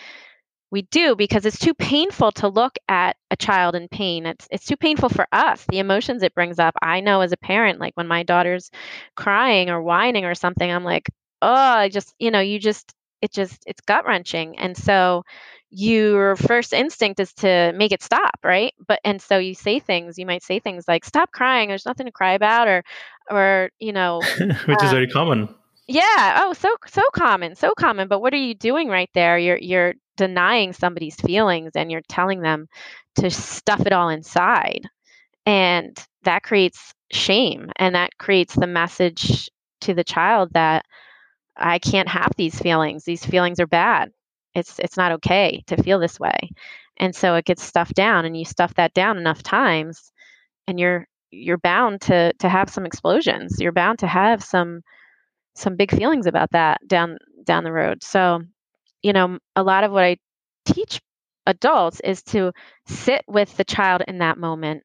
we 0.70 0.82
do 0.90 1.14
because 1.14 1.45
it's 1.45 1.59
too 1.59 1.74
painful 1.74 2.32
to 2.32 2.49
look 2.49 2.78
at 2.88 3.16
a 3.30 3.36
child 3.36 3.74
in 3.74 3.88
pain. 3.88 4.24
It's 4.24 4.49
it's 4.51 4.64
too 4.64 4.76
painful 4.78 5.11
for 5.11 5.26
us. 5.30 5.66
The 5.68 5.80
emotions 5.80 6.22
it 6.22 6.34
brings 6.34 6.59
up. 6.59 6.74
I 6.80 7.01
know 7.01 7.20
as 7.20 7.32
a 7.32 7.36
parent, 7.36 7.78
like 7.78 7.93
when 7.95 8.09
my 8.09 8.22
daughter's 8.22 8.70
crying 9.14 9.68
or 9.68 9.82
whining 9.82 10.24
or 10.24 10.34
something, 10.34 10.72
I'm 10.72 10.84
like, 10.84 11.11
oh, 11.43 11.53
I 11.53 11.90
just, 11.90 12.14
you 12.18 12.30
know, 12.30 12.40
you 12.40 12.59
just 12.59 12.90
it 13.20 13.32
just 13.32 13.62
it's 13.66 13.82
gut 13.82 14.07
wrenching. 14.07 14.59
And 14.59 14.74
so 14.74 15.24
your 15.74 16.36
first 16.36 16.74
instinct 16.74 17.18
is 17.18 17.32
to 17.32 17.72
make 17.74 17.92
it 17.92 18.02
stop, 18.02 18.38
right? 18.44 18.74
But 18.86 19.00
and 19.04 19.20
so 19.20 19.38
you 19.38 19.54
say 19.54 19.80
things, 19.80 20.18
you 20.18 20.26
might 20.26 20.42
say 20.42 20.60
things 20.60 20.84
like 20.86 21.04
"stop 21.04 21.32
crying, 21.32 21.68
there's 21.68 21.86
nothing 21.86 22.06
to 22.06 22.12
cry 22.12 22.34
about," 22.34 22.68
or 22.68 22.84
or 23.30 23.70
you 23.80 23.92
know, 23.92 24.20
which 24.66 24.78
um, 24.78 24.84
is 24.84 24.90
very 24.92 25.08
common. 25.08 25.48
Yeah. 25.88 26.40
Oh, 26.42 26.52
so 26.52 26.76
so 26.86 27.02
common, 27.14 27.54
so 27.54 27.72
common. 27.76 28.08
But 28.08 28.20
what 28.20 28.34
are 28.34 28.38
you 28.38 28.54
doing 28.54 28.88
right 28.88 29.08
there? 29.14 29.38
You're 29.38 29.56
you're 29.56 29.94
denying 30.18 30.74
somebody's 30.74 31.16
feelings 31.16 31.72
and 31.74 31.90
you're 31.90 32.02
telling 32.06 32.42
them 32.42 32.68
to 33.16 33.30
stuff 33.30 33.86
it 33.86 33.92
all 33.94 34.10
inside, 34.10 34.82
and 35.46 35.98
that 36.24 36.42
creates 36.42 36.92
shame, 37.12 37.70
and 37.76 37.94
that 37.94 38.18
creates 38.18 38.54
the 38.54 38.66
message 38.66 39.50
to 39.80 39.94
the 39.94 40.04
child 40.04 40.50
that 40.52 40.84
I 41.56 41.78
can't 41.78 42.08
have 42.08 42.32
these 42.36 42.58
feelings. 42.58 43.04
These 43.04 43.24
feelings 43.24 43.58
are 43.58 43.66
bad 43.66 44.12
it's 44.55 44.78
it's 44.78 44.96
not 44.96 45.12
okay 45.12 45.62
to 45.66 45.82
feel 45.82 45.98
this 45.98 46.20
way 46.20 46.50
and 46.98 47.14
so 47.14 47.34
it 47.34 47.44
gets 47.44 47.62
stuffed 47.62 47.94
down 47.94 48.24
and 48.24 48.36
you 48.36 48.44
stuff 48.44 48.74
that 48.74 48.94
down 48.94 49.18
enough 49.18 49.42
times 49.42 50.12
and 50.66 50.78
you're 50.78 51.07
you're 51.32 51.59
bound 51.59 52.00
to 52.03 52.32
to 52.38 52.48
have 52.48 52.70
some 52.70 52.86
explosions. 52.86 53.61
You're 53.61 53.72
bound 53.72 54.00
to 54.00 54.07
have 54.07 54.44
some 54.44 54.82
some 55.55 55.76
big 55.76 55.90
feelings 55.90 56.26
about 56.26 56.50
that 56.53 56.86
down 56.86 57.18
down 57.44 57.64
the 57.64 57.72
road. 57.72 58.03
So, 58.03 58.42
you 59.03 59.12
know, 59.12 59.38
a 59.57 59.62
lot 59.62 59.84
of 59.84 59.90
what 59.90 60.05
I 60.05 60.18
teach 60.66 61.00
adults 61.46 62.00
is 62.05 62.22
to 62.24 62.53
sit 62.86 63.24
with 63.26 63.57
the 63.57 63.64
child 63.64 64.03
in 64.07 64.18
that 64.18 64.38
moment. 64.38 64.84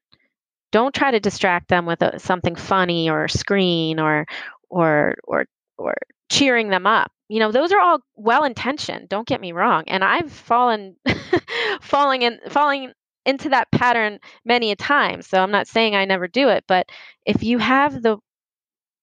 Don't 0.72 0.94
try 0.94 1.12
to 1.12 1.20
distract 1.20 1.68
them 1.68 1.86
with 1.86 2.02
a, 2.02 2.18
something 2.18 2.56
funny 2.56 3.08
or 3.10 3.24
a 3.24 3.30
screen 3.30 4.00
or 4.00 4.26
or 4.70 5.14
or 5.24 5.44
or 5.76 5.94
cheering 6.28 6.68
them 6.68 6.86
up. 6.86 7.10
You 7.28 7.40
know, 7.40 7.52
those 7.52 7.72
are 7.72 7.80
all 7.80 8.00
well 8.16 8.44
intentioned. 8.44 9.08
Don't 9.08 9.26
get 9.26 9.40
me 9.40 9.52
wrong. 9.52 9.84
And 9.86 10.02
I've 10.02 10.32
fallen 10.32 10.96
falling 11.80 12.22
in 12.22 12.38
falling 12.48 12.92
into 13.26 13.50
that 13.50 13.70
pattern 13.70 14.18
many 14.44 14.70
a 14.70 14.76
time. 14.76 15.20
So 15.22 15.38
I'm 15.38 15.50
not 15.50 15.68
saying 15.68 15.94
I 15.94 16.06
never 16.06 16.26
do 16.26 16.48
it, 16.48 16.64
but 16.66 16.88
if 17.26 17.42
you 17.42 17.58
have 17.58 18.02
the 18.02 18.18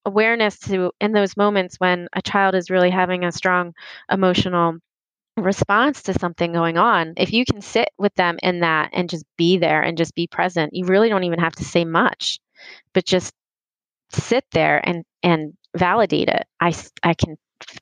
awareness 0.04 0.58
to 0.60 0.92
in 1.00 1.12
those 1.12 1.36
moments 1.36 1.76
when 1.78 2.08
a 2.12 2.22
child 2.22 2.54
is 2.54 2.70
really 2.70 2.90
having 2.90 3.24
a 3.24 3.32
strong 3.32 3.74
emotional 4.10 4.78
response 5.36 6.02
to 6.04 6.14
something 6.14 6.52
going 6.52 6.78
on, 6.78 7.14
if 7.16 7.32
you 7.32 7.44
can 7.44 7.60
sit 7.60 7.88
with 7.98 8.14
them 8.14 8.38
in 8.42 8.60
that 8.60 8.90
and 8.92 9.10
just 9.10 9.24
be 9.36 9.58
there 9.58 9.82
and 9.82 9.98
just 9.98 10.14
be 10.14 10.26
present, 10.26 10.74
you 10.74 10.86
really 10.86 11.08
don't 11.08 11.24
even 11.24 11.38
have 11.38 11.54
to 11.56 11.64
say 11.64 11.84
much, 11.84 12.40
but 12.94 13.04
just 13.04 13.32
sit 14.10 14.44
there 14.52 14.80
and 14.86 15.04
and 15.22 15.54
validate 15.76 16.28
it. 16.28 16.46
I 16.60 16.74
I 17.02 17.14
can 17.14 17.36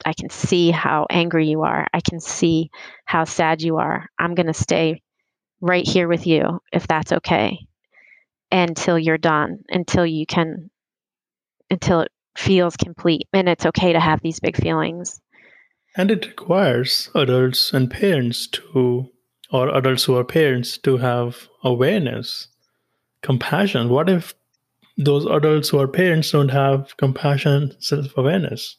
I 0.04 0.12
can 0.12 0.30
see 0.30 0.70
how 0.70 1.06
angry 1.10 1.48
you 1.48 1.62
are. 1.62 1.86
I 1.92 2.00
can 2.00 2.20
see 2.20 2.70
how 3.04 3.24
sad 3.24 3.62
you 3.62 3.78
are. 3.78 4.06
I'm 4.18 4.34
going 4.34 4.46
to 4.46 4.54
stay 4.54 5.02
right 5.60 5.86
here 5.86 6.08
with 6.08 6.26
you 6.26 6.60
if 6.72 6.86
that's 6.86 7.12
okay 7.12 7.58
until 8.52 8.98
you're 8.98 9.18
done, 9.18 9.60
until 9.68 10.06
you 10.06 10.26
can 10.26 10.70
until 11.70 12.00
it 12.02 12.12
feels 12.36 12.76
complete 12.76 13.28
and 13.32 13.48
it's 13.48 13.66
okay 13.66 13.92
to 13.92 14.00
have 14.00 14.20
these 14.22 14.40
big 14.40 14.56
feelings. 14.56 15.20
And 15.96 16.10
it 16.10 16.26
requires 16.26 17.10
adults 17.14 17.72
and 17.72 17.90
parents 17.90 18.48
to, 18.48 19.08
or 19.52 19.68
adults 19.74 20.04
who 20.04 20.16
are 20.16 20.24
parents, 20.24 20.76
to 20.78 20.96
have 20.96 21.48
awareness, 21.62 22.48
compassion. 23.22 23.88
What 23.88 24.10
if 24.10 24.34
those 24.96 25.26
adults 25.26 25.68
who 25.68 25.78
are 25.80 25.88
parents 25.88 26.30
don't 26.30 26.50
have 26.50 26.96
compassion, 26.96 27.72
self 27.80 28.16
awareness? 28.16 28.76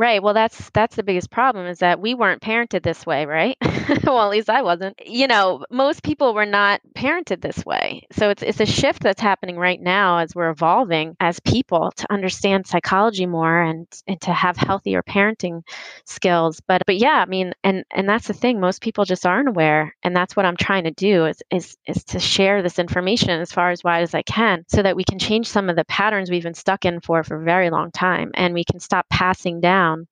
Right. 0.00 0.22
Well, 0.22 0.32
that's 0.32 0.70
that's 0.74 0.94
the 0.94 1.02
biggest 1.02 1.28
problem 1.28 1.66
is 1.66 1.80
that 1.80 1.98
we 1.98 2.14
weren't 2.14 2.40
parented 2.40 2.84
this 2.84 3.04
way, 3.04 3.26
right? 3.26 3.56
well, 4.04 4.20
at 4.22 4.30
least 4.30 4.48
I 4.48 4.62
wasn't. 4.62 4.96
You 5.04 5.26
know, 5.26 5.64
most 5.72 6.04
people 6.04 6.34
were 6.34 6.46
not 6.46 6.80
parented 6.94 7.40
this 7.40 7.66
way. 7.66 8.06
So 8.12 8.30
it's 8.30 8.44
it's 8.44 8.60
a 8.60 8.66
shift 8.66 9.02
that's 9.02 9.20
happening 9.20 9.56
right 9.56 9.80
now 9.80 10.18
as 10.18 10.36
we're 10.36 10.50
evolving 10.50 11.16
as 11.18 11.40
people 11.40 11.90
to 11.96 12.12
understand 12.12 12.68
psychology 12.68 13.26
more 13.26 13.60
and 13.60 13.88
and 14.06 14.20
to 14.20 14.32
have 14.32 14.56
healthier 14.56 15.02
parenting 15.02 15.62
skills. 16.04 16.60
But 16.68 16.82
but 16.86 16.98
yeah, 16.98 17.20
I 17.20 17.26
mean, 17.26 17.52
and 17.64 17.82
and 17.92 18.08
that's 18.08 18.28
the 18.28 18.34
thing. 18.34 18.60
Most 18.60 18.80
people 18.82 19.04
just 19.04 19.26
aren't 19.26 19.48
aware, 19.48 19.96
and 20.04 20.14
that's 20.14 20.36
what 20.36 20.46
I'm 20.46 20.56
trying 20.56 20.84
to 20.84 20.92
do 20.92 21.26
is 21.26 21.42
is 21.50 21.76
is 21.88 22.04
to 22.04 22.20
share 22.20 22.62
this 22.62 22.78
information 22.78 23.30
as 23.30 23.50
far 23.50 23.72
as 23.72 23.82
wide 23.82 24.02
as 24.04 24.14
I 24.14 24.22
can, 24.22 24.64
so 24.68 24.80
that 24.80 24.94
we 24.94 25.02
can 25.02 25.18
change 25.18 25.48
some 25.48 25.68
of 25.68 25.74
the 25.74 25.84
patterns 25.86 26.30
we've 26.30 26.44
been 26.44 26.54
stuck 26.54 26.84
in 26.84 27.00
for 27.00 27.24
for 27.24 27.40
a 27.42 27.44
very 27.44 27.70
long 27.70 27.90
time, 27.90 28.30
and 28.34 28.54
we 28.54 28.62
can 28.62 28.78
stop 28.78 29.08
passing 29.10 29.60
down 29.60 29.87
down 29.88 30.06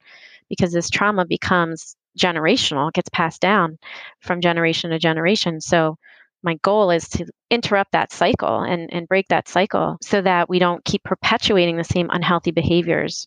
because 0.49 0.73
this 0.73 0.91
trauma 0.91 1.25
becomes 1.25 1.97
generational, 2.19 2.89
it 2.89 2.95
gets 2.95 3.09
passed 3.11 3.41
down 3.41 3.79
from 4.21 4.41
generation 4.41 4.91
to 4.91 4.99
generation. 4.99 5.61
So 5.61 5.99
my 6.43 6.55
goal 6.63 6.91
is 6.91 7.09
to 7.11 7.27
interrupt 7.51 7.93
that 7.93 8.13
cycle 8.13 8.61
and, 8.61 8.93
and 8.93 9.09
break 9.09 9.29
that 9.29 9.49
cycle 9.49 9.97
so 10.01 10.23
that 10.23 10.49
we 10.49 10.59
don't 10.59 10.85
keep 10.85 11.03
perpetuating 11.03 11.77
the 11.77 11.85
same 11.85 12.09
unhealthy 12.11 12.53
behaviors 12.53 13.27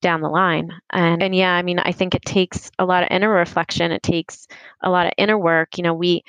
down 0.00 0.20
the 0.20 0.28
line. 0.28 0.70
And 0.90 1.22
and 1.22 1.34
yeah, 1.34 1.52
I 1.52 1.62
mean, 1.62 1.78
I 1.80 1.92
think 1.92 2.14
it 2.14 2.24
takes 2.24 2.70
a 2.78 2.86
lot 2.86 3.02
of 3.02 3.08
inner 3.10 3.28
reflection. 3.28 3.90
It 3.92 4.02
takes 4.02 4.46
a 4.82 4.90
lot 4.90 5.06
of 5.06 5.12
inner 5.18 5.36
work. 5.36 5.76
You 5.76 5.82
know, 5.82 5.94
we 5.94 6.22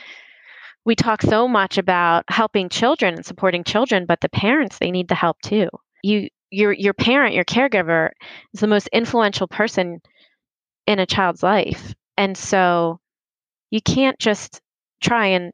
we 0.86 0.96
talk 0.96 1.22
so 1.22 1.48
much 1.48 1.78
about 1.78 2.26
helping 2.30 2.70
children 2.70 3.14
and 3.14 3.26
supporting 3.26 3.64
children, 3.64 4.06
but 4.08 4.22
the 4.22 4.30
parents, 4.30 4.80
they 4.80 4.92
need 4.92 5.08
the 5.08 5.16
help 5.16 5.40
too. 5.42 5.70
You 6.02 6.30
your 6.52 6.72
your 6.74 6.94
parent, 6.94 7.36
your 7.36 7.46
caregiver 7.46 8.10
is 8.54 8.60
the 8.60 8.68
most 8.68 8.88
influential 8.90 9.48
person 9.48 10.02
in 10.88 11.00
a 11.00 11.06
child's 11.06 11.44
life. 11.44 11.94
And 12.18 12.38
so 12.38 13.00
you 13.72 13.82
can't 13.82 14.18
just 14.20 14.62
try 15.02 15.28
and 15.28 15.54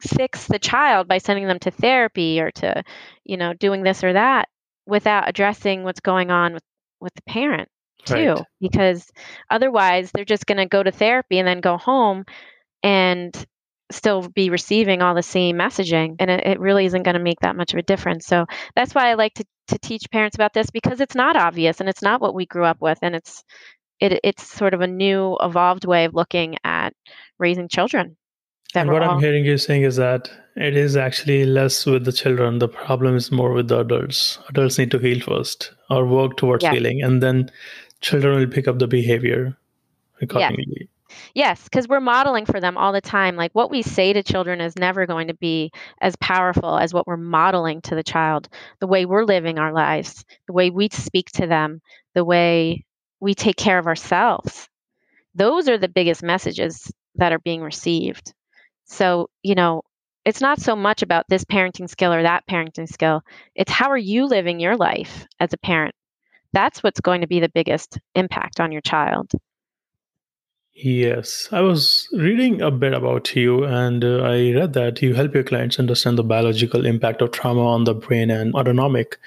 fix 0.00 0.46
the 0.46 0.58
child 0.58 1.08
by 1.08 1.18
sending 1.18 1.46
them 1.46 1.58
to 1.60 1.70
therapy 1.70 2.40
or 2.40 2.50
to, 2.50 2.82
you 3.24 3.36
know, 3.36 3.54
doing 3.54 3.82
this 3.82 4.04
or 4.04 4.12
that 4.12 4.48
without 4.86 5.28
addressing 5.28 5.82
what's 5.82 6.00
going 6.00 6.30
on 6.30 6.54
with 6.54 6.62
with 7.00 7.14
the 7.14 7.22
parent 7.22 7.68
too 8.04 8.34
right. 8.34 8.44
because 8.60 9.10
otherwise 9.50 10.10
they're 10.12 10.24
just 10.24 10.46
going 10.46 10.58
to 10.58 10.66
go 10.66 10.82
to 10.82 10.92
therapy 10.92 11.38
and 11.38 11.48
then 11.48 11.60
go 11.60 11.76
home 11.78 12.24
and 12.82 13.46
still 13.94 14.28
be 14.28 14.50
receiving 14.50 15.02
all 15.02 15.14
the 15.14 15.22
same 15.22 15.56
messaging 15.56 16.16
and 16.18 16.30
it, 16.30 16.46
it 16.46 16.60
really 16.60 16.84
isn't 16.86 17.02
going 17.02 17.16
to 17.16 17.22
make 17.22 17.40
that 17.40 17.56
much 17.56 17.72
of 17.72 17.78
a 17.78 17.82
difference. 17.82 18.26
So 18.26 18.46
that's 18.74 18.94
why 18.94 19.10
i 19.10 19.14
like 19.14 19.34
to, 19.34 19.44
to 19.68 19.78
teach 19.78 20.10
parents 20.10 20.36
about 20.36 20.52
this 20.52 20.70
because 20.70 21.00
it's 21.00 21.14
not 21.14 21.36
obvious 21.36 21.80
and 21.80 21.88
it's 21.88 22.02
not 22.02 22.20
what 22.20 22.34
we 22.34 22.46
grew 22.46 22.64
up 22.64 22.80
with 22.80 22.98
and 23.02 23.14
it's 23.14 23.42
it, 24.00 24.20
it's 24.24 24.46
sort 24.46 24.74
of 24.74 24.80
a 24.80 24.86
new 24.86 25.36
evolved 25.40 25.84
way 25.84 26.04
of 26.04 26.14
looking 26.14 26.56
at 26.64 26.92
raising 27.38 27.68
children 27.68 28.16
and 28.74 28.90
what 28.90 29.02
all... 29.02 29.12
i'm 29.12 29.20
hearing 29.20 29.44
you 29.44 29.56
saying 29.56 29.82
is 29.82 29.96
that 29.96 30.30
it 30.56 30.76
is 30.76 30.96
actually 30.96 31.44
less 31.44 31.86
with 31.86 32.04
the 32.04 32.12
children 32.12 32.58
the 32.58 32.68
problem 32.68 33.16
is 33.16 33.30
more 33.32 33.52
with 33.52 33.68
the 33.68 33.78
adults. 33.80 34.38
Adults 34.48 34.78
need 34.78 34.90
to 34.90 34.98
heal 34.98 35.20
first 35.20 35.72
or 35.90 36.06
work 36.06 36.36
towards 36.36 36.64
healing 36.64 37.02
and 37.02 37.22
then 37.22 37.50
children 38.00 38.38
will 38.38 38.46
pick 38.46 38.68
up 38.68 38.78
the 38.78 38.86
behavior 38.86 39.56
accordingly 40.20 40.88
Yes, 41.34 41.62
because 41.64 41.88
we're 41.88 42.00
modeling 42.00 42.46
for 42.46 42.60
them 42.60 42.76
all 42.76 42.92
the 42.92 43.00
time. 43.00 43.36
Like 43.36 43.52
what 43.52 43.70
we 43.70 43.82
say 43.82 44.12
to 44.12 44.22
children 44.22 44.60
is 44.60 44.76
never 44.76 45.06
going 45.06 45.28
to 45.28 45.34
be 45.34 45.70
as 46.00 46.16
powerful 46.16 46.76
as 46.78 46.92
what 46.94 47.06
we're 47.06 47.16
modeling 47.16 47.80
to 47.82 47.94
the 47.94 48.02
child. 48.02 48.48
The 48.80 48.86
way 48.86 49.04
we're 49.06 49.24
living 49.24 49.58
our 49.58 49.72
lives, 49.72 50.24
the 50.46 50.52
way 50.52 50.70
we 50.70 50.88
speak 50.90 51.30
to 51.32 51.46
them, 51.46 51.80
the 52.14 52.24
way 52.24 52.84
we 53.20 53.34
take 53.34 53.56
care 53.56 53.78
of 53.78 53.86
ourselves. 53.86 54.68
Those 55.34 55.68
are 55.68 55.78
the 55.78 55.88
biggest 55.88 56.22
messages 56.22 56.92
that 57.16 57.32
are 57.32 57.38
being 57.40 57.62
received. 57.62 58.32
So, 58.86 59.30
you 59.42 59.54
know, 59.54 59.82
it's 60.24 60.40
not 60.42 60.60
so 60.60 60.76
much 60.76 61.02
about 61.02 61.26
this 61.28 61.44
parenting 61.44 61.88
skill 61.90 62.12
or 62.12 62.22
that 62.24 62.46
parenting 62.50 62.88
skill. 62.88 63.22
It's 63.54 63.72
how 63.72 63.90
are 63.90 63.98
you 63.98 64.26
living 64.26 64.60
your 64.60 64.76
life 64.76 65.26
as 65.40 65.52
a 65.52 65.58
parent? 65.58 65.94
That's 66.52 66.82
what's 66.82 67.00
going 67.00 67.22
to 67.22 67.26
be 67.28 67.40
the 67.40 67.50
biggest 67.50 67.98
impact 68.14 68.60
on 68.60 68.72
your 68.72 68.82
child. 68.82 69.30
Yes, 70.76 71.48
I 71.52 71.60
was 71.60 72.08
reading 72.12 72.60
a 72.60 72.70
bit 72.70 72.94
about 72.94 73.36
you, 73.36 73.64
and 73.64 74.04
uh, 74.04 74.22
I 74.22 74.52
read 74.52 74.72
that 74.72 75.00
you 75.00 75.14
help 75.14 75.32
your 75.32 75.44
clients 75.44 75.78
understand 75.78 76.18
the 76.18 76.24
biological 76.24 76.84
impact 76.84 77.22
of 77.22 77.30
trauma 77.30 77.64
on 77.64 77.84
the 77.84 77.94
brain 77.94 78.28
and 78.28 78.52
autonomic 78.54 79.18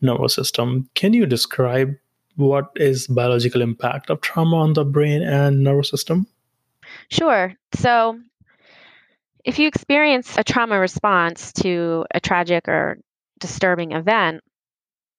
nervous 0.00 0.34
system. 0.34 0.90
Can 0.94 1.12
you 1.12 1.24
describe 1.24 1.94
what 2.34 2.72
is 2.74 3.06
biological 3.06 3.62
impact 3.62 4.10
of 4.10 4.20
trauma 4.20 4.56
on 4.56 4.72
the 4.72 4.84
brain 4.84 5.22
and 5.22 5.62
nervous 5.62 5.90
system? 5.90 6.26
Sure. 7.08 7.54
So, 7.74 8.20
if 9.44 9.60
you 9.60 9.68
experience 9.68 10.36
a 10.36 10.42
trauma 10.42 10.78
response 10.78 11.52
to 11.54 12.04
a 12.12 12.18
tragic 12.18 12.66
or 12.66 12.98
disturbing 13.38 13.92
event, 13.92 14.42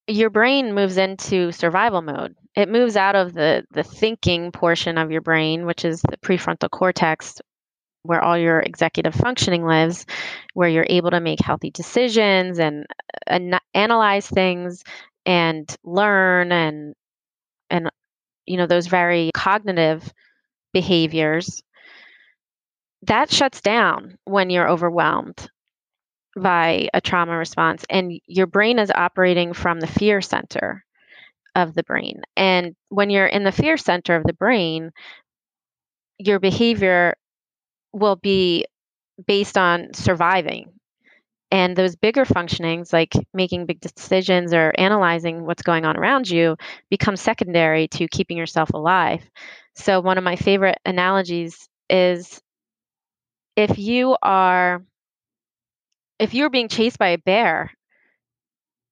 your 0.07 0.29
brain 0.29 0.73
moves 0.73 0.97
into 0.97 1.51
survival 1.51 2.01
mode. 2.01 2.35
It 2.55 2.69
moves 2.69 2.95
out 2.95 3.15
of 3.15 3.33
the 3.33 3.65
the 3.71 3.83
thinking 3.83 4.51
portion 4.51 4.97
of 4.97 5.11
your 5.11 5.21
brain, 5.21 5.65
which 5.65 5.85
is 5.85 6.01
the 6.01 6.17
prefrontal 6.17 6.69
cortex 6.69 7.41
where 8.03 8.23
all 8.23 8.37
your 8.37 8.59
executive 8.61 9.13
functioning 9.13 9.65
lives, 9.65 10.05
where 10.53 10.69
you're 10.69 10.87
able 10.89 11.11
to 11.11 11.19
make 11.19 11.39
healthy 11.41 11.71
decisions 11.71 12.59
and, 12.59 12.85
uh, 12.89 13.19
and 13.27 13.59
analyze 13.73 14.27
things 14.27 14.83
and 15.25 15.75
learn 15.83 16.51
and 16.51 16.95
and 17.69 17.89
you 18.45 18.57
know 18.57 18.67
those 18.67 18.87
very 18.87 19.31
cognitive 19.33 20.11
behaviors 20.73 21.63
that 23.03 23.31
shuts 23.31 23.61
down 23.61 24.17
when 24.25 24.49
you're 24.49 24.69
overwhelmed 24.69 25.49
by 26.37 26.89
a 26.93 27.01
trauma 27.01 27.37
response 27.37 27.85
and 27.89 28.19
your 28.27 28.47
brain 28.47 28.79
is 28.79 28.91
operating 28.91 29.53
from 29.53 29.79
the 29.79 29.87
fear 29.87 30.21
center 30.21 30.83
of 31.55 31.73
the 31.73 31.83
brain. 31.83 32.21
And 32.35 32.75
when 32.89 33.09
you're 33.09 33.25
in 33.27 33.43
the 33.43 33.51
fear 33.51 33.77
center 33.77 34.15
of 34.15 34.23
the 34.23 34.33
brain 34.33 34.91
your 36.17 36.39
behavior 36.39 37.15
will 37.93 38.15
be 38.15 38.65
based 39.25 39.57
on 39.57 39.93
surviving. 39.93 40.71
And 41.49 41.75
those 41.77 41.95
bigger 41.95 42.25
functionings 42.25 42.91
like 42.91 43.13
making 43.33 43.67
big 43.67 43.79
decisions 43.79 44.53
or 44.53 44.73
analyzing 44.77 45.45
what's 45.45 45.63
going 45.63 45.85
on 45.85 45.95
around 45.95 46.29
you 46.29 46.57
become 46.89 47.15
secondary 47.15 47.87
to 47.89 48.07
keeping 48.09 48.37
yourself 48.37 48.71
alive. 48.71 49.23
So 49.75 50.01
one 50.01 50.17
of 50.17 50.25
my 50.25 50.35
favorite 50.35 50.77
analogies 50.85 51.69
is 51.89 52.41
if 53.55 53.77
you 53.79 54.17
are 54.21 54.83
if 56.19 56.33
you're 56.33 56.49
being 56.49 56.67
chased 56.67 56.97
by 56.97 57.09
a 57.09 57.17
bear, 57.17 57.71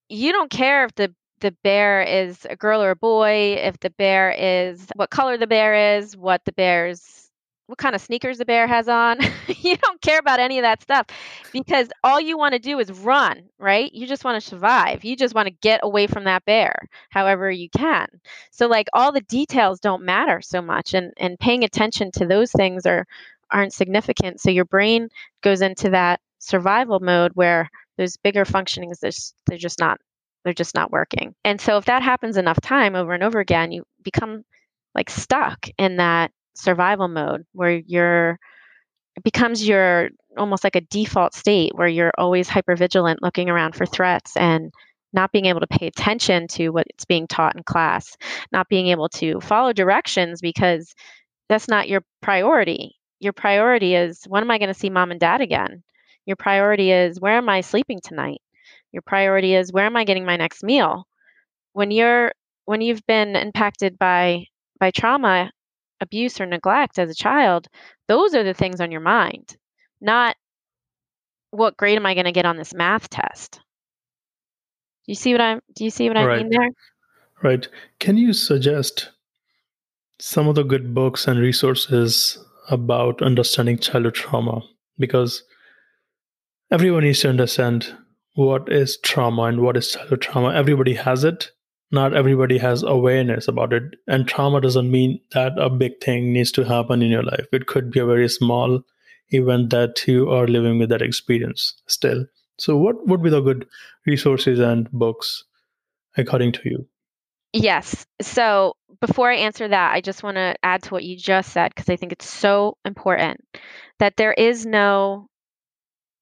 you 0.09 0.32
don't 0.32 0.49
care 0.51 0.86
if 0.86 0.95
the 0.95 1.13
the 1.41 1.51
bear 1.63 2.01
is 2.01 2.45
a 2.49 2.55
girl 2.55 2.82
or 2.82 2.91
a 2.91 2.95
boy, 2.95 3.57
if 3.59 3.78
the 3.80 3.89
bear 3.89 4.32
is 4.32 4.88
what 4.95 5.09
color 5.09 5.38
the 5.38 5.47
bear 5.47 5.97
is, 5.97 6.15
what 6.15 6.41
the 6.45 6.53
bear's 6.53 7.21
what 7.67 7.80
kind 7.80 7.95
of 7.95 8.01
sneakers 8.01 8.38
the 8.38 8.45
bear 8.45 8.67
has 8.67 8.88
on. 8.88 9.17
you 9.47 9.76
don't 9.78 9.99
care 10.01 10.19
about 10.19 10.39
any 10.39 10.59
of 10.59 10.63
that 10.63 10.84
stuff 10.84 11.07
because 11.51 11.89
all 12.03 12.19
you 12.21 12.38
want 12.38 12.53
to 12.53 12.59
do 12.59 12.78
is 12.78 12.91
run, 12.91 13.49
right? 13.57 13.91
You 13.91 14.05
just 14.05 14.23
want 14.23 14.41
to 14.41 14.47
survive. 14.47 15.03
You 15.03 15.15
just 15.15 15.34
want 15.34 15.47
to 15.47 15.55
get 15.61 15.80
away 15.84 16.05
from 16.05 16.26
that 16.26 16.45
bear 16.45 16.76
however 17.09 17.49
you 17.49 17.69
can. 17.69 18.07
So 18.51 18.67
like 18.67 18.88
all 18.93 19.11
the 19.11 19.21
details 19.21 19.80
don't 19.80 20.03
matter 20.03 20.41
so 20.41 20.61
much 20.61 20.93
and 20.93 21.11
and 21.17 21.39
paying 21.39 21.63
attention 21.63 22.11
to 22.13 22.26
those 22.28 22.51
things 22.51 22.86
are 22.86 23.05
aren't 23.51 23.73
significant. 23.73 24.39
So 24.41 24.51
your 24.51 24.65
brain 24.65 25.09
goes 25.41 25.61
into 25.61 25.89
that 25.91 26.19
survival 26.45 26.99
mode 26.99 27.31
where 27.33 27.69
those 27.97 28.17
bigger 28.17 28.45
functionings 28.45 28.99
they're, 28.99 29.11
they're 29.47 29.57
just 29.57 29.79
not 29.79 29.99
they're 30.43 30.53
just 30.53 30.75
not 30.75 30.91
working. 30.91 31.33
And 31.43 31.59
so 31.59 31.77
if 31.77 31.85
that 31.85 32.03
happens 32.03 32.37
enough 32.37 32.61
time 32.61 32.95
over 32.95 33.13
and 33.13 33.23
over 33.23 33.39
again, 33.39 33.71
you 33.71 33.83
become 34.03 34.43
like 34.93 35.09
stuck 35.09 35.67
in 35.79 35.97
that 35.97 36.31
survival 36.55 37.07
mode 37.07 37.45
where 37.51 37.71
you're 37.71 38.39
it 39.15 39.23
becomes 39.23 39.67
your 39.67 40.09
almost 40.37 40.63
like 40.63 40.75
a 40.75 40.81
default 40.81 41.33
state 41.33 41.71
where 41.75 41.87
you're 41.87 42.13
always 42.17 42.47
hyper 42.47 42.75
vigilant 42.75 43.21
looking 43.21 43.49
around 43.49 43.75
for 43.75 43.85
threats 43.85 44.37
and 44.37 44.71
not 45.13 45.31
being 45.31 45.45
able 45.45 45.61
to 45.61 45.67
pay 45.67 45.87
attention 45.87 46.47
to 46.47 46.69
what's 46.69 47.05
being 47.05 47.27
taught 47.27 47.55
in 47.55 47.63
class 47.63 48.15
not 48.51 48.69
being 48.69 48.87
able 48.87 49.09
to 49.09 49.39
follow 49.41 49.73
directions 49.73 50.41
because 50.41 50.93
that's 51.49 51.67
not 51.67 51.89
your 51.89 52.03
priority 52.21 52.95
your 53.19 53.33
priority 53.33 53.95
is 53.95 54.23
when 54.27 54.43
am 54.43 54.51
i 54.51 54.57
going 54.57 54.73
to 54.73 54.79
see 54.79 54.89
mom 54.89 55.11
and 55.11 55.19
dad 55.19 55.41
again 55.41 55.83
your 56.26 56.36
priority 56.36 56.91
is 56.91 57.19
where 57.19 57.38
am 57.38 57.49
i 57.49 57.61
sleeping 57.61 57.99
tonight 58.03 58.41
your 58.91 59.01
priority 59.01 59.53
is 59.53 59.71
where 59.71 59.86
am 59.86 59.95
i 59.95 60.03
getting 60.03 60.26
my 60.26 60.38
next 60.38 60.63
meal 60.63 61.05
when 61.73 61.91
you're 61.91 62.32
when 62.65 62.82
you've 62.82 63.05
been 63.05 63.36
impacted 63.36 63.97
by 63.97 64.45
by 64.80 64.91
trauma 64.91 65.51
abuse 66.01 66.39
or 66.39 66.45
neglect 66.45 66.99
as 66.99 67.09
a 67.09 67.15
child, 67.15 67.67
those 68.07 68.34
are 68.34 68.43
the 68.43 68.53
things 68.53 68.82
on 68.82 68.91
your 68.91 69.01
mind, 69.01 69.55
not 70.01 70.36
what 71.51 71.78
grade 71.78 71.97
am 71.97 72.05
I 72.05 72.13
going 72.13 72.26
to 72.26 72.32
get 72.32 72.45
on 72.45 72.57
this 72.57 72.73
math 72.73 73.09
test. 73.09 73.53
Do 73.53 75.11
you 75.11 75.15
see 75.15 75.34
what 75.34 75.41
I'm 75.41 75.59
do 75.76 75.84
you 75.84 75.89
see 75.89 76.07
what 76.07 76.17
I 76.17 76.26
right. 76.26 76.41
mean 76.41 76.49
there? 76.49 76.69
Right. 77.43 77.67
Can 77.99 78.17
you 78.17 78.34
suggest 78.34 79.11
some 80.19 80.47
of 80.47 80.55
the 80.55 80.63
good 80.63 80.93
books 80.95 81.28
and 81.28 81.39
resources 81.39 82.39
about 82.69 83.21
understanding 83.21 83.78
childhood 83.78 84.15
trauma? 84.15 84.61
Because 84.97 85.43
everyone 86.76 87.03
needs 87.03 87.21
to 87.21 87.30
understand 87.30 87.95
what 88.34 88.69
is 88.69 88.97
trauma 88.97 89.43
and 89.43 89.61
what 89.61 89.78
is 89.78 89.93
childhood 89.93 90.21
trauma. 90.21 90.53
Everybody 90.53 90.93
has 90.93 91.23
it, 91.23 91.51
not 91.89 92.13
everybody 92.13 92.57
has 92.57 92.84
awareness 92.84 93.47
about 93.47 93.71
it. 93.71 93.84
And 94.07 94.28
trauma 94.28 94.59
doesn't 94.59 94.91
mean 94.91 95.21
that 95.32 95.53
a 95.57 95.69
big 95.69 96.01
thing 96.01 96.34
needs 96.34 96.51
to 96.51 96.65
happen 96.65 97.01
in 97.01 97.09
your 97.09 97.23
life. 97.23 97.45
It 97.53 97.67
could 97.67 97.91
be 97.91 98.01
a 98.01 98.05
very 98.05 98.28
small 98.28 98.82
event 99.30 99.69
that 99.69 100.05
you 100.05 100.30
are 100.30 100.47
living 100.47 100.78
with 100.78 100.89
that 100.89 101.01
experience 101.01 101.76
still. 101.88 102.26
So 102.59 102.76
what 102.76 103.07
would 103.07 103.23
be 103.23 103.30
the 103.30 103.39
good 103.39 103.65
resources 104.05 104.59
and 104.59 104.91
books 104.91 105.45
according 106.17 106.51
to 106.53 106.61
you? 106.65 106.88
Yes. 107.53 108.05
So 108.21 108.73
before 109.01 109.30
i 109.30 109.36
answer 109.36 109.67
that 109.67 109.93
i 109.93 109.99
just 109.99 110.23
want 110.23 110.36
to 110.36 110.55
add 110.63 110.82
to 110.82 110.89
what 110.89 111.03
you 111.03 111.17
just 111.17 111.51
said 111.51 111.69
because 111.76 111.89
i 111.89 111.97
think 111.97 112.13
it's 112.13 112.30
so 112.30 112.78
important 112.86 113.43
that 113.99 114.15
there 114.15 114.32
is 114.34 114.65
no 114.65 115.28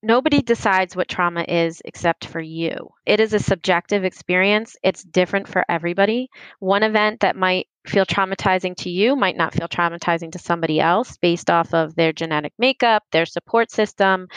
Nobody 0.06 0.42
decides 0.42 0.98
what 0.98 1.08
trauma 1.08 1.46
is 1.48 1.82
except 1.86 2.26
for 2.26 2.42
you. 2.42 2.90
It 3.06 3.22
is 3.22 3.34
a 3.34 3.40
subjective 3.40 4.04
experience. 4.04 4.76
It's 4.84 5.02
different 5.02 5.48
for 5.48 5.64
everybody. 5.70 6.30
One 6.60 6.84
event 6.84 7.22
that 7.22 7.38
might 7.38 7.68
feel 7.88 8.06
traumatizing 8.06 8.76
to 8.78 8.90
you 8.90 9.16
might 9.16 9.38
not 9.38 9.54
feel 9.54 9.70
traumatizing 9.70 10.34
to 10.34 10.40
somebody 10.40 10.82
else 10.82 11.16
based 11.18 11.50
off 11.50 11.74
of 11.74 11.96
their 11.96 12.12
genetic 12.12 12.52
makeup, 12.60 13.04
their 13.14 13.26
support 13.26 13.72
system, 13.72 14.28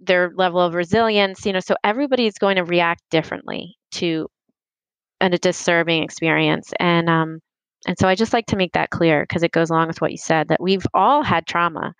their 0.00 0.32
level 0.34 0.60
of 0.60 0.72
resilience, 0.72 1.44
you 1.44 1.52
know, 1.52 1.60
so 1.60 1.76
everybody 1.84 2.26
is 2.26 2.38
going 2.38 2.56
to 2.56 2.64
react 2.64 3.02
differently 3.10 3.76
to 3.92 4.26
a 5.20 5.28
disturbing 5.28 6.02
experience. 6.02 6.72
And 6.80 7.10
um 7.10 7.40
and 7.86 7.98
so 7.98 8.08
I 8.08 8.14
just 8.14 8.32
like 8.32 8.46
to 8.46 8.56
make 8.56 8.72
that 8.72 8.88
clear 8.88 9.22
because 9.22 9.42
it 9.42 9.52
goes 9.52 9.68
along 9.68 9.88
with 9.88 10.00
what 10.00 10.12
you 10.12 10.16
said 10.16 10.48
that 10.48 10.62
we've 10.62 10.86
all 10.94 11.22
had 11.22 11.46
trauma 11.46 11.92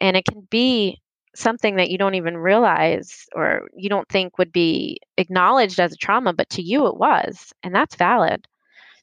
and 0.00 0.16
it 0.16 0.24
can 0.24 0.48
be 0.50 1.02
something 1.38 1.76
that 1.76 1.90
you 1.90 1.98
don't 1.98 2.16
even 2.16 2.36
realize 2.36 3.26
or 3.34 3.68
you 3.76 3.88
don't 3.88 4.08
think 4.08 4.38
would 4.38 4.52
be 4.52 4.98
acknowledged 5.16 5.80
as 5.80 5.92
a 5.92 5.96
trauma, 5.96 6.32
but 6.32 6.50
to 6.50 6.62
you 6.62 6.86
it 6.86 6.96
was, 6.96 7.52
and 7.62 7.74
that's 7.74 7.94
valid. 7.96 8.46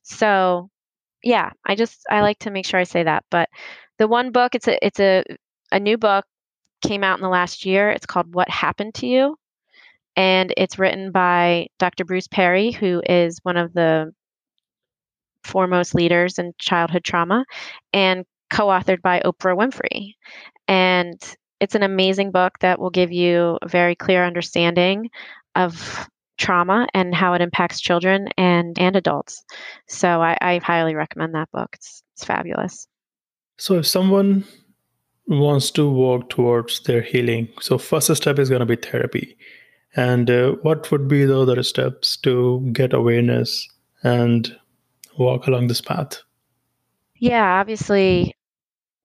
So, 0.04 0.70
yeah, 1.24 1.52
I 1.66 1.76
just 1.76 2.02
I 2.10 2.22
like 2.22 2.40
to 2.40 2.52
make 2.52 2.66
sure 2.66 2.80
I 2.80 2.84
say 2.84 3.04
that. 3.04 3.26
But 3.32 3.50
the 3.98 4.08
one 4.08 4.32
book, 4.32 4.56
it's 4.56 4.68
a 4.68 4.86
it's 4.86 5.00
a 5.00 5.24
a 5.72 5.80
new 5.80 5.98
book 5.98 6.26
came 6.82 7.04
out 7.04 7.18
in 7.18 7.24
the 7.24 7.30
last 7.30 7.66
year. 7.66 7.90
It's 7.90 8.06
called 8.06 8.36
What 8.36 8.50
Happened 8.50 8.96
to 8.96 9.08
You, 9.08 9.38
and 10.16 10.54
it's 10.58 10.80
written 10.80 11.12
by 11.12 11.68
Dr. 11.80 12.06
Bruce 12.06 12.28
Perry, 12.28 12.72
who 12.72 13.02
is 13.08 13.40
one 13.44 13.58
of 13.58 13.74
the 13.74 14.14
foremost 15.44 15.96
leaders 15.96 16.40
in 16.40 16.54
childhood 16.60 17.04
trauma, 17.04 17.46
and 17.94 18.26
co-authored 18.52 19.02
by 19.02 19.22
Oprah 19.22 19.58
Winfrey. 19.58 20.14
And 20.68 21.22
it's 21.60 21.76
an 21.76 21.84
amazing 21.84 22.32
book 22.32 22.60
that 22.60 22.80
will 22.80 22.90
give 22.90 23.12
you 23.12 23.58
a 23.62 23.68
very 23.68 23.96
clear 23.96 24.26
understanding 24.26 25.10
of 25.56 26.10
trauma 26.38 26.88
and 26.94 27.16
how 27.16 27.34
it 27.34 27.42
impacts 27.42 27.80
children 27.80 28.28
and 28.38 28.78
and 28.78 28.96
adults. 28.96 29.44
So 29.88 30.22
I, 30.22 30.38
I 30.42 30.60
highly 30.60 30.96
recommend 30.96 31.34
that 31.36 31.52
book. 31.52 31.70
It's 31.74 32.04
it's 32.14 32.26
fabulous. 32.26 32.88
So 33.58 33.78
if 33.80 33.88
someone 33.88 34.44
wants 35.28 35.72
to 35.72 35.90
work 35.90 36.30
towards 36.30 36.82
their 36.84 37.02
healing, 37.02 37.48
so 37.62 37.78
first 37.78 38.14
step 38.16 38.38
is 38.38 38.50
going 38.50 38.60
to 38.60 38.66
be 38.66 38.76
therapy. 38.76 39.38
And 39.96 40.30
uh, 40.30 40.52
what 40.62 40.92
would 40.92 41.08
be 41.08 41.24
the 41.24 41.40
other 41.40 41.64
steps 41.64 42.18
to 42.18 42.70
get 42.74 42.94
awareness 42.94 43.68
and 44.04 44.54
walk 45.18 45.48
along 45.48 45.68
this 45.68 45.80
path? 45.80 46.22
Yeah, 47.18 47.62
obviously, 47.62 48.36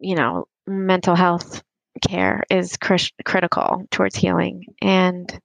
you 0.01 0.17
know, 0.17 0.49
mental 0.67 1.15
health 1.15 1.63
care 2.07 2.43
is 2.51 2.77
cr- 2.77 2.97
critical 3.25 3.85
towards 3.91 4.17
healing. 4.17 4.65
And 4.81 5.39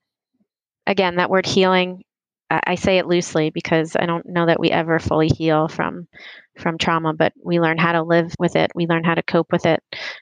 again, 0.86 1.16
that 1.16 1.30
word 1.30 1.46
healing, 1.46 2.04
I-, 2.50 2.62
I 2.68 2.76
say 2.76 2.98
it 2.98 3.08
loosely 3.08 3.50
because 3.50 3.96
I 4.00 4.06
don't 4.06 4.28
know 4.28 4.46
that 4.46 4.60
we 4.60 4.72
ever 4.72 5.00
fully 5.00 5.28
heal 5.28 5.68
from 5.68 6.08
from 6.58 6.78
trauma, 6.78 7.14
but 7.14 7.34
we 7.44 7.60
learn 7.60 7.78
how 7.78 7.92
to 7.92 8.04
live 8.04 8.34
with 8.40 8.56
it. 8.56 8.72
We 8.74 8.88
learn 8.88 9.04
how 9.04 9.16
to 9.16 9.24
cope 9.24 9.52
with 9.52 9.66
it. 9.66 9.82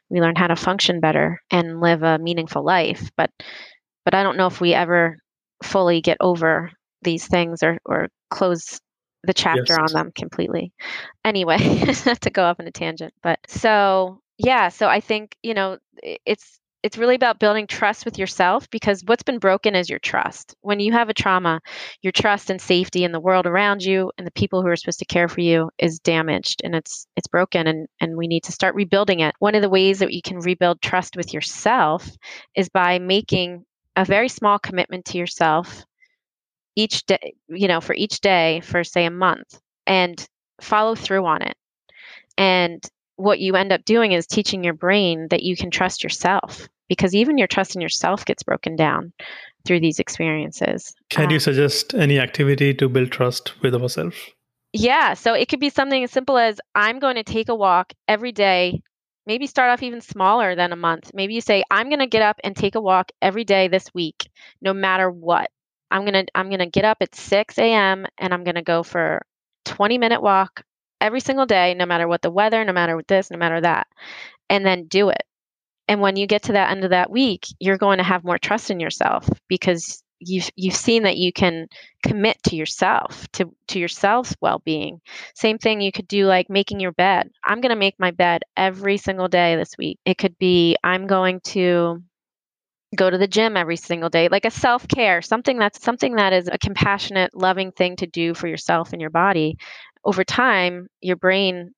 We 0.09 0.19
learn 0.19 0.35
how 0.35 0.47
to 0.47 0.55
function 0.55 0.99
better 0.99 1.39
and 1.51 1.79
live 1.79 2.01
a 2.01 2.17
meaningful 2.17 2.63
life. 2.63 3.11
But 3.17 3.29
but 4.05 4.15
I 4.15 4.23
don't 4.23 4.37
know 4.37 4.47
if 4.47 4.59
we 4.59 4.73
ever 4.73 5.17
fully 5.63 6.01
get 6.01 6.17
over 6.19 6.71
these 7.03 7.27
things 7.27 7.63
or 7.63 7.77
or 7.85 8.07
close 8.29 8.79
the 9.25 9.33
chapter 9.33 9.63
yes. 9.69 9.79
on 9.79 9.93
them 9.93 10.11
completely. 10.15 10.73
Anyway, 11.23 11.57
not 12.05 12.21
to 12.21 12.29
go 12.29 12.43
off 12.43 12.59
on 12.59 12.67
a 12.67 12.71
tangent, 12.71 13.13
but 13.21 13.39
so 13.47 14.19
yeah, 14.37 14.69
so 14.69 14.87
I 14.87 14.99
think, 14.99 15.35
you 15.43 15.53
know, 15.53 15.77
it's 16.01 16.59
it's 16.83 16.97
really 16.97 17.15
about 17.15 17.39
building 17.39 17.65
trust 17.65 18.03
with 18.03 18.19
yourself 18.19 18.69
because 18.69 19.03
what's 19.05 19.23
been 19.23 19.39
broken 19.39 19.73
is 19.73 19.89
your 19.89 19.99
trust. 19.99 20.53
When 20.61 20.81
you 20.81 20.91
have 20.91 21.07
a 21.07 21.13
trauma, 21.13 21.61
your 22.01 22.11
trust 22.11 22.49
and 22.49 22.59
safety 22.59 23.05
in 23.05 23.13
the 23.13 23.21
world 23.21 23.47
around 23.47 23.81
you 23.81 24.11
and 24.17 24.27
the 24.27 24.31
people 24.31 24.61
who 24.61 24.67
are 24.67 24.75
supposed 24.75 24.99
to 24.99 25.05
care 25.05 25.29
for 25.29 25.39
you 25.39 25.69
is 25.77 25.99
damaged 25.99 26.61
and 26.61 26.75
it's 26.75 27.07
it's 27.15 27.27
broken 27.27 27.67
and 27.67 27.87
and 28.01 28.17
we 28.17 28.27
need 28.27 28.43
to 28.43 28.51
start 28.51 28.75
rebuilding 28.75 29.21
it. 29.21 29.33
One 29.39 29.55
of 29.55 29.61
the 29.61 29.69
ways 29.69 29.99
that 29.99 30.11
you 30.11 30.21
can 30.21 30.39
rebuild 30.39 30.81
trust 30.81 31.15
with 31.15 31.33
yourself 31.33 32.09
is 32.53 32.67
by 32.67 32.99
making 32.99 33.63
a 33.95 34.03
very 34.03 34.27
small 34.27 34.59
commitment 34.59 35.05
to 35.05 35.17
yourself 35.17 35.85
each 36.75 37.05
day, 37.05 37.35
you 37.47 37.69
know, 37.69 37.79
for 37.79 37.93
each 37.95 38.19
day 38.19 38.61
for 38.61 38.83
say 38.83 39.05
a 39.05 39.11
month 39.11 39.59
and 39.87 40.27
follow 40.59 40.95
through 40.95 41.25
on 41.25 41.43
it. 41.43 41.55
And 42.37 42.83
what 43.15 43.39
you 43.39 43.55
end 43.55 43.71
up 43.71 43.85
doing 43.85 44.11
is 44.11 44.25
teaching 44.25 44.63
your 44.63 44.73
brain 44.73 45.27
that 45.29 45.43
you 45.43 45.55
can 45.55 45.71
trust 45.71 46.03
yourself 46.03 46.67
because 46.89 47.15
even 47.15 47.37
your 47.37 47.47
trust 47.47 47.75
in 47.75 47.81
yourself 47.81 48.25
gets 48.25 48.43
broken 48.43 48.75
down 48.75 49.13
through 49.65 49.79
these 49.79 49.99
experiences. 49.99 50.93
Can 51.09 51.25
um, 51.25 51.31
you 51.31 51.39
suggest 51.39 51.93
any 51.93 52.19
activity 52.19 52.73
to 52.75 52.89
build 52.89 53.11
trust 53.11 53.53
with 53.61 53.73
ourselves? 53.75 54.17
Yeah, 54.73 55.13
so 55.13 55.33
it 55.33 55.49
could 55.49 55.59
be 55.59 55.69
something 55.69 56.03
as 56.03 56.11
simple 56.11 56.37
as 56.37 56.59
I'm 56.73 56.99
going 56.99 57.15
to 57.15 57.23
take 57.23 57.49
a 57.49 57.55
walk 57.55 57.93
every 58.07 58.31
day. 58.31 58.81
Maybe 59.25 59.47
start 59.47 59.69
off 59.69 59.83
even 59.83 60.01
smaller 60.01 60.55
than 60.55 60.73
a 60.73 60.75
month. 60.75 61.11
Maybe 61.13 61.35
you 61.35 61.41
say 61.41 61.63
I'm 61.71 61.89
going 61.89 61.99
to 61.99 62.07
get 62.07 62.23
up 62.23 62.39
and 62.43 62.55
take 62.55 62.75
a 62.75 62.81
walk 62.81 63.11
every 63.21 63.43
day 63.45 63.67
this 63.67 63.93
week, 63.93 64.29
no 64.61 64.73
matter 64.73 65.09
what. 65.09 65.49
I'm 65.91 66.01
going 66.01 66.25
to 66.25 66.25
I'm 66.35 66.49
going 66.49 66.59
to 66.59 66.65
get 66.65 66.85
up 66.85 66.97
at 67.01 67.15
6 67.15 67.57
a.m. 67.59 68.05
and 68.17 68.33
I'm 68.33 68.43
going 68.43 68.55
to 68.55 68.63
go 68.63 68.81
for 68.83 69.21
20 69.65 69.99
minute 69.99 70.21
walk 70.21 70.63
every 71.03 71.19
single 71.19 71.45
day, 71.45 71.75
no 71.75 71.85
matter 71.85 72.07
what 72.07 72.21
the 72.23 72.31
weather, 72.31 72.63
no 72.65 72.73
matter 72.73 72.95
what 72.95 73.07
this, 73.07 73.29
no 73.29 73.37
matter 73.37 73.61
that, 73.61 73.87
and 74.49 74.65
then 74.65 74.87
do 74.87 75.09
it. 75.09 75.23
And 75.87 76.01
when 76.01 76.15
you 76.15 76.25
get 76.25 76.43
to 76.43 76.53
that 76.53 76.71
end 76.71 76.85
of 76.85 76.91
that 76.91 77.11
week, 77.11 77.45
you're 77.59 77.77
going 77.77 77.97
to 77.97 78.03
have 78.03 78.23
more 78.23 78.37
trust 78.39 78.71
in 78.71 78.79
yourself 78.79 79.29
because 79.49 80.01
you've 80.19 80.49
you've 80.55 80.75
seen 80.75 81.03
that 81.03 81.17
you 81.17 81.33
can 81.33 81.67
commit 82.01 82.37
to 82.43 82.55
yourself 82.55 83.27
to 83.33 83.53
to 83.67 83.79
yourself's 83.79 84.35
well-being. 84.41 85.01
Same 85.35 85.57
thing 85.57 85.81
you 85.81 85.91
could 85.91 86.07
do 86.07 86.25
like 86.25 86.49
making 86.49 86.79
your 86.79 86.93
bed. 86.93 87.29
I'm 87.43 87.59
going 87.59 87.71
to 87.71 87.75
make 87.75 87.99
my 87.99 88.11
bed 88.11 88.43
every 88.55 88.97
single 88.97 89.27
day 89.27 89.57
this 89.57 89.77
week. 89.77 89.99
It 90.05 90.17
could 90.17 90.37
be 90.37 90.77
i'm 90.83 91.07
going 91.07 91.41
to 91.41 92.01
go 92.95 93.09
to 93.09 93.17
the 93.17 93.27
gym 93.27 93.57
every 93.57 93.75
single 93.75 94.09
day 94.09 94.27
like 94.29 94.45
a 94.45 94.51
self-care 94.51 95.21
something 95.21 95.57
that's 95.57 95.81
something 95.83 96.15
that 96.15 96.31
is 96.31 96.47
a 96.47 96.57
compassionate 96.57 97.33
loving 97.33 97.71
thing 97.71 97.95
to 97.95 98.05
do 98.05 98.33
for 98.33 98.47
yourself 98.47 98.91
and 98.93 99.01
your 99.01 99.09
body 99.09 99.57
over 100.03 100.23
time 100.23 100.87
your 101.01 101.15
brain 101.15 101.71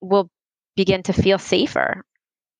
will 0.00 0.30
begin 0.76 1.02
to 1.02 1.12
feel 1.12 1.38
safer 1.38 2.04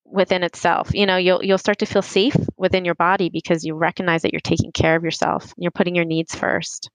within 0.05 0.43
itself. 0.43 0.91
You 0.93 1.07
know 1.07 1.17
you'll 1.17 1.45
you'll 1.45 1.59
start 1.59 1.79
to 1.79 1.87
feel 1.87 2.03
safe 2.03 2.37
within 2.57 2.85
your 2.85 2.95
body 2.95 3.31
because 3.31 3.65
you 3.65 3.75
recognize 3.75 4.23
that 4.23 4.33
you're 4.33 4.41
taking 4.41 4.73
care 4.73 4.97
of 4.97 5.05
yourself 5.05 5.53
you're 5.57 5.71
putting 5.71 5.95
your 5.95 6.05
needs 6.05 6.35
first 6.35 6.91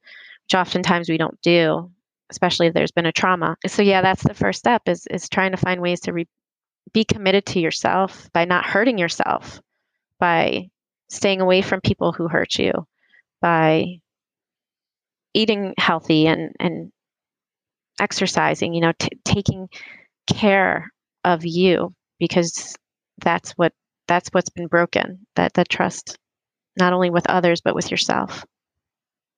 which 0.46 0.56
oftentimes 0.60 1.10
we 1.10 1.18
don't 1.18 1.40
do 1.42 1.90
especially 2.30 2.68
if 2.68 2.74
there's 2.74 2.92
been 2.92 3.06
a 3.06 3.12
trauma. 3.12 3.56
So 3.68 3.82
yeah 3.84 4.02
that's 4.02 4.24
the 4.24 4.34
first 4.34 4.60
step 4.60 4.84
is 4.88 5.08
is 5.10 5.30
trying 5.30 5.52
to 5.52 5.58
find 5.58 5.82
ways 5.82 6.02
to 6.02 6.14
re- 6.14 6.28
be 6.94 7.06
committed 7.06 7.46
to 7.48 7.60
yourself 7.60 8.30
by 8.34 8.46
not 8.46 8.66
hurting 8.66 8.98
yourself 8.98 9.62
by 10.20 10.70
staying 11.10 11.42
away 11.42 11.62
from 11.62 11.82
people 11.82 12.12
who 12.12 12.28
hurt 12.28 12.58
you 12.58 12.72
by 13.42 13.86
eating 15.34 15.74
healthy 15.78 16.28
and 16.28 16.56
and 16.60 16.93
exercising 18.00 18.74
you 18.74 18.82
know 18.82 18.94
t- 18.98 19.20
taking 19.24 19.70
care 20.28 20.92
of 21.24 21.46
you 21.46 21.94
because 22.20 22.76
that's 23.20 23.52
what 23.52 23.74
that's 24.08 24.30
what's 24.30 24.50
been 24.50 24.68
broken 24.68 25.26
that 25.36 25.54
that 25.54 25.70
trust 25.70 26.18
not 26.78 26.94
only 26.94 27.10
with 27.10 27.30
others 27.30 27.62
but 27.62 27.76
with 27.76 27.92
yourself. 27.92 28.46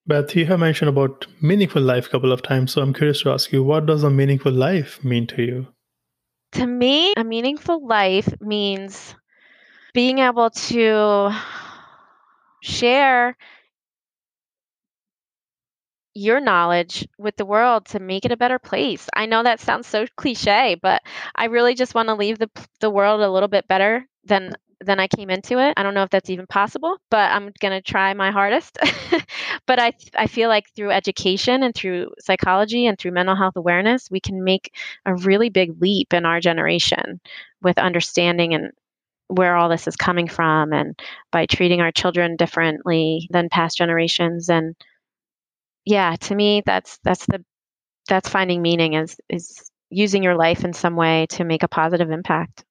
Beth 0.08 0.36
you 0.36 0.46
have 0.46 0.60
mentioned 0.60 0.90
about 0.90 1.26
meaningful 1.42 1.82
life 1.82 2.08
a 2.08 2.10
couple 2.10 2.32
of 2.32 2.42
times 2.42 2.72
so 2.72 2.82
i'm 2.82 2.94
curious 2.94 3.22
to 3.22 3.32
ask 3.32 3.52
you 3.52 3.64
what 3.64 3.86
does 3.86 4.04
a 4.04 4.10
meaningful 4.10 4.52
life 4.52 5.04
mean 5.04 5.28
to 5.28 5.42
you? 5.42 5.68
To 6.54 6.66
me 6.66 7.14
a 7.18 7.24
meaningful 7.24 7.86
life 7.86 8.30
means 8.40 9.16
being 9.94 10.20
able 10.20 10.50
to 10.50 11.36
share 12.62 13.36
your 16.16 16.40
knowledge 16.40 17.08
with 17.20 17.36
the 17.36 17.46
world 17.46 17.86
to 17.88 18.00
make 18.00 18.26
it 18.26 18.32
a 18.32 18.38
better 18.38 18.58
place. 18.60 19.08
I 19.16 19.26
know 19.28 19.44
that 19.44 19.60
sounds 19.60 19.88
so 19.88 20.06
cliche, 20.16 20.78
but 20.82 21.04
I 21.36 21.46
really 21.46 21.76
just 21.76 21.94
want 21.94 22.10
to 22.10 22.16
leave 22.16 22.40
the 22.40 22.50
the 22.80 22.90
world 22.90 23.22
a 23.22 23.32
little 23.32 23.50
bit 23.50 23.68
better 23.68 24.08
than 24.24 24.56
than 24.82 25.00
I 25.00 25.08
came 25.08 25.30
into 25.30 25.60
it. 25.60 25.74
I 25.78 25.84
don't 25.84 25.94
know 25.94 26.04
if 26.04 26.10
that's 26.10 26.30
even 26.30 26.48
possible, 26.48 26.98
but 27.10 27.32
I'm 27.32 27.52
going 27.60 27.72
to 27.74 27.82
try 27.82 28.14
my 28.14 28.32
hardest. 28.32 28.78
but 29.68 29.80
I 29.80 29.94
I 30.16 30.28
feel 30.28 30.50
like 30.50 30.66
through 30.76 30.92
education 30.92 31.64
and 31.64 31.76
through 31.76 32.12
psychology 32.20 32.88
and 32.88 32.98
through 32.98 33.12
mental 33.12 33.36
health 33.36 33.56
awareness, 33.58 34.10
we 34.10 34.20
can 34.22 34.44
make 34.44 34.74
a 35.06 35.16
really 35.16 35.50
big 35.50 35.82
leap 35.82 36.14
in 36.14 36.26
our 36.26 36.40
generation 36.40 37.20
with 37.62 37.78
understanding 37.78 38.54
and 38.54 38.72
where 39.28 39.56
all 39.56 39.70
this 39.70 39.88
is 39.88 39.96
coming 39.96 40.28
from 40.28 40.72
and 40.72 41.00
by 41.32 41.46
treating 41.46 41.82
our 41.82 41.92
children 41.92 42.36
differently 42.36 43.28
than 43.32 43.50
past 43.50 43.78
generations 43.78 44.50
and 44.50 44.76
yeah, 45.86 46.16
to 46.16 46.36
me, 46.36 46.64
that's 46.66 46.98
that's 47.04 47.26
the 47.28 47.44
that's 48.10 48.30
finding 48.30 48.62
meaning 48.62 48.94
is 48.94 49.18
is 49.30 49.72
using 49.90 50.24
your 50.24 50.36
life 50.36 50.66
in 50.66 50.74
some 50.74 50.96
way 50.96 51.28
to 51.30 51.44
make 51.44 51.64
a 51.64 51.68
positive 51.68 52.10
impact. 52.10 52.66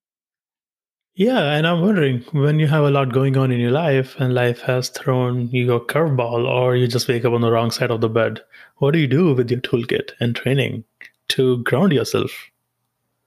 Yeah, 1.16 1.52
and 1.52 1.64
I'm 1.64 1.80
wondering 1.80 2.24
when 2.32 2.58
you 2.58 2.66
have 2.66 2.82
a 2.82 2.90
lot 2.90 3.12
going 3.12 3.36
on 3.36 3.52
in 3.52 3.60
your 3.60 3.70
life 3.70 4.16
and 4.18 4.34
life 4.34 4.62
has 4.62 4.88
thrown 4.88 5.48
you 5.50 5.72
a 5.72 5.80
curveball 5.80 6.44
or 6.44 6.74
you 6.74 6.88
just 6.88 7.06
wake 7.06 7.24
up 7.24 7.32
on 7.32 7.40
the 7.40 7.52
wrong 7.52 7.70
side 7.70 7.92
of 7.92 8.00
the 8.00 8.08
bed, 8.08 8.40
what 8.78 8.90
do 8.90 8.98
you 8.98 9.06
do 9.06 9.32
with 9.32 9.48
your 9.48 9.60
toolkit 9.60 10.10
and 10.18 10.34
training 10.34 10.82
to 11.28 11.62
ground 11.62 11.92
yourself? 11.92 12.50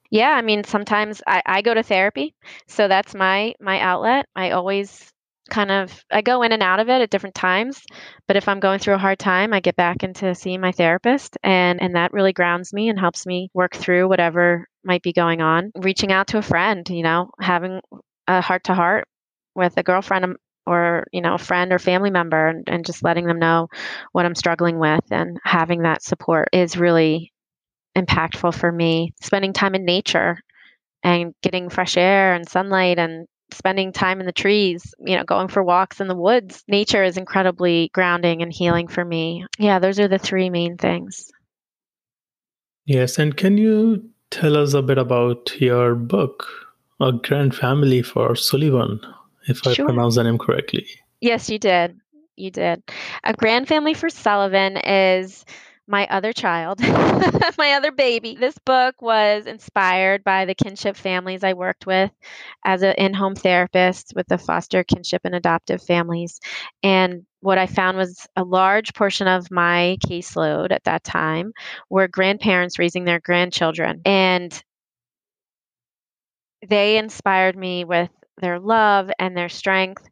Yeah, 0.09 0.31
I 0.31 0.41
mean 0.41 0.65
sometimes 0.65 1.21
I, 1.25 1.41
I 1.45 1.61
go 1.61 1.73
to 1.73 1.83
therapy. 1.83 2.35
So 2.67 2.89
that's 2.89 3.15
my 3.15 3.55
my 3.61 3.79
outlet. 3.79 4.25
I 4.35 4.51
always 4.51 5.13
kind 5.49 5.71
of 5.71 6.03
I 6.11 6.21
go 6.21 6.43
in 6.43 6.51
and 6.51 6.63
out 6.63 6.79
of 6.79 6.89
it 6.89 7.01
at 7.01 7.09
different 7.09 7.35
times, 7.35 7.81
but 8.27 8.35
if 8.35 8.47
I'm 8.47 8.59
going 8.59 8.79
through 8.79 8.95
a 8.95 8.99
hard 8.99 9.19
time, 9.19 9.53
I 9.53 9.59
get 9.59 9.75
back 9.75 10.03
into 10.03 10.35
seeing 10.35 10.61
my 10.61 10.71
therapist 10.71 11.37
and 11.43 11.81
and 11.81 11.95
that 11.95 12.13
really 12.13 12.33
grounds 12.33 12.73
me 12.73 12.89
and 12.89 12.99
helps 12.99 13.25
me 13.25 13.49
work 13.53 13.75
through 13.75 14.07
whatever 14.07 14.67
might 14.83 15.03
be 15.03 15.13
going 15.13 15.41
on. 15.41 15.71
Reaching 15.75 16.11
out 16.11 16.27
to 16.27 16.37
a 16.37 16.41
friend, 16.43 16.87
you 16.89 17.03
know, 17.03 17.31
having 17.39 17.81
a 18.27 18.41
heart 18.41 18.65
to 18.65 18.73
heart 18.73 19.07
with 19.55 19.73
a 19.77 19.83
girlfriend 19.83 20.25
um, 20.25 20.35
or 20.67 21.07
you 21.11 21.21
know 21.21 21.33
a 21.33 21.39
friend 21.39 21.71
or 21.71 21.79
family 21.79 22.11
member 22.11 22.47
and, 22.47 22.63
and 22.67 22.85
just 22.85 23.03
letting 23.03 23.25
them 23.25 23.39
know 23.39 23.67
what 24.11 24.25
i'm 24.25 24.35
struggling 24.35 24.77
with 24.79 25.03
and 25.11 25.39
having 25.43 25.81
that 25.83 26.03
support 26.03 26.49
is 26.51 26.77
really 26.77 27.31
impactful 27.97 28.53
for 28.53 28.71
me 28.71 29.13
spending 29.21 29.53
time 29.53 29.73
in 29.73 29.85
nature 29.85 30.37
and 31.03 31.33
getting 31.41 31.69
fresh 31.69 31.97
air 31.97 32.33
and 32.33 32.47
sunlight 32.47 32.99
and 32.99 33.27
spending 33.57 33.91
time 33.91 34.19
in 34.19 34.25
the 34.25 34.31
trees, 34.31 34.93
you 34.99 35.17
know, 35.17 35.23
going 35.23 35.47
for 35.47 35.63
walks 35.63 35.99
in 35.99 36.07
the 36.07 36.15
woods. 36.15 36.63
Nature 36.67 37.03
is 37.03 37.17
incredibly 37.17 37.89
grounding 37.93 38.41
and 38.41 38.53
healing 38.53 38.87
for 38.87 39.03
me. 39.03 39.45
Yeah, 39.57 39.79
those 39.79 39.99
are 39.99 40.07
the 40.07 40.19
three 40.19 40.49
main 40.49 40.77
things. 40.77 41.31
Yes, 42.85 43.19
and 43.19 43.35
can 43.35 43.57
you 43.57 44.09
tell 44.29 44.55
us 44.55 44.73
a 44.73 44.81
bit 44.81 44.97
about 44.97 45.59
your 45.59 45.95
book, 45.95 46.47
A 47.01 47.11
Grand 47.11 47.55
Family 47.55 48.01
for 48.01 48.35
Sullivan, 48.35 49.01
if 49.47 49.65
I 49.67 49.73
sure. 49.73 49.85
pronounce 49.85 50.15
the 50.15 50.23
name 50.23 50.37
correctly? 50.37 50.85
Yes, 51.19 51.49
you 51.49 51.59
did. 51.59 51.99
You 52.37 52.51
did. 52.51 52.83
A 53.23 53.33
Grand 53.33 53.67
Family 53.67 53.93
for 53.93 54.09
Sullivan 54.09 54.77
is 54.77 55.43
my 55.87 56.05
other 56.07 56.33
child, 56.33 56.79
my 57.57 57.73
other 57.73 57.91
baby. 57.91 58.35
This 58.35 58.57
book 58.59 59.01
was 59.01 59.45
inspired 59.45 60.23
by 60.23 60.45
the 60.45 60.55
kinship 60.55 60.97
families 60.97 61.43
I 61.43 61.53
worked 61.53 61.85
with 61.85 62.11
as 62.65 62.81
an 62.81 62.95
in 62.97 63.13
home 63.13 63.35
therapist 63.35 64.13
with 64.15 64.27
the 64.27 64.37
foster 64.37 64.83
kinship 64.83 65.21
and 65.23 65.33
adoptive 65.33 65.81
families. 65.81 66.39
And 66.83 67.25
what 67.39 67.57
I 67.57 67.67
found 67.67 67.97
was 67.97 68.27
a 68.35 68.43
large 68.43 68.93
portion 68.93 69.27
of 69.27 69.49
my 69.49 69.97
caseload 70.05 70.71
at 70.71 70.83
that 70.83 71.03
time 71.03 71.53
were 71.89 72.07
grandparents 72.07 72.77
raising 72.77 73.05
their 73.05 73.19
grandchildren. 73.19 74.01
And 74.03 74.61
they 76.67 76.97
inspired 76.97 77.55
me 77.55 77.85
with 77.85 78.09
their 78.41 78.59
love 78.59 79.09
and 79.19 79.35
their 79.37 79.49
strength 79.49 80.07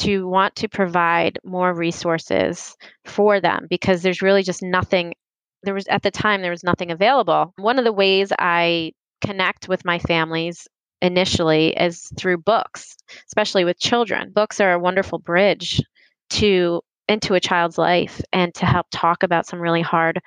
to 0.00 0.26
want 0.26 0.56
to 0.56 0.68
provide 0.68 1.38
more 1.44 1.74
resources 1.74 2.76
for 3.04 3.40
them 3.40 3.66
because 3.68 4.02
there's 4.02 4.22
really 4.22 4.42
just 4.42 4.62
nothing 4.62 5.14
there 5.62 5.74
was 5.74 5.86
at 5.88 6.02
the 6.02 6.10
time 6.10 6.40
there 6.40 6.50
was 6.50 6.64
nothing 6.64 6.90
available. 6.90 7.52
One 7.56 7.78
of 7.78 7.84
the 7.84 7.92
ways 7.92 8.32
i 8.38 8.92
connect 9.20 9.68
with 9.68 9.84
my 9.84 9.98
families 9.98 10.66
initially 11.02 11.68
is 11.68 12.10
through 12.16 12.38
books 12.38 12.96
especially 13.26 13.64
with 13.64 13.78
children. 13.78 14.32
Books 14.32 14.60
are 14.60 14.72
a 14.72 14.78
wonderful 14.78 15.18
bridge 15.18 15.82
to 16.30 16.80
into 17.08 17.34
a 17.34 17.40
child's 17.40 17.76
life 17.76 18.22
and 18.32 18.54
to 18.54 18.64
help 18.64 18.86
talk 18.90 19.22
about 19.22 19.46
some 19.46 19.60
really 19.60 19.82
hard 19.82 20.20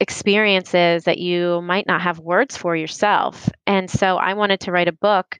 experiences 0.00 1.04
that 1.04 1.18
you 1.18 1.62
might 1.62 1.86
not 1.86 2.02
have 2.02 2.18
words 2.18 2.56
for 2.56 2.76
yourself. 2.76 3.48
And 3.66 3.90
so 3.90 4.16
i 4.18 4.34
wanted 4.34 4.60
to 4.60 4.72
write 4.72 4.88
a 4.88 4.92
book 4.92 5.38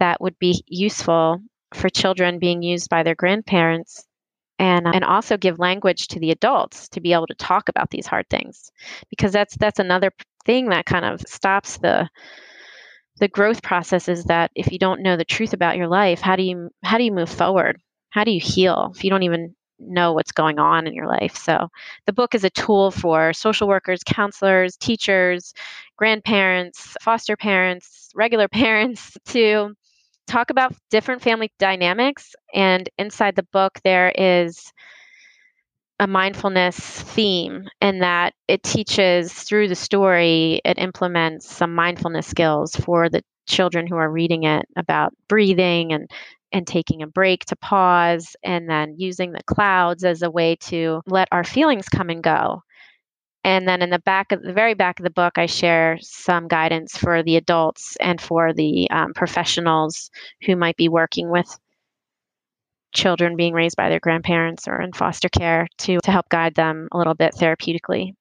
that 0.00 0.20
would 0.20 0.38
be 0.38 0.62
useful 0.66 1.40
for 1.74 1.88
children 1.88 2.38
being 2.38 2.62
used 2.62 2.88
by 2.88 3.02
their 3.02 3.14
grandparents 3.14 4.06
and 4.58 4.86
and 4.86 5.04
also 5.04 5.36
give 5.36 5.58
language 5.58 6.08
to 6.08 6.20
the 6.20 6.30
adults 6.30 6.88
to 6.88 7.00
be 7.00 7.12
able 7.12 7.26
to 7.26 7.34
talk 7.34 7.68
about 7.68 7.90
these 7.90 8.06
hard 8.06 8.28
things. 8.30 8.70
Because 9.10 9.32
that's 9.32 9.56
that's 9.56 9.78
another 9.78 10.10
thing 10.44 10.70
that 10.70 10.86
kind 10.86 11.04
of 11.04 11.20
stops 11.22 11.78
the 11.78 12.08
the 13.18 13.28
growth 13.28 13.62
process 13.62 14.08
is 14.08 14.24
that 14.24 14.50
if 14.54 14.70
you 14.72 14.78
don't 14.78 15.02
know 15.02 15.16
the 15.16 15.24
truth 15.24 15.52
about 15.54 15.76
your 15.76 15.88
life 15.88 16.20
how 16.20 16.36
do 16.36 16.42
you 16.42 16.70
how 16.82 16.98
do 16.98 17.04
you 17.04 17.12
move 17.12 17.30
forward? 17.30 17.80
How 18.10 18.24
do 18.24 18.30
you 18.30 18.40
heal 18.40 18.92
if 18.94 19.04
you 19.04 19.10
don't 19.10 19.24
even 19.24 19.54
know 19.78 20.14
what's 20.14 20.32
going 20.32 20.58
on 20.58 20.86
in 20.86 20.94
your 20.94 21.06
life? 21.06 21.36
So 21.36 21.68
the 22.06 22.12
book 22.14 22.34
is 22.34 22.44
a 22.44 22.50
tool 22.50 22.90
for 22.90 23.34
social 23.34 23.68
workers 23.68 24.02
counselors 24.06 24.76
teachers 24.76 25.52
grandparents 25.96 26.96
foster 27.02 27.36
parents 27.36 28.10
regular 28.14 28.48
parents 28.62 29.16
to 29.26 29.74
talk 30.26 30.50
about 30.50 30.74
different 30.90 31.22
family 31.22 31.52
dynamics. 31.58 32.34
And 32.54 32.88
inside 32.98 33.36
the 33.36 33.46
book, 33.52 33.78
there 33.84 34.10
is 34.10 34.72
a 35.98 36.06
mindfulness 36.06 36.78
theme 36.78 37.68
in 37.80 38.00
that 38.00 38.34
it 38.48 38.62
teaches 38.62 39.32
through 39.32 39.68
the 39.68 39.74
story, 39.74 40.60
it 40.64 40.78
implements 40.78 41.50
some 41.50 41.74
mindfulness 41.74 42.26
skills 42.26 42.76
for 42.76 43.08
the 43.08 43.22
children 43.46 43.86
who 43.86 43.96
are 43.96 44.10
reading 44.10 44.42
it 44.44 44.66
about 44.76 45.12
breathing 45.28 45.92
and 45.92 46.10
and 46.52 46.66
taking 46.66 47.02
a 47.02 47.06
break 47.06 47.44
to 47.44 47.56
pause 47.56 48.36
and 48.42 48.68
then 48.68 48.94
using 48.98 49.32
the 49.32 49.42
clouds 49.44 50.04
as 50.04 50.22
a 50.22 50.30
way 50.30 50.56
to 50.56 51.00
let 51.06 51.28
our 51.32 51.44
feelings 51.44 51.88
come 51.88 52.08
and 52.08 52.22
go 52.22 52.62
And 53.46 53.68
then 53.68 53.80
in 53.80 53.90
the 53.90 54.00
back 54.00 54.32
of 54.32 54.42
the 54.42 54.52
very 54.52 54.74
back 54.74 54.98
of 54.98 55.04
the 55.04 55.10
book, 55.10 55.38
I 55.38 55.46
share 55.46 55.98
some 56.00 56.48
guidance 56.48 56.96
for 56.96 57.22
the 57.22 57.36
adults 57.36 57.96
and 58.00 58.20
for 58.20 58.52
the 58.52 58.90
um, 58.90 59.14
professionals 59.14 60.10
who 60.44 60.56
might 60.56 60.76
be 60.76 60.88
working 60.88 61.30
with 61.30 61.46
children 62.92 63.36
being 63.36 63.54
raised 63.54 63.76
by 63.76 63.88
their 63.88 64.00
grandparents 64.00 64.66
or 64.66 64.80
in 64.80 64.92
foster 64.92 65.28
care 65.28 65.68
to, 65.78 66.00
to 66.02 66.10
help 66.10 66.28
guide 66.28 66.56
them 66.56 66.88
a 66.90 66.98
little 66.98 67.14
bit 67.14 67.34
therapeutically. 67.34 68.14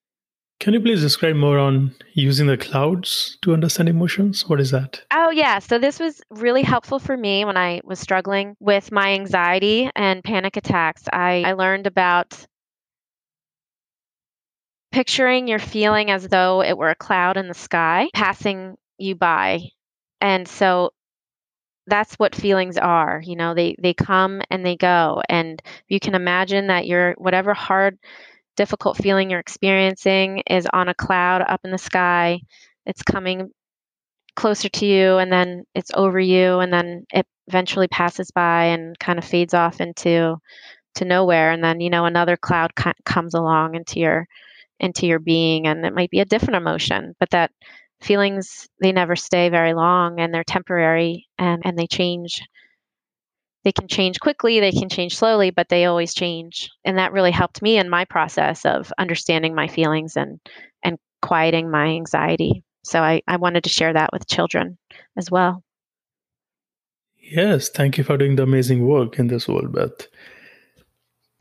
Can 0.60 0.76
you 0.76 0.80
please 0.80 1.02
describe 1.02 1.36
more 1.36 1.58
on 1.58 1.96
using 2.14 2.46
the 2.46 2.56
clouds 2.56 3.40
to 3.42 3.52
understand 3.52 3.90
emotions? 3.90 4.48
What 4.48 4.62
is 4.62 4.70
that? 4.70 5.02
Oh, 5.12 5.32
yeah. 5.32 5.58
So, 5.58 5.80
this 5.80 6.00
was 6.00 6.22
really 6.30 6.62
helpful 6.62 7.00
for 7.00 7.18
me 7.18 7.46
when 7.46 7.58
I 7.58 7.82
was 7.84 8.00
struggling 8.00 8.56
with 8.60 8.92
my 8.92 9.14
anxiety 9.14 9.90
and 9.96 10.24
panic 10.24 10.56
attacks. 10.56 11.04
I, 11.12 11.42
I 11.48 11.54
learned 11.54 11.88
about 11.88 12.46
picturing 14.96 15.46
your 15.46 15.60
feeling 15.60 16.10
as 16.10 16.26
though 16.26 16.64
it 16.64 16.78
were 16.78 16.90
a 16.90 16.96
cloud 16.96 17.36
in 17.36 17.50
the 17.50 17.54
sky 17.54 18.08
passing 18.14 18.78
you 18.98 19.14
by. 19.14 19.60
And 20.22 20.48
so 20.48 20.92
that's 21.86 22.16
what 22.16 22.34
feelings 22.34 22.78
are 22.78 23.22
you 23.24 23.36
know 23.36 23.54
they 23.54 23.76
they 23.78 23.94
come 23.94 24.42
and 24.50 24.66
they 24.66 24.76
go 24.76 25.22
and 25.30 25.62
you 25.88 26.00
can 26.00 26.16
imagine 26.16 26.68
that 26.68 26.88
your 26.88 27.14
whatever 27.20 27.54
hard 27.54 28.00
difficult 28.56 28.98
feeling 28.98 29.30
you're 29.30 29.40
experiencing 29.40 30.42
is 30.50 30.66
on 30.74 30.88
a 30.88 30.96
cloud 30.96 31.44
up 31.46 31.60
in 31.66 31.72
the 31.72 31.78
sky. 31.78 32.40
It's 32.86 33.04
coming 33.04 33.50
closer 34.38 34.70
to 34.70 34.86
you 34.86 35.18
and 35.18 35.30
then 35.30 35.66
it's 35.76 35.92
over 35.94 36.22
you 36.22 36.60
and 36.60 36.72
then 36.72 37.06
it 37.12 37.28
eventually 37.48 37.90
passes 37.90 38.32
by 38.32 38.68
and 38.68 38.98
kind 38.98 39.20
of 39.20 39.26
fades 39.26 39.54
off 39.54 39.82
into 39.82 40.38
to 40.96 41.06
nowhere 41.06 41.52
and 41.52 41.62
then 41.62 41.82
you 41.82 41.90
know 41.90 42.06
another 42.06 42.38
cloud 42.38 42.72
comes 43.04 43.34
along 43.34 43.76
into 43.76 44.00
your 44.00 44.26
into 44.80 45.06
your 45.06 45.20
being 45.20 45.68
and 45.68 45.86
it 45.86 45.94
might 45.94 46.10
be 46.10 46.20
a 46.20 46.26
different 46.26 46.56
emotion 46.56 47.14
but 47.20 47.30
that 47.30 47.52
feelings 48.02 48.68
they 48.82 48.92
never 48.92 49.16
stay 49.16 49.50
very 49.50 49.74
long 49.74 50.20
and 50.20 50.34
they're 50.34 50.44
temporary 50.44 51.28
and 51.38 51.62
and 51.66 51.78
they 51.78 51.88
change 51.88 52.42
they 53.66 53.72
can 53.72 53.88
change 53.88 54.20
quickly, 54.20 54.60
they 54.60 54.72
can 54.72 54.90
change 54.90 55.18
slowly, 55.18 55.50
but 55.50 55.70
they 55.70 55.86
always 55.86 56.14
change. 56.14 56.70
And 56.86 57.00
that 57.00 57.12
really 57.12 57.32
helped 57.32 57.64
me 57.64 57.80
in 57.80 57.90
my 57.90 58.06
process 58.06 58.64
of 58.64 58.94
understanding 59.00 59.56
my 59.56 59.68
feelings 59.68 60.16
and 60.16 60.40
and 60.84 61.00
quieting 61.24 61.72
my 61.72 61.88
anxiety. 61.88 62.64
So 62.84 63.02
I, 63.02 63.24
I 63.28 63.38
wanted 63.38 63.64
to 63.64 63.72
share 63.72 63.92
that 63.92 64.12
with 64.14 64.28
children 64.28 64.78
as 65.18 65.32
well. 65.32 65.64
Yes, 67.18 67.70
thank 67.70 67.98
you 67.98 68.04
for 68.04 68.18
doing 68.18 68.36
the 68.36 68.44
amazing 68.44 68.86
work 68.86 69.18
in 69.18 69.28
this 69.28 69.48
world, 69.48 69.74
Beth. 69.74 70.08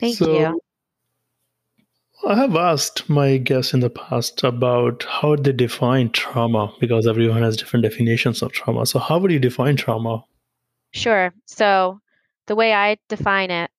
Thank 0.01 0.17
so, 0.17 0.33
you. 0.33 0.61
I 2.27 2.37
have 2.37 2.57
asked 2.57 3.11
my 3.11 3.37
guests 3.37 3.75
in 3.75 3.81
the 3.81 3.91
past 3.91 4.43
about 4.45 5.05
how 5.05 5.37
they 5.37 5.53
define 5.53 6.11
trauma 6.11 6.73
because 6.81 7.07
everyone 7.07 7.43
has 7.43 7.57
different 7.57 7.83
definitions 7.83 8.43
of 8.43 8.53
trauma. 8.53 8.87
So, 8.87 8.99
how 8.99 9.19
would 9.19 9.31
you 9.31 9.39
define 9.39 9.77
trauma? 9.77 10.25
Sure. 10.93 11.35
So, 11.45 12.01
the 12.47 12.57
way 12.57 12.73
I 12.73 12.97
define 13.09 13.51
it, 13.51 13.71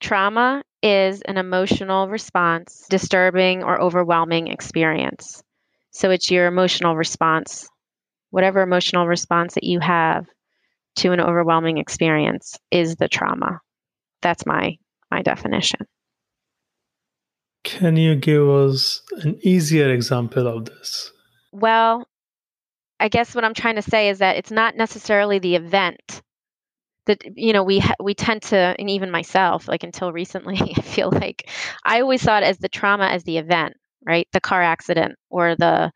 trauma 0.00 0.62
is 0.82 1.22
an 1.22 1.38
emotional 1.38 2.08
response, 2.08 2.86
disturbing 2.90 3.62
or 3.62 3.80
overwhelming 3.80 4.48
experience. 4.48 5.42
So 5.92 6.10
it's 6.10 6.30
your 6.30 6.46
emotional 6.46 6.96
response, 6.96 7.68
whatever 8.30 8.62
emotional 8.62 9.06
response 9.06 9.54
that 9.54 9.64
you 9.64 9.78
have 9.80 10.26
to 10.96 11.12
an 11.12 11.20
overwhelming 11.20 11.78
experience 11.78 12.58
is 12.70 12.96
the 12.96 13.08
trauma. 13.08 13.60
That's 14.20 14.44
my 14.44 14.76
my 15.10 15.22
definition. 15.22 15.86
Can 17.64 17.96
you 17.96 18.16
give 18.16 18.48
us 18.48 19.02
an 19.22 19.38
easier 19.42 19.90
example 19.90 20.46
of 20.46 20.64
this? 20.64 21.12
Well, 21.52 22.08
I 22.98 23.08
guess 23.08 23.34
what 23.34 23.44
I'm 23.44 23.54
trying 23.54 23.76
to 23.76 23.82
say 23.82 24.08
is 24.08 24.18
that 24.18 24.36
it's 24.36 24.50
not 24.50 24.76
necessarily 24.76 25.38
the 25.38 25.56
event 25.56 26.22
that 27.06 27.18
you 27.36 27.52
know 27.52 27.62
we 27.62 27.80
ha- 27.80 27.94
we 28.00 28.14
tend 28.14 28.42
to 28.42 28.76
and 28.78 28.88
even 28.88 29.10
myself 29.10 29.68
like 29.68 29.82
until 29.82 30.12
recently 30.12 30.58
i 30.76 30.80
feel 30.82 31.10
like 31.10 31.48
i 31.84 32.00
always 32.00 32.22
saw 32.22 32.38
it 32.38 32.44
as 32.44 32.58
the 32.58 32.68
trauma 32.68 33.06
as 33.06 33.24
the 33.24 33.38
event 33.38 33.74
right 34.06 34.28
the 34.32 34.40
car 34.40 34.62
accident 34.62 35.16
or 35.30 35.56
the 35.56 35.90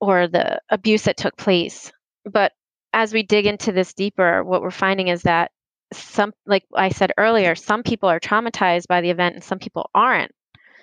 or 0.00 0.28
the 0.28 0.60
abuse 0.70 1.02
that 1.02 1.16
took 1.16 1.36
place 1.36 1.92
but 2.30 2.52
as 2.92 3.12
we 3.12 3.22
dig 3.22 3.46
into 3.46 3.72
this 3.72 3.92
deeper 3.94 4.44
what 4.44 4.62
we're 4.62 4.70
finding 4.70 5.08
is 5.08 5.22
that 5.22 5.50
some 5.92 6.32
like 6.46 6.64
i 6.74 6.88
said 6.90 7.12
earlier 7.18 7.54
some 7.54 7.82
people 7.82 8.08
are 8.08 8.20
traumatized 8.20 8.86
by 8.86 9.00
the 9.00 9.10
event 9.10 9.34
and 9.34 9.44
some 9.44 9.58
people 9.58 9.90
aren't. 9.94 10.32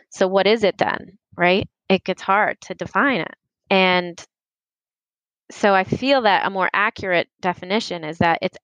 So 0.09 0.27
what 0.27 0.47
is 0.47 0.63
it 0.63 0.77
then 0.77 1.17
right? 1.37 1.69
It 1.87 2.03
gets 2.03 2.21
hard 2.21 2.59
to 2.61 2.73
define 2.73 3.21
it. 3.21 3.35
And 3.69 4.21
so 5.51 5.73
I 5.73 5.85
feel 5.85 6.23
that 6.23 6.45
a 6.45 6.49
more 6.49 6.69
accurate 6.73 7.29
definition 7.39 8.03
is 8.03 8.17
that 8.17 8.39
it's 8.41 8.57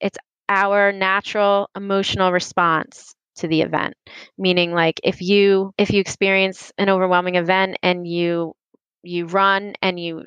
it's 0.00 0.18
our 0.48 0.92
natural 0.92 1.68
emotional 1.76 2.30
response 2.30 3.14
to 3.36 3.48
the 3.48 3.62
event. 3.62 3.94
Meaning 4.36 4.72
like 4.72 5.00
if 5.02 5.20
you 5.20 5.72
if 5.78 5.90
you 5.90 6.00
experience 6.00 6.72
an 6.78 6.88
overwhelming 6.88 7.34
event 7.34 7.78
and 7.82 8.06
you 8.06 8.54
you 9.02 9.26
run 9.26 9.74
and 9.82 9.98
you 9.98 10.26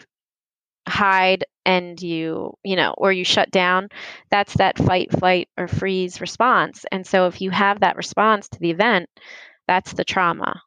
hide 0.87 1.45
and 1.65 2.01
you 2.01 2.57
you 2.63 2.75
know 2.75 2.93
or 2.97 3.11
you 3.11 3.23
shut 3.23 3.51
down 3.51 3.87
that's 4.31 4.55
that 4.55 4.77
fight 4.77 5.11
flight 5.11 5.47
or 5.57 5.67
freeze 5.67 6.19
response 6.19 6.85
and 6.91 7.05
so 7.05 7.27
if 7.27 7.39
you 7.39 7.51
have 7.51 7.79
that 7.81 7.95
response 7.95 8.47
to 8.49 8.59
the 8.59 8.71
event 8.71 9.07
that's 9.67 9.93
the 9.93 10.03
trauma 10.03 10.61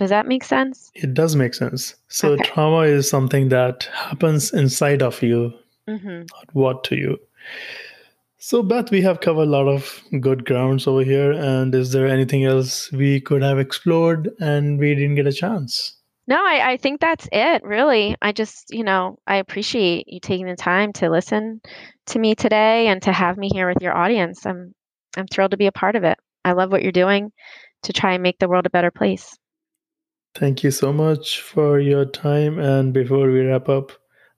does 0.00 0.08
that 0.08 0.26
make 0.26 0.44
sense? 0.44 0.90
It 0.94 1.12
does 1.12 1.36
make 1.36 1.52
sense. 1.52 1.94
So 2.08 2.30
okay. 2.30 2.42
trauma 2.44 2.84
is 2.84 3.06
something 3.06 3.50
that 3.50 3.86
happens 3.92 4.50
inside 4.50 5.02
of 5.02 5.22
you, 5.22 5.52
mm-hmm. 5.86 6.20
not 6.20 6.54
what 6.54 6.84
to 6.84 6.96
you. 6.96 7.18
So, 8.38 8.62
Beth, 8.62 8.90
we 8.90 9.02
have 9.02 9.20
covered 9.20 9.42
a 9.42 9.50
lot 9.50 9.68
of 9.68 10.02
good 10.18 10.46
grounds 10.46 10.86
over 10.86 11.04
here. 11.04 11.32
And 11.32 11.74
is 11.74 11.92
there 11.92 12.06
anything 12.06 12.46
else 12.46 12.90
we 12.90 13.20
could 13.20 13.42
have 13.42 13.58
explored 13.58 14.30
and 14.40 14.78
we 14.78 14.94
didn't 14.94 15.16
get 15.16 15.26
a 15.26 15.32
chance? 15.34 15.99
No, 16.30 16.36
I, 16.36 16.72
I 16.72 16.76
think 16.76 17.00
that's 17.00 17.28
it, 17.32 17.64
really. 17.64 18.14
I 18.22 18.30
just, 18.30 18.66
you 18.70 18.84
know, 18.84 19.18
I 19.26 19.36
appreciate 19.36 20.04
you 20.06 20.20
taking 20.20 20.46
the 20.46 20.54
time 20.54 20.92
to 20.94 21.10
listen 21.10 21.60
to 22.06 22.18
me 22.20 22.36
today 22.36 22.86
and 22.86 23.02
to 23.02 23.12
have 23.12 23.36
me 23.36 23.50
here 23.52 23.66
with 23.66 23.82
your 23.82 23.96
audience. 23.96 24.46
I'm 24.46 24.72
I'm 25.16 25.26
thrilled 25.26 25.50
to 25.50 25.56
be 25.56 25.66
a 25.66 25.72
part 25.72 25.96
of 25.96 26.04
it. 26.04 26.16
I 26.44 26.52
love 26.52 26.70
what 26.70 26.82
you're 26.84 26.92
doing 26.92 27.32
to 27.82 27.92
try 27.92 28.12
and 28.12 28.22
make 28.22 28.38
the 28.38 28.48
world 28.48 28.64
a 28.64 28.70
better 28.70 28.92
place. 28.92 29.36
Thank 30.36 30.62
you 30.62 30.70
so 30.70 30.92
much 30.92 31.40
for 31.40 31.80
your 31.80 32.04
time. 32.04 32.60
And 32.60 32.94
before 32.94 33.28
we 33.28 33.40
wrap 33.40 33.68
up, 33.68 33.90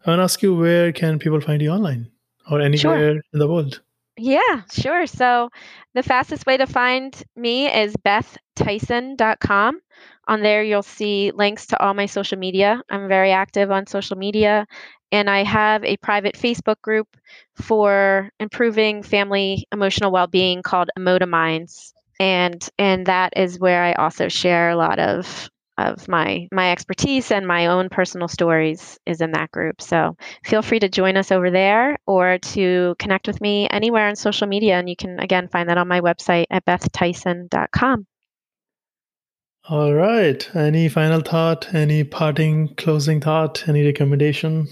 I 0.06 0.10
want 0.10 0.20
to 0.20 0.24
ask 0.24 0.42
you 0.42 0.56
where 0.56 0.92
can 0.92 1.18
people 1.18 1.42
find 1.42 1.60
you 1.60 1.72
online 1.72 2.10
or 2.50 2.62
anywhere 2.62 3.12
sure. 3.12 3.20
in 3.34 3.38
the 3.38 3.46
world? 3.46 3.82
Yeah, 4.24 4.62
sure. 4.70 5.06
So 5.06 5.48
the 5.94 6.02
fastest 6.02 6.46
way 6.46 6.56
to 6.58 6.66
find 6.66 7.12
me 7.34 7.66
is 7.66 7.94
bethtyson.com. 7.96 9.80
On 10.28 10.40
there, 10.42 10.62
you'll 10.62 10.82
see 10.84 11.32
links 11.34 11.66
to 11.68 11.80
all 11.82 11.94
my 11.94 12.06
social 12.06 12.38
media. 12.38 12.80
I'm 12.88 13.08
very 13.08 13.32
active 13.32 13.70
on 13.72 13.86
social 13.88 14.16
media, 14.16 14.66
and 15.10 15.28
I 15.28 15.42
have 15.42 15.82
a 15.84 15.96
private 15.96 16.36
Facebook 16.36 16.80
group 16.82 17.08
for 17.56 18.30
improving 18.38 19.02
family 19.02 19.66
emotional 19.72 20.12
well-being 20.12 20.62
called 20.62 20.90
Emoda 20.96 21.28
Minds. 21.28 21.92
And 22.20 22.62
and 22.78 23.06
that 23.06 23.32
is 23.36 23.58
where 23.58 23.82
I 23.82 23.94
also 23.94 24.28
share 24.28 24.70
a 24.70 24.76
lot 24.76 25.00
of 25.00 25.50
of 25.90 26.08
my 26.08 26.48
my 26.52 26.72
expertise 26.72 27.30
and 27.30 27.46
my 27.46 27.66
own 27.66 27.88
personal 27.88 28.28
stories 28.28 28.98
is 29.06 29.20
in 29.20 29.32
that 29.32 29.50
group. 29.50 29.80
So 29.80 30.16
feel 30.44 30.62
free 30.62 30.80
to 30.80 30.88
join 30.88 31.16
us 31.16 31.32
over 31.32 31.50
there 31.50 31.98
or 32.06 32.38
to 32.38 32.94
connect 32.98 33.26
with 33.26 33.40
me 33.40 33.68
anywhere 33.68 34.08
on 34.08 34.16
social 34.16 34.46
media. 34.46 34.78
And 34.78 34.88
you 34.88 34.96
can 34.96 35.18
again 35.18 35.48
find 35.48 35.68
that 35.68 35.78
on 35.78 35.88
my 35.88 36.00
website 36.00 36.46
at 36.50 36.64
bethtyson.com. 36.64 38.06
All 39.68 39.94
right. 39.94 40.56
Any 40.56 40.88
final 40.88 41.20
thought? 41.20 41.72
Any 41.72 42.02
parting 42.02 42.74
closing 42.74 43.20
thought? 43.20 43.68
Any 43.68 43.84
recommendation? 43.86 44.68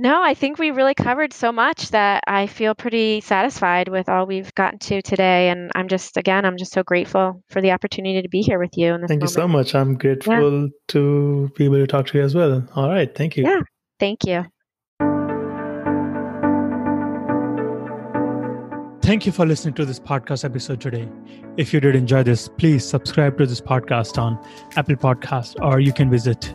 No, 0.00 0.22
I 0.22 0.32
think 0.32 0.58
we 0.58 0.70
really 0.70 0.94
covered 0.94 1.34
so 1.34 1.52
much 1.52 1.90
that 1.90 2.24
I 2.26 2.46
feel 2.46 2.74
pretty 2.74 3.20
satisfied 3.20 3.88
with 3.88 4.08
all 4.08 4.24
we've 4.24 4.54
gotten 4.54 4.78
to 4.78 5.02
today. 5.02 5.50
And 5.50 5.70
I'm 5.74 5.88
just, 5.88 6.16
again, 6.16 6.46
I'm 6.46 6.56
just 6.56 6.72
so 6.72 6.82
grateful 6.82 7.42
for 7.50 7.60
the 7.60 7.72
opportunity 7.72 8.22
to 8.22 8.28
be 8.30 8.40
here 8.40 8.58
with 8.58 8.70
you. 8.78 8.92
thank 8.92 9.02
moment. 9.02 9.22
you 9.22 9.28
so 9.28 9.46
much. 9.46 9.74
I'm 9.74 9.98
grateful 9.98 10.62
yeah. 10.62 10.68
to 10.88 11.50
be 11.54 11.66
able 11.66 11.74
to 11.74 11.86
talk 11.86 12.06
to 12.06 12.18
you 12.18 12.24
as 12.24 12.34
well. 12.34 12.66
All 12.76 12.88
right. 12.88 13.14
Thank 13.14 13.36
you. 13.36 13.42
Yeah. 13.42 13.60
Thank 13.98 14.24
you. 14.24 14.46
Thank 19.02 19.26
you 19.26 19.32
for 19.32 19.44
listening 19.44 19.74
to 19.74 19.84
this 19.84 20.00
podcast 20.00 20.46
episode 20.46 20.80
today. 20.80 21.06
If 21.58 21.74
you 21.74 21.80
did 21.80 21.94
enjoy 21.94 22.22
this, 22.22 22.48
please 22.48 22.88
subscribe 22.88 23.36
to 23.36 23.44
this 23.44 23.60
podcast 23.60 24.16
on 24.16 24.42
Apple 24.76 24.96
Podcast 24.96 25.56
or 25.60 25.78
you 25.78 25.92
can 25.92 26.08
visit 26.08 26.54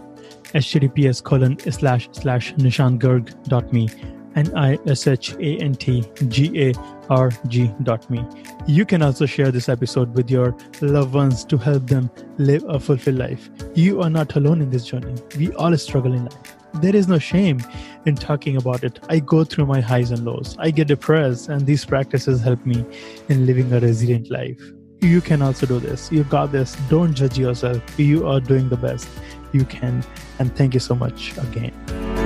https 0.55 1.21
colon 1.21 1.59
slash 1.59 2.09
slash 2.13 2.53
nishantgarg.me 2.55 3.89
N 4.35 4.51
I 4.57 4.77
S 4.85 5.07
H 5.07 5.33
A 5.35 5.57
N 5.57 5.75
T 5.75 6.03
G 6.27 6.69
A 6.69 6.73
R 7.09 7.31
G 7.47 7.71
dot 7.83 8.09
me. 8.09 8.25
You 8.67 8.85
can 8.85 9.01
also 9.01 9.25
share 9.25 9.51
this 9.51 9.69
episode 9.69 10.13
with 10.15 10.29
your 10.29 10.55
loved 10.81 11.13
ones 11.13 11.45
to 11.45 11.57
help 11.57 11.87
them 11.87 12.09
live 12.37 12.63
a 12.67 12.79
fulfilled 12.79 13.17
life. 13.17 13.49
You 13.75 14.01
are 14.01 14.09
not 14.09 14.35
alone 14.35 14.61
in 14.61 14.69
this 14.69 14.85
journey. 14.85 15.15
We 15.37 15.53
all 15.53 15.75
struggle 15.77 16.13
in 16.13 16.25
life. 16.25 16.55
There 16.75 16.95
is 16.95 17.07
no 17.07 17.17
shame 17.17 17.61
in 18.05 18.15
talking 18.15 18.57
about 18.57 18.83
it. 18.83 18.99
I 19.07 19.19
go 19.19 19.45
through 19.45 19.67
my 19.67 19.79
highs 19.79 20.11
and 20.11 20.25
lows. 20.25 20.57
I 20.59 20.71
get 20.71 20.87
depressed, 20.89 21.47
and 21.47 21.65
these 21.65 21.85
practices 21.85 22.41
help 22.41 22.65
me 22.65 22.85
in 23.29 23.45
living 23.45 23.71
a 23.71 23.79
resilient 23.79 24.29
life. 24.29 24.61
You 25.01 25.21
can 25.21 25.41
also 25.41 25.65
do 25.65 25.79
this. 25.79 26.11
You 26.11 26.23
got 26.25 26.51
this. 26.51 26.75
Don't 26.89 27.13
judge 27.13 27.37
yourself. 27.37 27.81
You 27.97 28.27
are 28.27 28.41
doing 28.41 28.67
the 28.67 28.77
best 28.77 29.07
you 29.55 29.65
can. 29.65 30.03
And 30.39 30.55
thank 30.55 30.73
you 30.73 30.79
so 30.79 30.93
much 30.93 31.35
again. 31.37 32.24